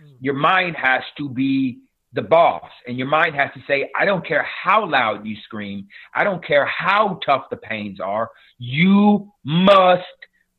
[0.00, 0.14] Mm.
[0.20, 1.80] Your mind has to be
[2.16, 5.86] the boss, and your mind has to say, I don't care how loud you scream,
[6.12, 10.02] I don't care how tough the pains are, you must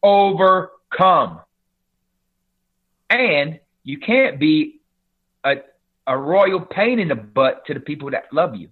[0.01, 1.41] overcome.
[3.09, 4.79] And you can't be
[5.43, 5.55] a,
[6.05, 8.69] a royal pain in the butt to the people that love you.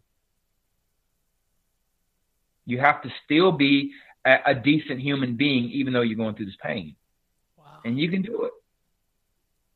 [2.65, 3.91] You have to still be
[4.25, 6.95] a, a decent human being, even though you're going through this pain.
[7.57, 7.79] Wow.
[7.83, 8.51] And you can do it.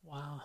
[0.04, 0.42] Wow.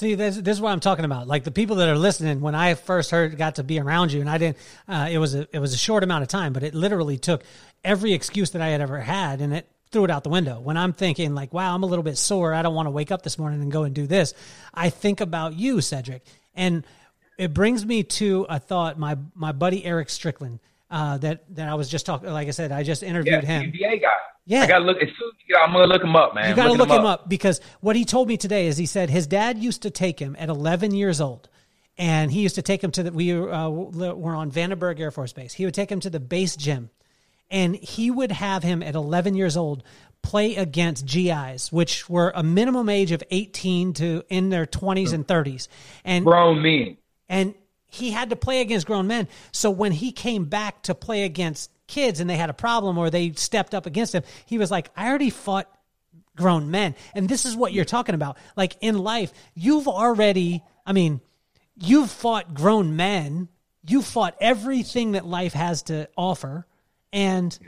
[0.00, 1.28] See, this, this is what I'm talking about.
[1.28, 4.22] Like the people that are listening, when I first heard, got to be around you,
[4.22, 4.56] and I didn't.
[4.88, 7.44] Uh, it was a it was a short amount of time, but it literally took
[7.84, 10.58] every excuse that I had ever had, and it threw it out the window.
[10.58, 12.54] When I'm thinking like, wow, I'm a little bit sore.
[12.54, 14.32] I don't want to wake up this morning and go and do this.
[14.72, 16.22] I think about you, Cedric,
[16.54, 16.86] and
[17.36, 18.98] it brings me to a thought.
[18.98, 20.60] My my buddy Eric Strickland
[20.90, 22.30] uh, that that I was just talking.
[22.30, 23.72] Like I said, I just interviewed yeah, him.
[23.72, 24.08] NBA guy.
[24.46, 24.96] Yeah, I gotta look.
[24.96, 26.50] As soon as I'm gonna look him up, man.
[26.50, 27.20] You gotta look him, him up.
[27.20, 30.18] up because what he told me today is he said his dad used to take
[30.18, 31.48] him at 11 years old,
[31.96, 33.12] and he used to take him to the.
[33.12, 35.52] We uh, were on Vandenberg Air Force Base.
[35.52, 36.90] He would take him to the base gym,
[37.50, 39.84] and he would have him at 11 years old
[40.22, 45.26] play against GIs, which were a minimum age of 18 to in their 20s and
[45.26, 45.68] 30s,
[46.04, 46.96] and grown men.
[47.28, 47.54] And
[47.90, 49.28] he had to play against grown men.
[49.52, 53.10] So when he came back to play against kids and they had a problem or
[53.10, 55.68] they stepped up against him, he was like, I already fought
[56.36, 56.94] grown men.
[57.14, 58.38] And this is what you're talking about.
[58.56, 61.20] Like in life, you've already, I mean,
[61.76, 63.48] you've fought grown men,
[63.86, 66.66] you've fought everything that life has to offer.
[67.12, 67.58] And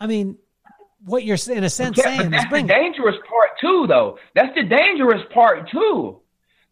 [0.00, 0.38] I mean,
[1.04, 4.18] what you're in a sense yeah, saying that's is bring the dangerous part too, though.
[4.34, 6.20] That's the dangerous part too.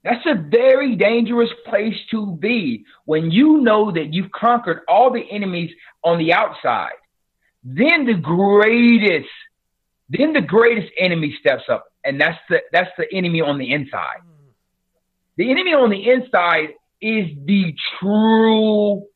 [0.04, 5.22] That's a very dangerous place to be when you know that you've conquered all the
[5.30, 5.70] enemies
[6.02, 6.94] on the outside.
[7.62, 9.30] Then the greatest,
[10.08, 14.22] then the greatest enemy steps up, and that's the that's the enemy on the inside.
[15.36, 16.70] The enemy on the inside
[17.00, 19.06] is the true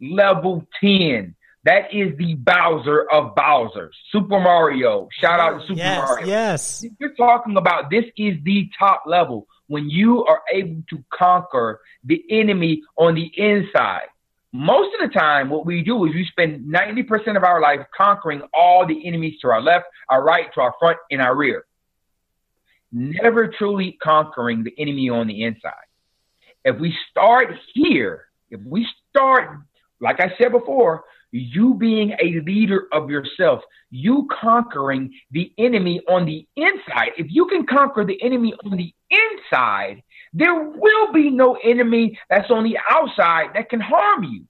[0.00, 1.36] level 10.
[1.64, 3.92] That is the Bowser of Bowsers.
[4.10, 5.08] Super Mario.
[5.12, 6.26] Shout out to Super yes, Mario.
[6.26, 6.84] Yes.
[6.98, 12.22] You're talking about this is the top level when you are able to conquer the
[12.28, 14.08] enemy on the inside.
[14.52, 18.42] Most of the time, what we do is we spend 90% of our life conquering
[18.52, 21.64] all the enemies to our left, our right, to our front, and our rear.
[22.92, 25.88] Never truly conquering the enemy on the inside.
[26.66, 29.56] If we start here, if we start,
[30.00, 36.26] like I said before, you being a leader of yourself, you conquering the enemy on
[36.26, 37.12] the inside.
[37.16, 40.02] If you can conquer the enemy on the inside,
[40.32, 44.44] There will be no enemy that's on the outside that can harm you.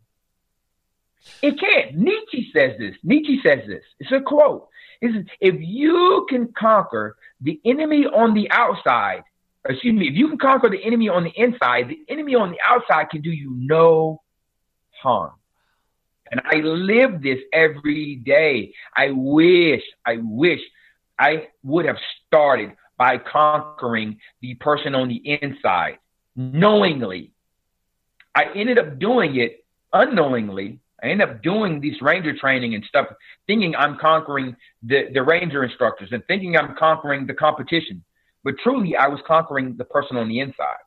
[1.41, 1.97] It can't.
[1.97, 2.95] Nietzsche says this.
[3.03, 3.83] Nietzsche says this.
[3.99, 4.69] It's a quote.
[5.01, 9.25] It's, if you can conquer the enemy on the outside,
[9.69, 12.59] excuse me, if you can conquer the enemy on the inside, the enemy on the
[12.65, 14.23] outside can do you no
[14.91, 15.33] harm.
[16.31, 18.73] And I live this every day.
[18.97, 20.61] I wish, I wish
[21.19, 22.73] I would have started
[23.03, 25.99] by conquering the person on the inside
[26.37, 27.33] knowingly.
[28.33, 30.79] I ended up doing it unknowingly.
[31.03, 33.09] I ended up doing this ranger training and stuff,
[33.49, 34.55] thinking I'm conquering
[34.85, 38.05] the, the ranger instructors and thinking I'm conquering the competition.
[38.45, 40.85] But truly, I was conquering the person on the inside.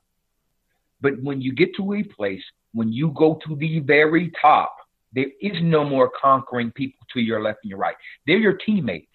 [1.01, 2.43] But when you get to a place,
[2.73, 4.73] when you go to the very top,
[5.11, 7.97] there is no more conquering people to your left and your right.
[8.25, 9.07] They're your teammates.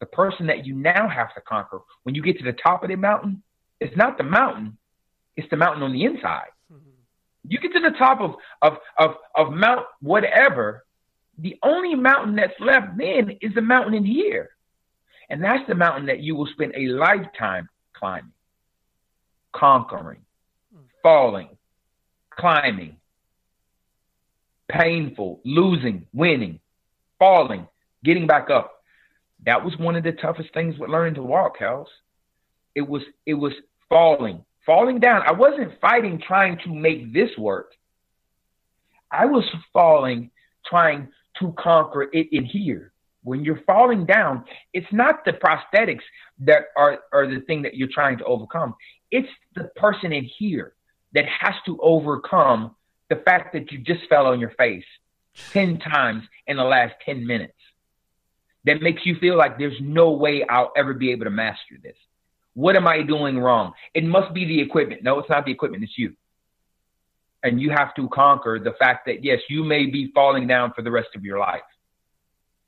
[0.00, 2.90] The person that you now have to conquer when you get to the top of
[2.90, 3.42] the mountain,
[3.80, 4.76] it's not the mountain,
[5.36, 6.48] it's the mountain on the inside.
[6.72, 6.90] Mm-hmm.
[7.48, 10.84] You get to the top of, of, of, of Mount whatever,
[11.38, 14.50] the only mountain that's left then is the mountain in here.
[15.30, 18.32] And that's the mountain that you will spend a lifetime climbing,
[19.52, 20.20] conquering,
[20.72, 20.82] hmm.
[21.02, 21.48] falling,
[22.30, 22.96] climbing,
[24.68, 26.60] painful, losing, winning,
[27.18, 27.66] falling,
[28.04, 28.73] getting back up.
[29.46, 31.88] That was one of the toughest things with learning to walk, House.
[32.74, 33.52] It was it was
[33.88, 35.22] falling, falling down.
[35.26, 37.72] I wasn't fighting trying to make this work.
[39.10, 40.30] I was falling
[40.66, 41.08] trying
[41.40, 42.92] to conquer it in here.
[43.22, 46.02] When you're falling down, it's not the prosthetics
[46.40, 48.74] that are, are the thing that you're trying to overcome.
[49.10, 50.74] It's the person in here
[51.14, 52.74] that has to overcome
[53.08, 54.84] the fact that you just fell on your face
[55.52, 57.53] 10 times in the last 10 minutes
[58.64, 61.96] that makes you feel like there's no way I'll ever be able to master this.
[62.54, 63.72] What am I doing wrong?
[63.94, 65.02] It must be the equipment.
[65.02, 66.14] No, it's not the equipment, it's you.
[67.42, 70.82] And you have to conquer the fact that yes, you may be falling down for
[70.82, 71.60] the rest of your life.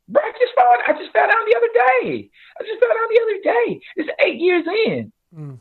[0.09, 2.31] Bro, I just fell, I just fell down the other day.
[2.61, 3.81] I just fell down the other day.
[3.97, 5.13] It's eight years in.
[5.37, 5.59] Mm.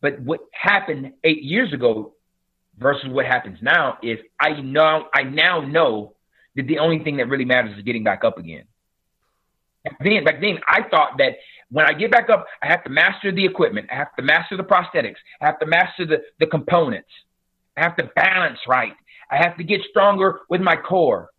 [0.00, 2.14] But what happened eight years ago
[2.78, 6.14] versus what happens now is I know I now know
[6.56, 8.64] that the only thing that really matters is getting back up again.
[9.84, 11.36] Back then, back then, I thought that
[11.70, 13.88] when I get back up, I have to master the equipment.
[13.90, 15.16] I have to master the prosthetics.
[15.40, 17.08] I have to master the, the components.
[17.76, 18.94] I have to balance right.
[19.30, 21.30] I have to get stronger with my core.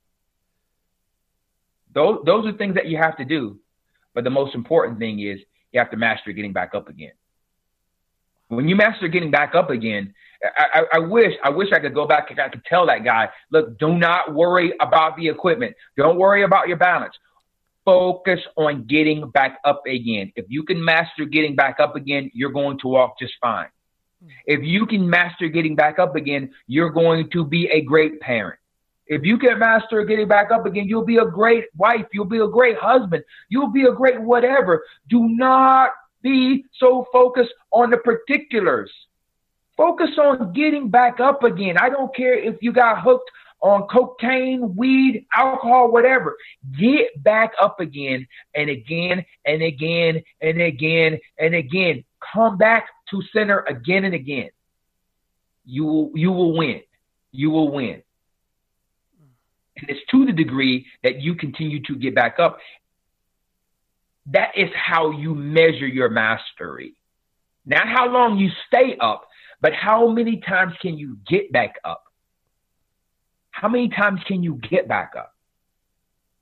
[1.93, 3.59] Those, those are things that you have to do.
[4.13, 5.39] But the most important thing is
[5.71, 7.11] you have to master getting back up again.
[8.51, 10.13] When you master getting back up again,
[10.43, 13.29] I, I, wish I wish I could go back and I could tell that guy,
[13.49, 15.73] look, do not worry about the equipment.
[15.95, 17.15] Don't worry about your balance.
[17.85, 20.33] Focus on getting back up again.
[20.35, 23.69] If you can master getting back up again, you're going to walk just fine.
[24.21, 24.29] Hmm.
[24.45, 28.59] If you can master getting back up again, you're going to be a great parent.
[29.07, 32.05] If you can master getting back up again, you'll be a great wife.
[32.11, 33.23] You'll be a great husband.
[33.47, 34.83] You'll be a great whatever.
[35.07, 35.91] Do not
[36.21, 38.91] be so focused on the particulars.
[39.77, 41.77] Focus on getting back up again.
[41.77, 43.29] I don't care if you got hooked
[43.61, 46.35] on cocaine, weed, alcohol, whatever.
[46.77, 52.03] Get back up again and again and again and again and again.
[52.33, 54.49] Come back to center again and again.
[55.65, 56.81] You will you will win.
[57.31, 58.01] You will win.
[59.77, 62.59] And it's to the degree that you continue to get back up.
[64.27, 66.95] That is how you measure your mastery.
[67.65, 69.27] Not how long you stay up,
[69.61, 72.03] but how many times can you get back up?
[73.51, 75.35] How many times can you get back up?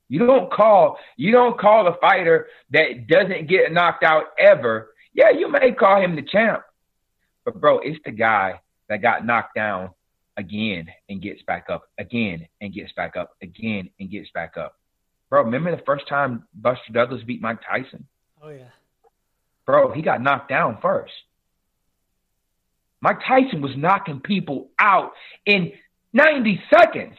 [0.08, 4.92] You don't call you don't call a fighter that doesn't get knocked out ever.
[5.14, 6.62] Yeah, you may call him the champ.
[7.44, 9.90] But bro, it's the guy that got knocked down
[10.36, 14.79] again and gets back up, again and gets back up, again and gets back up.
[15.30, 18.06] Bro, remember the first time Buster Douglas beat Mike Tyson?
[18.42, 18.68] Oh yeah.
[19.64, 21.12] Bro, he got knocked down first.
[23.00, 25.12] Mike Tyson was knocking people out
[25.46, 25.72] in
[26.12, 27.16] 90 seconds.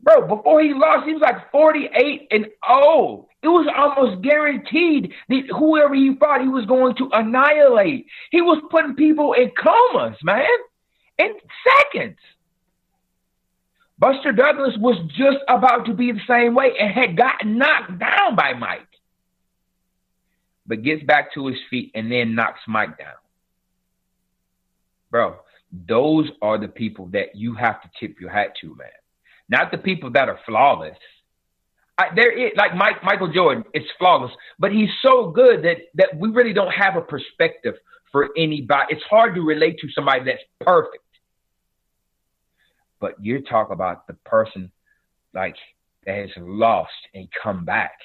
[0.00, 3.28] Bro, before he lost, he was like 48 and 0.
[3.42, 8.06] It was almost guaranteed that whoever he fought, he was going to annihilate.
[8.30, 10.46] He was putting people in comas, man,
[11.18, 11.32] in
[11.92, 12.18] seconds.
[13.98, 18.36] Buster Douglas was just about to be the same way and had gotten knocked down
[18.36, 18.86] by Mike.
[20.66, 23.14] But gets back to his feet and then knocks Mike down
[25.16, 25.36] bro,
[25.88, 28.88] those are the people that you have to tip your hat to, man.
[29.48, 30.98] Not the people that are flawless.
[31.96, 36.18] I, there is like Mike Michael Jordan, it's flawless, but he's so good that that
[36.18, 37.74] we really don't have a perspective
[38.12, 38.94] for anybody.
[38.94, 41.02] It's hard to relate to somebody that's perfect.
[43.00, 44.70] But you talk about the person
[45.34, 45.56] like
[46.04, 47.98] that has lost and come back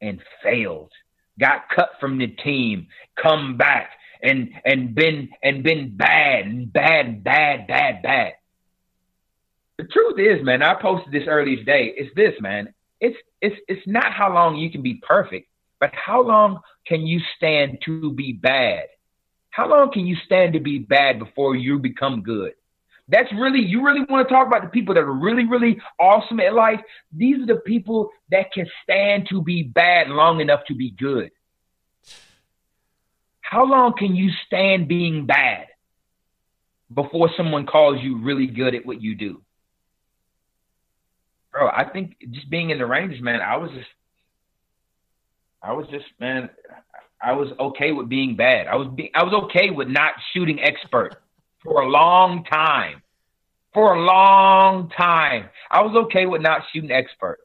[0.00, 0.90] and failed,
[1.38, 2.88] got cut from the team,
[3.20, 3.90] come back
[4.22, 8.32] and and been and been bad and bad, bad, bad, bad.
[9.78, 11.92] The truth is, man, I posted this earlier today.
[11.96, 12.72] It's this, man.
[13.00, 15.48] It's it's it's not how long you can be perfect,
[15.80, 18.86] but how long can you stand to be bad?
[19.50, 22.52] How long can you stand to be bad before you become good?
[23.08, 26.40] That's really, you really want to talk about the people that are really, really awesome
[26.40, 26.80] at life.
[27.12, 31.30] These are the people that can stand to be bad long enough to be good.
[33.40, 35.66] How long can you stand being bad
[36.94, 39.42] before someone calls you really good at what you do?
[41.50, 43.90] Bro, I think just being in the Rangers, man, I was just,
[45.62, 46.48] I was just, man,
[47.20, 48.68] I was okay with being bad.
[48.68, 51.22] I was, be, I was okay with not shooting expert
[51.62, 53.02] for a long time.
[53.72, 55.48] For a long time.
[55.70, 57.38] I was okay with not shooting expert.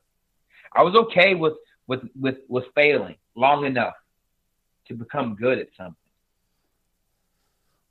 [0.74, 1.54] I was okay with
[1.88, 3.94] with with with failing long enough
[4.88, 5.96] to become good at something.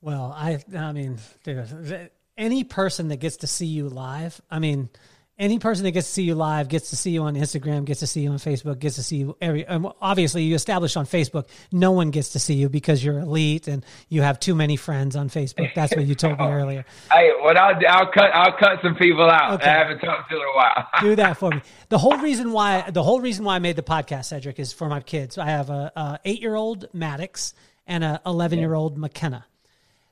[0.01, 4.91] Well, I I mean, dude, any person that gets to see you live, I mean,
[5.39, 8.01] any person that gets to see you live gets to see you on Instagram, gets
[8.01, 9.67] to see you on Facebook, gets to see you every.
[10.01, 13.85] obviously, you establish on Facebook, no one gets to see you because you're elite and
[14.09, 15.75] you have too many friends on Facebook.
[15.75, 16.87] That's what you told me oh, earlier.
[17.13, 19.55] Hey, well, I'll, I'll cut I'll cut some people out.
[19.55, 19.69] Okay.
[19.69, 20.89] I haven't talked to in a while.
[21.01, 21.61] Do that for me.
[21.91, 24.89] The whole reason why the whole reason why I made the podcast, Cedric, is for
[24.89, 25.37] my kids.
[25.37, 27.53] I have a, a eight year old Maddox
[27.87, 29.45] and a eleven year old McKenna.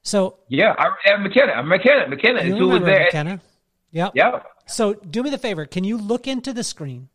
[0.03, 1.63] So yeah, I have McKenna.
[1.63, 2.09] McKenna.
[2.09, 3.05] McKenna is who was there.
[3.05, 3.41] McKenna.
[3.93, 4.13] Yep.
[4.17, 4.54] Yep.
[4.66, 5.66] So do me the favor.
[5.66, 7.09] Can you look into the screen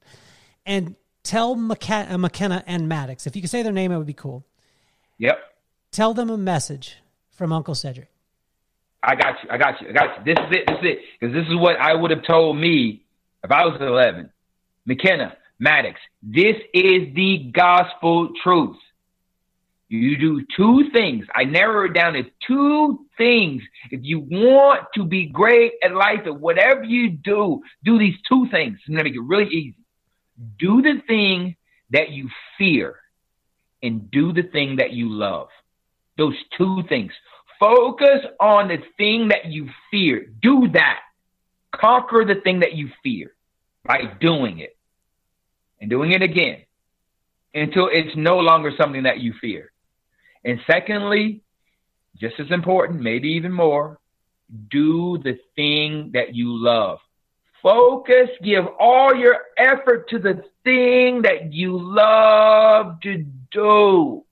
[0.65, 4.07] and tell McKenna, uh, McKenna and Maddox, if you could say their name, it would
[4.07, 4.45] be cool.
[5.17, 5.39] Yep.
[5.91, 6.97] Tell them a message
[7.31, 8.09] from Uncle Cedric.
[9.01, 9.49] I got you.
[9.49, 9.89] I got you.
[9.89, 10.33] I got you.
[10.33, 10.67] This is it.
[10.67, 10.99] This is it.
[11.19, 13.03] Because this is what I would have told me
[13.43, 14.29] if I was 11.
[14.85, 18.77] McKenna, Maddox, this is the gospel truth.
[19.89, 21.25] You do two things.
[21.33, 23.63] I narrow it down to two things.
[23.89, 28.47] If you want to be great at life at whatever you do, do these two
[28.51, 28.77] things.
[28.87, 29.75] I'm going to make it really easy.
[30.59, 31.55] Do the thing
[31.89, 32.99] that you fear
[33.81, 35.47] and do the thing that you love.
[36.17, 37.11] Those two things.
[37.59, 40.27] Focus on the thing that you fear.
[40.41, 40.99] Do that.
[41.73, 43.33] Conquer the thing that you fear
[43.83, 44.77] by doing it
[45.81, 46.61] and doing it again
[47.55, 49.68] until it's no longer something that you fear.
[50.43, 51.41] And secondly,
[52.17, 53.99] just as important, maybe even more,
[54.69, 56.99] do the thing that you love.
[57.61, 64.23] Focus, give all your effort to the thing that you love to do.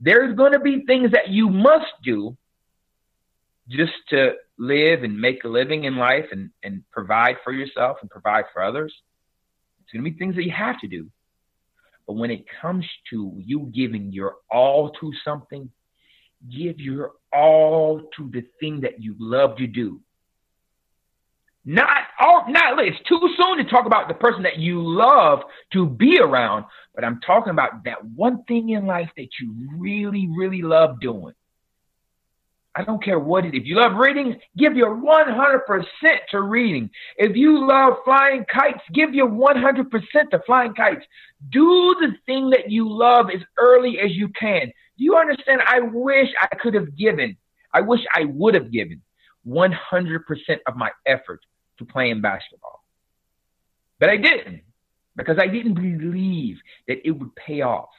[0.00, 2.36] There's going to be things that you must do
[3.68, 8.10] just to live and make a living in life and, and provide for yourself and
[8.10, 8.92] provide for others.
[9.82, 11.08] It's going to be things that you have to do.
[12.06, 15.70] But when it comes to you giving your all to something,
[16.50, 20.00] give your all to the thing that you love to do.
[21.64, 21.88] Not
[22.18, 25.42] all, not it's too soon to talk about the person that you love
[25.72, 26.64] to be around,
[26.94, 31.34] but I'm talking about that one thing in life that you really, really love doing.
[32.74, 33.60] I don't care what it is.
[33.60, 35.60] If you love reading, give your 100%
[36.30, 36.88] to reading.
[37.18, 39.90] If you love flying kites, give your 100%
[40.30, 41.04] to flying kites.
[41.50, 44.72] Do the thing that you love as early as you can.
[44.96, 45.60] Do you understand?
[45.66, 47.36] I wish I could have given,
[47.74, 49.02] I wish I would have given
[49.46, 50.22] 100%
[50.66, 51.40] of my effort
[51.78, 52.82] to playing basketball.
[53.98, 54.62] But I didn't
[55.16, 56.56] because I didn't believe
[56.88, 57.90] that it would pay off.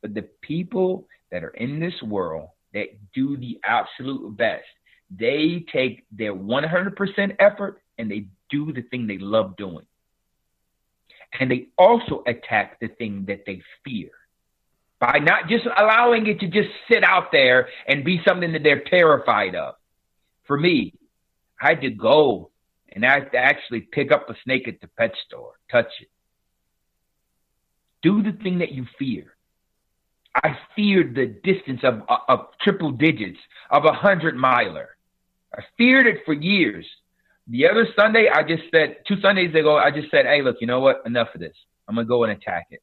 [0.00, 4.64] But the people that are in this world that do the absolute best.
[5.10, 9.86] They take their 100% effort and they do the thing they love doing.
[11.38, 14.10] And they also attack the thing that they fear
[15.00, 18.84] by not just allowing it to just sit out there and be something that they're
[18.84, 19.74] terrified of.
[20.44, 20.94] For me,
[21.60, 22.50] I had to go
[22.92, 26.08] and I had to actually pick up a snake at the pet store, touch it.
[28.02, 29.33] Do the thing that you fear.
[30.34, 33.38] I feared the distance of, of triple digits
[33.70, 34.96] of a hundred miler.
[35.54, 36.86] I feared it for years.
[37.46, 40.66] The other Sunday, I just said, two Sundays ago, I just said, hey, look, you
[40.66, 41.02] know what?
[41.06, 41.56] Enough of this.
[41.86, 42.82] I'm going to go and attack it.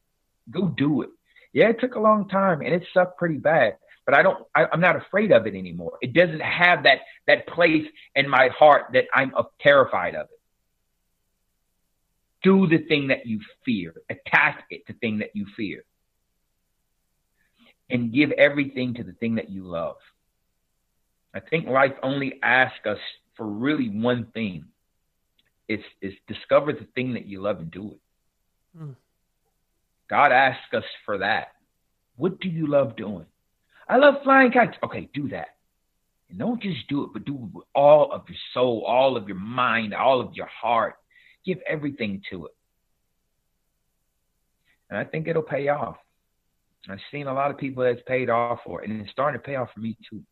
[0.49, 1.09] Go do it.
[1.53, 4.67] Yeah, it took a long time and it sucked pretty bad, but I don't, I,
[4.71, 5.97] am not afraid of it anymore.
[6.01, 10.39] It doesn't have that, that place in my heart that I'm uh, terrified of it.
[12.43, 13.93] Do the thing that you fear.
[14.09, 15.83] Attack it, the thing that you fear.
[17.91, 19.97] And give everything to the thing that you love.
[21.33, 22.97] I think life only asks us
[23.35, 24.65] for really one thing.
[25.67, 28.79] It's, it's discover the thing that you love and do it.
[28.79, 28.95] Mm.
[30.09, 31.49] God asks us for that.
[32.17, 33.25] What do you love doing?
[33.87, 34.77] I love flying kites.
[34.83, 35.55] Okay, do that.
[36.29, 39.27] And don't just do it, but do it with all of your soul, all of
[39.27, 40.95] your mind, all of your heart.
[41.45, 42.55] Give everything to it.
[44.89, 45.97] And I think it'll pay off.
[46.89, 49.43] I've seen a lot of people that's paid off for it, and it's starting to
[49.43, 50.23] pay off for me too.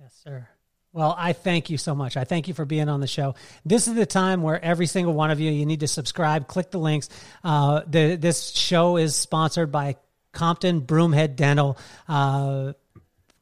[0.00, 0.48] Yes, sir.
[0.92, 2.16] Well, I thank you so much.
[2.16, 3.34] I thank you for being on the show.
[3.66, 6.70] This is the time where every single one of you, you need to subscribe, click
[6.70, 7.10] the links.
[7.44, 9.96] Uh, the, this show is sponsored by
[10.32, 11.78] Compton Broomhead Dental.
[12.08, 12.72] Uh,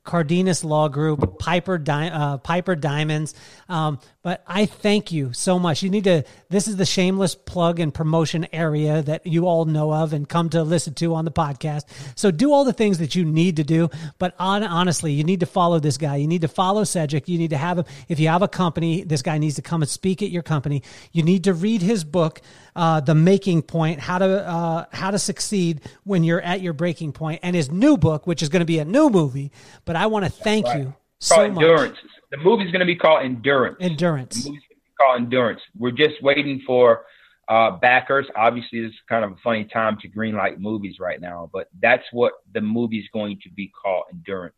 [0.05, 3.35] Cardenas Law Group, Piper Di- uh, Piper Diamonds.
[3.69, 5.83] Um, but I thank you so much.
[5.83, 6.25] You need to.
[6.51, 10.51] This is the shameless plug and promotion area that you all know of and come
[10.51, 11.85] to listen to on the podcast.
[12.17, 13.91] So do all the things that you need to do.
[14.19, 16.17] But on, honestly, you need to follow this guy.
[16.17, 17.29] You need to follow Cedric.
[17.29, 17.85] You need to have him.
[18.09, 20.83] If you have a company, this guy needs to come and speak at your company.
[21.13, 22.41] You need to read his book
[22.77, 27.13] uh, the making point, how to uh, how to succeed when you're at your breaking
[27.13, 29.53] point, and his new book, which is going to be a new movie.
[29.85, 30.79] But I want to thank right.
[30.79, 31.99] you so Endurance.
[32.03, 32.11] much.
[32.31, 33.77] The movie's going to be called Endurance.
[33.81, 34.43] Endurance.
[34.43, 35.61] The movie's going to be called Endurance.
[35.79, 37.05] We're just waiting for
[37.49, 38.27] uh, backers.
[38.37, 42.33] Obviously, it's kind of a funny time to greenlight movies right now, but that's what
[42.53, 44.57] the movie's going to be called Endurance.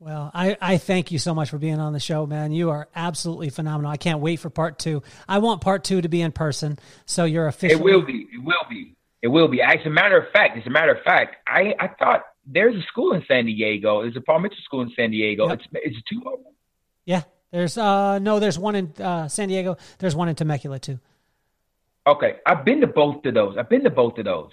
[0.00, 2.52] Well, I, I thank you so much for being on the show, man.
[2.52, 3.90] You are absolutely phenomenal.
[3.90, 5.02] I can't wait for part two.
[5.28, 7.78] I want part two to be in person, so you're official.
[7.78, 8.26] It will be.
[8.32, 8.96] It will be.
[9.20, 9.60] It will be.
[9.60, 12.82] As a matter of fact, as a matter of fact, I, I thought there's a
[12.86, 14.00] school in San Diego.
[14.00, 15.48] There's a Mitchell school in San Diego.
[15.48, 15.60] Yep.
[15.60, 16.52] It's it's two of them.
[17.04, 19.76] Yeah, there's uh no, there's one in uh, San Diego.
[19.98, 20.98] There's one in Temecula too.
[22.06, 23.58] Okay, I've been to both of those.
[23.58, 24.52] I've been to both of those.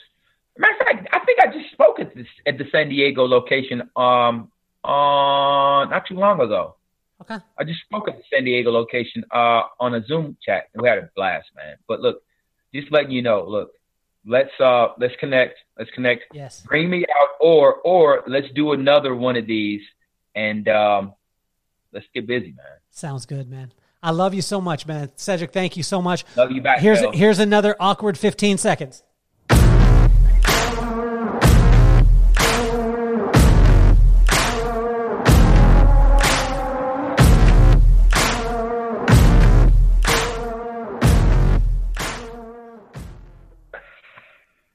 [0.58, 3.90] Matter of fact, I think I just spoke at this at the San Diego location.
[3.96, 4.52] Um,
[4.84, 6.76] uh, not too long ago.
[7.22, 7.38] Okay.
[7.58, 10.66] I just spoke at the San Diego location uh, on a Zoom chat.
[10.74, 11.78] And we had a blast, man.
[11.88, 12.22] But look,
[12.74, 13.72] just letting you know, look,
[14.26, 15.58] let's uh let's connect.
[15.78, 16.24] Let's connect.
[16.34, 16.62] Yes.
[16.68, 19.82] Bring me out or or let's do another one of these
[20.36, 21.14] and um
[21.92, 22.66] let's get busy, man.
[22.92, 23.72] Sounds good, man.
[24.04, 25.12] I love you so much, man.
[25.16, 26.24] Cedric, thank you so much.
[26.36, 26.80] Love you back.
[26.80, 29.04] Here's here's another awkward 15 seconds.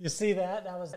[0.03, 0.65] You see that?
[0.65, 0.97] That was